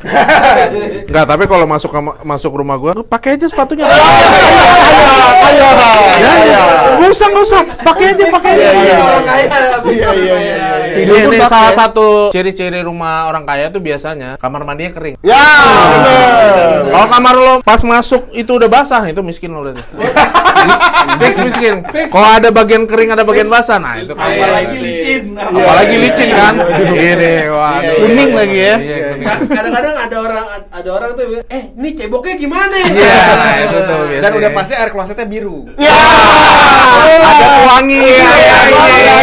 Enggak, 1.11 1.25
tapi 1.27 1.45
kalau 1.45 1.67
masuk 1.69 1.91
masuk 2.23 2.53
rumah 2.55 2.77
gua, 2.79 2.93
pakai 3.03 3.37
aja 3.37 3.47
sepatunya. 3.51 3.85
Ayo. 3.87 5.69
Ya, 6.17 6.33
ya. 6.49 6.63
Nggak 6.97 7.11
usah, 7.13 7.27
nggak 7.29 7.45
usah. 7.45 7.61
Pakai 7.83 8.05
aja, 8.15 8.25
pakai 8.31 8.51
aja. 8.57 8.71
Orang 8.97 9.25
kaya, 9.27 9.45
Iya, 9.87 10.11
iya, 10.17 10.37
iya, 10.41 10.69
iya. 10.97 11.27
Ini 11.27 11.39
salah 11.45 11.73
satu 11.73 12.33
ciri-ciri 12.33 12.81
rumah 12.81 13.29
orang 13.29 13.45
kaya 13.45 13.56
tuh 13.73 13.83
biasanya 13.83 14.37
kamar 14.37 14.63
mandinya 14.63 14.93
kering. 14.95 15.15
Ya, 15.25 15.45
bener. 15.93 16.93
Kalau 16.93 17.07
kamar 17.11 17.35
lo 17.37 17.55
pas 17.65 17.81
masuk 17.83 18.31
itu 18.33 18.51
udah 18.57 18.69
basah, 18.69 19.03
itu 19.09 19.21
miskin 19.25 19.53
lo 19.53 19.65
lihat. 19.65 19.81
Fix 21.21 21.35
miskin. 21.41 21.75
Kalau 22.11 22.29
ada 22.29 22.49
bagian 22.51 22.85
kering, 22.85 23.15
ada 23.15 23.23
bagian 23.23 23.49
basah, 23.49 23.79
nah 23.79 23.97
itu 23.97 24.13
kaya. 24.13 24.37
Apalagi 24.43 24.77
licin. 24.81 25.25
Apalagi 25.37 25.97
licin 25.97 26.29
kan? 26.35 26.55
Ini, 26.97 27.35
waduh. 27.53 27.97
Kuning 28.03 28.31
lagi 28.35 28.59
ya. 28.59 28.77
Iya. 28.77 28.97
Kadang-kadang 29.47 29.95
ada 29.97 30.17
orang 30.17 30.45
ada 30.67 30.91
orang 30.91 31.11
tuh 31.15 31.25
eh 31.47 31.63
ini 31.73 31.89
ceboknya 31.95 32.35
gimana? 32.37 32.75
Iya, 32.77 33.21
nah 33.37 33.55
itu 33.63 33.77
tuh 33.85 33.99
biasanya. 34.11 34.23
Dan 34.23 34.33
udah 34.39 34.51
pasti 34.53 34.73
air 34.75 34.91
klosetnya 34.91 35.27
biru. 35.29 35.69
Ya. 35.79 35.95
ada 37.17 37.47
pewangi. 37.63 38.01
Iya, 38.03 38.33
iya, 38.37 38.59
iya. 38.71 39.15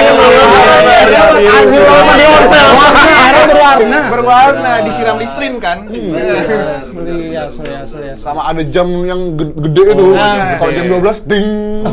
Kalau 1.84 3.22
berwarna. 3.43 3.98
Berwarna, 4.10 4.72
disiram 4.82 5.17
listrin 5.17 5.54
kan. 5.58 5.88
Asli, 5.88 7.34
asli, 7.34 7.69
asli, 7.72 8.06
asli. 8.10 8.19
Sama 8.19 8.48
ada 8.48 8.63
jam 8.63 8.88
yang 9.04 9.34
ge- 9.34 9.56
gede 9.60 9.84
itu. 9.91 10.08
Nah, 10.13 10.58
Kalau 10.58 10.72
iya. 10.72 10.78
jam 10.80 10.86
12 10.91 11.17
ding. 11.24 11.48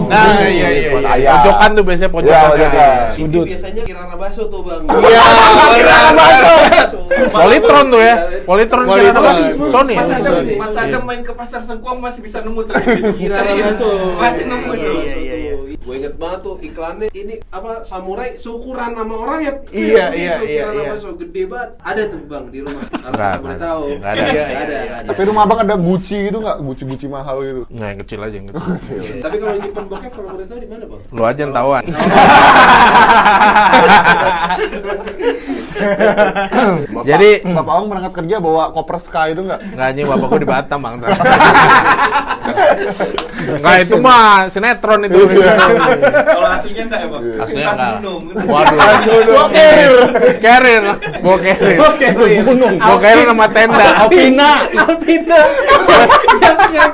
Nah, 0.07 0.27
iya 0.43 0.69
iya. 0.71 0.91
iya. 1.17 1.31
Pojokan 1.35 1.71
tuh 1.73 1.83
biasanya 1.83 2.07
Ya, 2.07 2.15
pojokan. 2.15 2.51
Itu 3.17 3.41
biasanya 3.43 3.83
kirana 3.83 4.15
baso 4.15 4.43
tuh 4.47 4.61
bang. 4.63 4.83
Iya, 4.87 5.23
Kirana 5.77 6.11
baso. 6.13 6.53
Politron 7.31 7.85
tuh 7.89 8.01
ya. 8.01 8.15
Politron 8.45 8.85
kira 8.85 8.93
Politron. 9.11 9.25
apa? 9.25 9.33
Sony. 9.71 9.95
Mas 9.95 10.11
Adam, 10.11 10.35
Adam 10.77 11.03
main 11.05 11.23
ke 11.23 11.33
pasar 11.33 11.61
Sengkuang 11.63 11.99
masih 11.99 12.21
bisa 12.21 12.41
nemu 12.41 12.61
tuh. 12.65 12.75
Kirana 13.21 13.53
baso. 13.57 13.89
Masih 14.17 14.45
nemu 14.45 14.71
tuh. 14.71 14.93
Iya, 15.01 15.15
iya, 15.17 15.37
iya. 15.37 15.70
Gue 15.81 15.97
inget 15.97 16.13
banget 16.21 16.45
tuh 16.45 16.61
iklannya 16.61 17.09
ini 17.11 17.41
apa 17.49 17.81
samurai 17.83 18.37
syukuran 18.37 18.93
nama 18.93 19.15
orang 19.17 19.41
ya. 19.41 19.53
Iya, 19.73 20.07
iya, 20.13 20.35
iya, 20.45 20.61
kirana 20.69 20.77
iya. 20.77 20.93
baso 20.93 21.17
gede 21.17 21.43
banget. 21.49 21.71
Ada 21.81 22.03
tuh 22.07 22.21
bang 22.29 22.45
di 22.53 22.61
rumah. 22.61 22.85
Kalau 22.85 23.01
Nggak, 23.11 23.17
nggak 23.17 23.41
boleh 23.41 23.57
nggak. 23.57 23.65
tahu. 23.65 23.85
Nggak 23.97 24.13
ada. 24.13 24.21
Iya, 24.21 24.29
Iya, 24.29 24.45
ada. 24.45 24.77
iya, 24.77 24.93
ada. 25.01 25.09
Tapi 25.09 25.21
rumah 25.25 25.43
abang 25.49 25.61
ada 25.65 25.75
Gucci 25.75 26.19
gitu 26.29 26.39
nggak? 26.39 26.57
Gucci-Gucci 26.61 27.07
mahal 27.09 27.37
gitu. 27.41 27.63
Nah, 27.73 27.87
yang 27.89 28.01
kecil 28.05 28.21
aja 28.21 28.37
yang 28.37 28.47
kecil. 28.53 29.01
Tapi 29.25 29.37
kalau 29.41 29.55
nyimpen 29.57 29.85
bokep 29.89 30.13
kalau 30.13 30.29
boleh 30.37 30.45
tahu 30.45 30.59
di 30.61 30.69
mana 30.69 30.85
bang? 30.85 31.01
Lu 31.17 31.23
aja 31.25 31.41
yang 31.41 31.55
tahuan. 31.57 31.85
Jadi 37.01 37.41
Bapak 37.41 37.73
abang 37.73 37.89
berangkat 37.89 38.13
kerja 38.15 38.37
bawa 38.37 38.69
koper 38.71 38.99
Sky 39.01 39.33
itu 39.33 39.43
nggak? 39.43 39.61
Enggak 39.73 39.87
anjing 39.89 40.07
bapak 40.07 40.27
gua 40.29 40.37
di 40.39 40.49
Batam, 40.49 40.79
Bang. 40.83 40.95
Enggak 43.41 43.77
itu 43.81 43.97
mah 43.97 44.51
sinetron 44.53 45.09
itu. 45.09 45.17
Kalau 45.71 46.49
aslinya 46.51 46.83
enggak 46.85 47.01
ya 47.01 47.09
bang? 47.09 47.23
Aslinya 47.39 47.67
Pas 47.67 47.75
enggak. 47.75 47.91
gunung. 47.95 48.21
Waduh. 48.43 48.79
Bawa 49.27 49.47
carrier. 49.49 49.95
Carrier. 50.39 50.83
Bawa 51.21 51.37
carrier. 51.39 51.79
Gunung. 52.43 52.75
Bawa 52.77 52.99
carrier 52.99 53.27
sama 53.27 53.47
tenda. 53.49 53.87
Alpina. 54.01 54.51
Alpina. 54.77 55.41
yang 56.41 56.57
yang 56.71 56.91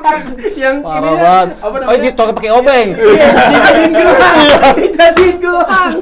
yang 0.56 0.76
Parah 0.80 1.04
ya, 1.06 1.16
banget. 1.16 1.48
Apa 1.56 1.66
Oh, 1.66 1.78
namanya? 1.78 2.02
gitu 2.02 2.22
pakai 2.32 2.50
obeng. 2.52 2.88
Iya, 2.96 3.28
dijadiin 3.46 3.92
gelang. 3.92 4.36
Dijadiin 4.76 5.36
gelang. 5.38 5.94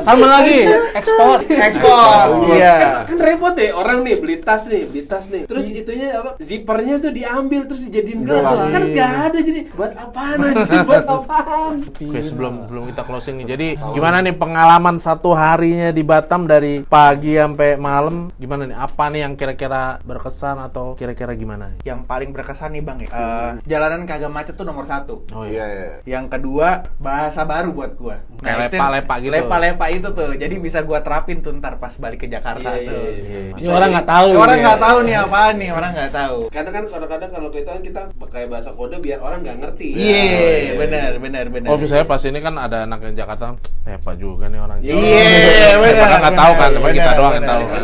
Sama 0.00 0.26
lagi, 0.28 0.60
ekspor. 0.92 1.36
Ekspor. 1.44 2.26
Iya. 2.50 2.76
kan 3.02 3.18
repot 3.18 3.52
deh 3.52 3.70
orang 3.70 4.02
nih 4.02 4.16
beli 4.16 4.36
tas 4.38 4.64
nih 4.64 4.84
beli 4.84 5.02
tas 5.02 5.26
nih 5.26 5.42
terus 5.44 5.66
itunya 5.66 6.14
apa 6.14 6.36
zippernya 6.38 6.98
tuh 6.98 7.10
diambil 7.10 7.64
terus 7.64 7.82
dijadiin 7.82 8.22
gelang 8.22 8.70
kan 8.70 8.82
gak 8.92 9.10
ada 9.26 9.38
jadi 9.40 9.60
buat 9.70 9.92
apaan 9.92 10.38
anjir 10.42 10.80
buat 10.84 11.04
apaan 11.04 11.48
Oke, 11.50 12.22
sebelum 12.22 12.64
sebelum 12.64 12.84
kita 12.86 13.02
closing 13.02 13.34
nih. 13.38 13.46
Jadi 13.48 13.68
gimana 13.90 14.20
nih 14.20 14.32
pengalaman 14.32 14.96
satu 14.96 15.34
harinya 15.34 15.90
di 15.90 16.02
Batam 16.02 16.46
dari 16.46 16.82
pagi 16.82 17.34
sampai 17.34 17.74
malam? 17.76 18.30
Gimana 18.36 18.64
nih? 18.64 18.76
Apa 18.76 19.10
nih 19.10 19.20
yang 19.20 19.34
kira-kira 19.34 19.98
berkesan 20.00 20.56
atau 20.60 20.94
kira-kira 20.94 21.34
gimana? 21.34 21.74
Yang 21.82 22.06
paling 22.06 22.30
berkesan 22.30 22.70
nih 22.70 22.82
bang 22.82 22.98
ya, 23.00 23.08
eh, 23.08 23.50
jalanan 23.64 24.04
kagak 24.04 24.30
macet 24.30 24.54
tuh 24.54 24.62
nomor 24.62 24.86
satu. 24.86 25.26
Oh 25.30 25.42
Iya, 25.42 25.66
iya. 25.66 25.88
Yang 26.08 26.38
kedua 26.38 26.68
bahasa 26.96 27.42
baru 27.42 27.74
buat 27.74 27.92
gua. 27.94 28.22
Kayak 28.38 28.70
itu- 28.70 28.78
lepa-lepa 28.78 29.14
gitu. 29.18 29.32
Lepa-lepa 29.32 29.86
itu 29.90 30.08
tuh. 30.10 30.30
Jadi 30.32 30.54
bisa 30.56 30.78
gua 30.80 31.02
terapin 31.02 31.40
tuh 31.40 31.52
ntar 31.52 31.76
pas 31.76 31.92
balik 31.92 32.20
ke 32.20 32.28
Jakarta 32.28 32.70
Iya, 32.72 32.86
tuh. 32.86 33.02
iya, 33.02 33.38
iya. 33.50 33.58
Ini 33.58 33.68
orang 33.68 33.88
nggak 33.90 34.08
tahu. 34.08 34.28
Orang 34.32 34.56
ya. 34.56 34.62
nggak 34.62 34.80
tahu 34.80 34.98
nih 35.02 35.16
apaan 35.18 35.54
nih, 35.58 35.70
orang 35.70 35.90
nggak 35.92 36.12
tahu. 36.12 36.38
karena 36.50 36.70
kan 36.70 36.84
kadang-kadang 36.86 37.30
kalau 37.30 37.48
kita 37.48 37.68
kan 37.70 37.82
kita 37.82 38.00
pakai 38.16 38.42
bahasa 38.46 38.70
kode 38.70 38.96
biar 38.98 39.18
orang 39.18 39.40
nggak 39.40 39.58
ngerti 39.58 39.88
Iya, 39.96 40.72
benar, 40.76 41.10
benar, 41.18 41.39
benar. 41.46 41.68
Oh 41.68 41.76
misalnya 41.76 42.04
pas 42.04 42.20
ini 42.20 42.38
kan 42.38 42.54
ada 42.54 42.78
anak 42.82 42.98
yang 43.02 43.14
Jakarta, 43.16 43.56
lepa 43.82 44.12
juga 44.14 44.44
nih 44.46 44.58
orang. 44.58 44.76
Iya, 44.80 44.92
Iya, 44.92 45.70
benar. 45.74 45.78
Mereka 45.80 46.16
nggak 46.18 46.34
tahu 46.36 46.52
kan, 46.52 46.68
cuma 46.70 46.80
benar, 46.82 46.94
kita 46.94 47.10
doang 47.12 47.32
yang 47.32 47.40
benar. 47.40 47.50
tahu. 47.50 47.64
kan 47.64 47.82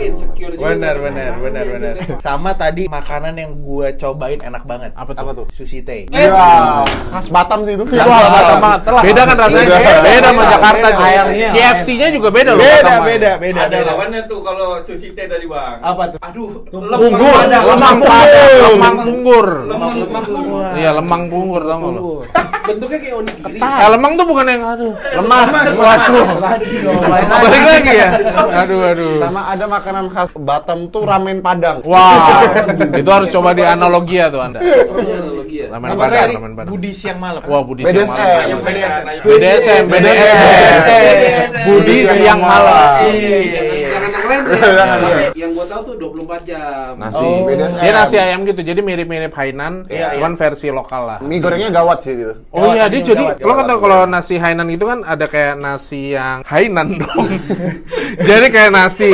Benar, 0.57 0.95
benar, 0.99 1.33
benar, 1.39 1.65
benar. 1.67 1.95
Sama 2.19 2.51
tadi 2.53 2.83
makanan 2.87 3.35
yang 3.35 3.51
gua 3.59 3.89
cobain 3.93 4.39
enak 4.39 4.63
banget. 4.63 4.91
Apa 4.93 5.11
tuh? 5.11 5.21
Apa 5.23 5.31
tuh? 5.33 5.47
Sushi 5.51 5.81
teh. 5.81 6.05
Eh, 6.05 6.27
Iya, 6.27 6.83
khas 7.09 7.29
Batam 7.29 7.63
sih 7.63 7.73
itu. 7.73 7.85
Wah, 7.87 8.27
Batam 8.27 8.57
banget. 8.59 8.81
Beda 9.03 9.23
kan 9.25 9.37
rasanya? 9.39 9.79
Beda. 10.03 10.27
Sama 10.27 10.43
Jakarta. 10.49 10.87
KFC-nya 11.49 12.09
juga 12.11 12.29
beda 12.29 12.51
loh. 12.53 12.61
Beda, 12.61 12.95
beda, 13.01 13.31
beda. 13.39 13.61
Ada 13.63 13.79
lawannya 13.87 14.21
tuh 14.27 14.41
kalau 14.41 14.81
sushi 14.81 15.15
teh 15.15 15.25
dari 15.25 15.47
bang. 15.47 15.79
Apa 15.79 16.03
tuh? 16.11 16.19
Aduh, 16.21 16.51
Punggur, 16.67 17.39
ada. 17.39 17.59
lemang 17.63 17.99
padang, 18.01 18.63
lemang 18.73 18.97
punggur. 18.99 19.47
Lemang 19.65 19.93
punggur. 20.27 20.65
Iya, 20.75 20.91
lemang 20.93 21.23
punggur 21.27 21.63
tau 21.63 21.77
nggak 21.77 21.93
lo? 21.93 22.01
Bentuknya 22.67 22.99
kayak 22.99 23.15
onigiri. 23.17 23.46
Eh, 23.55 23.89
lemang 23.95 24.13
tuh 24.19 24.27
bukan 24.27 24.47
yang 24.51 24.63
aduh. 24.67 24.93
Lemas. 25.15 25.49
Waduh. 25.77 26.27
Lain 27.07 27.27
aja. 27.31 27.43
Balik 27.43 27.63
lagi 27.63 27.93
ya. 27.95 28.09
Aduh, 28.67 28.81
aduh. 28.83 29.15
Sama 29.23 29.43
ada 29.55 29.65
makanan 29.71 30.05
khas 30.11 30.31
Batam 30.35 30.79
tuh 30.91 31.03
ramen 31.07 31.39
Padang. 31.39 31.81
Wah, 31.87 32.43
itu 32.91 33.11
harus 33.11 33.29
coba 33.31 33.55
di 33.55 33.63
analogi 33.63 34.19
ya 34.19 34.27
tuh 34.29 34.43
Anda. 34.43 34.61
Oh, 35.47 35.55
iya, 35.55 35.63
analogi 35.63 35.63
ya. 35.63 35.67
Ramen 35.71 35.89
Apa 35.89 36.03
padang, 36.03 36.31
ramen 36.35 36.53
padang. 36.59 36.73
Budi 36.75 36.91
siang 36.91 37.19
malam. 37.23 37.41
Wah, 37.47 37.63
Budi 37.63 37.83
BDSM. 37.83 38.03
siang 38.03 38.31
malam. 38.35 38.59
BDSM. 38.67 39.05
BDSM, 39.23 39.85
BDSM. 39.87 41.65
Budi 41.67 41.97
siang 42.07 42.41
malam. 42.41 42.91
Jangan 43.07 44.11
yang 44.11 44.27
lain 44.27 44.43
deh. 44.43 45.31
Yang 45.37 45.51
gua 45.55 45.67
tahu 45.69 45.81
tuh 45.87 45.95
24 45.97 46.43
jam. 46.45 46.91
Nasi. 46.99 47.23
Oh, 47.23 47.39
BDSM. 47.47 47.81
Dia 47.81 47.93
nasi 47.93 48.17
ayam 48.19 48.41
gitu, 48.43 48.61
jadi 48.63 48.81
mirip-mirip 48.81 49.33
Hainan, 49.33 49.87
Iya, 49.87 50.17
cuman 50.19 50.33
versi 50.35 50.69
lokal 50.71 51.03
lah. 51.07 51.19
Mie 51.23 51.39
gorengnya 51.39 51.71
gawat 51.71 51.99
sih 52.03 52.15
gitu. 52.15 52.35
Oh 52.51 52.73
iya, 52.73 52.89
dia 52.89 53.01
jadi 53.05 53.25
lo 53.39 53.53
kan 53.55 53.65
tau 53.67 53.79
kalau 53.79 53.99
nasi 54.05 54.35
Hainan 54.37 54.67
itu 54.69 54.83
kan 54.83 55.03
ada 55.03 55.27
kayak 55.27 55.55
nasi 55.57 56.17
yang 56.17 56.43
Hainan 56.43 56.99
dong. 56.99 57.27
jadi 58.29 58.47
kayak 58.49 58.71
nasi 58.73 59.11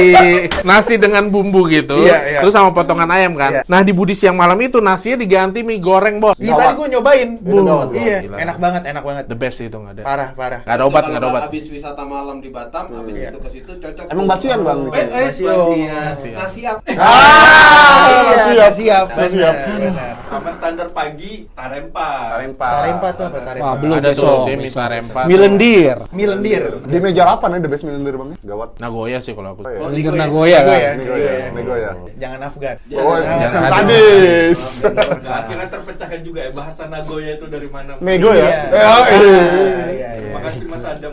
nasi 0.63 0.95
dengan 0.97 1.29
bumbu 1.29 1.67
gitu, 1.69 2.07
Iya, 2.07 2.19
iya. 2.23 2.41
terus 2.41 2.55
sama 2.55 2.71
potongan 2.73 3.11
ayam 3.11 3.35
kan. 3.37 3.61
Iya. 3.61 3.63
Nah 3.67 3.81
di 3.83 3.93
Budi 3.93 4.15
siang 4.15 4.39
malam 4.39 4.57
itu 4.61 4.79
nasinya 4.79 5.19
diganti 5.19 5.61
mie 5.61 5.83
goreng 5.83 6.22
bos. 6.23 6.37
Iya 6.39 6.53
tadi 6.55 6.73
gua 6.73 6.87
nyobain. 6.89 7.29
Itu 7.37 7.61
gawat, 7.61 7.89
Iya, 7.93 8.19
gila. 8.23 8.37
enak 8.39 8.57
banget, 8.57 8.83
enak 8.87 9.03
banget. 9.03 9.25
The 9.27 9.37
best 9.37 9.59
itu 9.59 9.75
nggak 9.75 9.93
ada. 9.93 10.03
Parah, 10.03 10.29
parah. 10.33 10.61
Nggak 10.63 10.77
ada 10.79 10.85
obat, 10.87 11.03
nggak 11.05 11.19
ada 11.19 11.29
obat. 11.29 11.43
Habis 11.45 11.65
wisata 11.69 12.03
malam 12.05 12.37
di 12.39 12.49
Batam, 12.49 12.85
habis 12.93 13.15
Iya. 13.15 13.29
itu 13.29 13.39
ke 13.39 13.49
situ 13.51 13.73
cocok. 13.75 14.05
Emang 14.07 14.27
basian, 14.27 14.59
Bang, 14.63 14.81
Eh, 14.89 15.03
eh, 15.03 15.07
basian. 15.27 15.59
Nasi 16.33 16.61
up. 16.63 16.79
Ah, 16.95 18.07
siap, 18.47 18.73
siap. 18.73 19.07
siap. 19.11 19.57
Sama 20.25 20.51
standar 20.55 20.89
pagi 20.91 21.45
tarempa. 21.53 22.09
Tarempa. 22.33 22.67
Tarempa 22.73 23.09
tuh 23.13 23.25
apa 23.27 23.39
tarempa? 23.43 23.65
Wah, 23.65 23.75
belum 23.77 23.95
ada 23.95 24.11
besok. 24.11 24.25
tuh 24.25 24.47
dia 24.47 24.57
minta 24.57 24.85
rempat. 24.87 25.25
Milendir. 25.29 25.97
Mie 26.09 26.27
lendir. 26.27 26.63
Di 26.83 26.99
meja 26.99 27.23
8 27.27 27.53
ya 27.53 27.59
the 27.59 27.69
best 27.69 27.85
milendir 27.85 28.15
bang. 28.17 28.31
Gawat. 28.41 28.69
Nagoya 28.79 29.19
sih 29.21 29.33
kalau 29.33 29.53
aku. 29.53 29.61
Oh, 29.63 29.69
iya. 29.69 29.79
Oh, 29.79 29.89
Milendir 29.91 30.09
ya? 30.09 30.21
Nagoya 30.23 30.59
kan. 30.63 30.73
ya? 30.73 30.91
Nego 30.95 31.17
ya, 31.17 31.33
nego 31.53 31.75
ya. 31.75 31.91
Jangan 32.17 32.41
Afgan. 32.43 32.77
Oh, 32.95 33.17
Jangan 33.19 33.63
sadis. 33.69 34.61
Nah, 34.83 35.37
akhirnya 35.39 35.67
juga 36.21 36.45
ya 36.45 36.51
bahasa 36.53 36.85
Nagoya 36.91 37.41
itu 37.41 37.47
dari 37.49 37.69
mana. 37.73 37.97
Nego 38.05 38.37
ya. 38.37 38.45
Iya. 38.45 38.61
Eh, 38.69 38.85
oh, 38.85 39.05
iya. 39.09 39.41
Ah, 39.41 39.89
iya, 39.89 40.09
iya. 40.21 40.33
Makasih 40.37 40.65
Mas 40.69 40.85
Adam. 40.85 41.13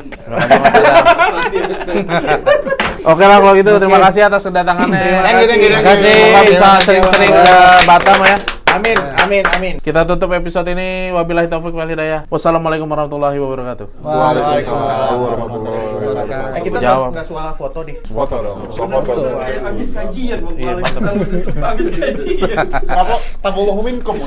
Oke 3.08 3.24
lah 3.24 3.38
kalau 3.40 3.56
gitu 3.56 3.72
terima 3.80 4.00
kasih 4.04 4.22
atas 4.28 4.44
kedatangannya. 4.44 5.24
Thank 5.24 5.40
you, 5.40 5.48
Terima 5.48 5.82
kasih. 5.88 6.12
Semoga 6.12 6.42
bisa 6.44 6.70
sering-sering 6.84 7.32
ke 7.32 7.56
Batam 7.88 8.20
ya. 8.28 8.59
Amin, 8.70 8.98
amin, 9.26 9.44
amin. 9.58 9.76
Kita 9.82 10.06
tutup 10.06 10.30
episode 10.30 10.70
ini 10.70 11.10
wabillahi 11.10 11.50
taufik 11.50 11.74
wal 11.74 11.90
hidayah. 11.90 12.30
Wassalamualaikum 12.30 12.86
warahmatullahi 12.86 13.42
wabarakatuh. 13.42 14.06
Waalaikumsalam 14.06 15.18
warahmatullahi 15.18 15.90
wabarakatuh. 15.90 16.54
Eh, 16.54 16.62
kita 16.70 16.78
nggak 17.10 17.26
suara 17.26 17.50
foto 17.58 17.82
nih. 17.82 17.98
Foto 18.06 18.36
dong. 18.38 18.70
Foto. 18.70 19.22
Habis 19.42 19.90
kajian 19.90 20.38
Bang. 20.46 20.56
Iya. 20.62 20.72
Habis 21.66 21.88
kajian. 21.98 22.66
Apa? 22.94 23.16
Tabullahu 23.42 23.82
minkum. 23.82 24.22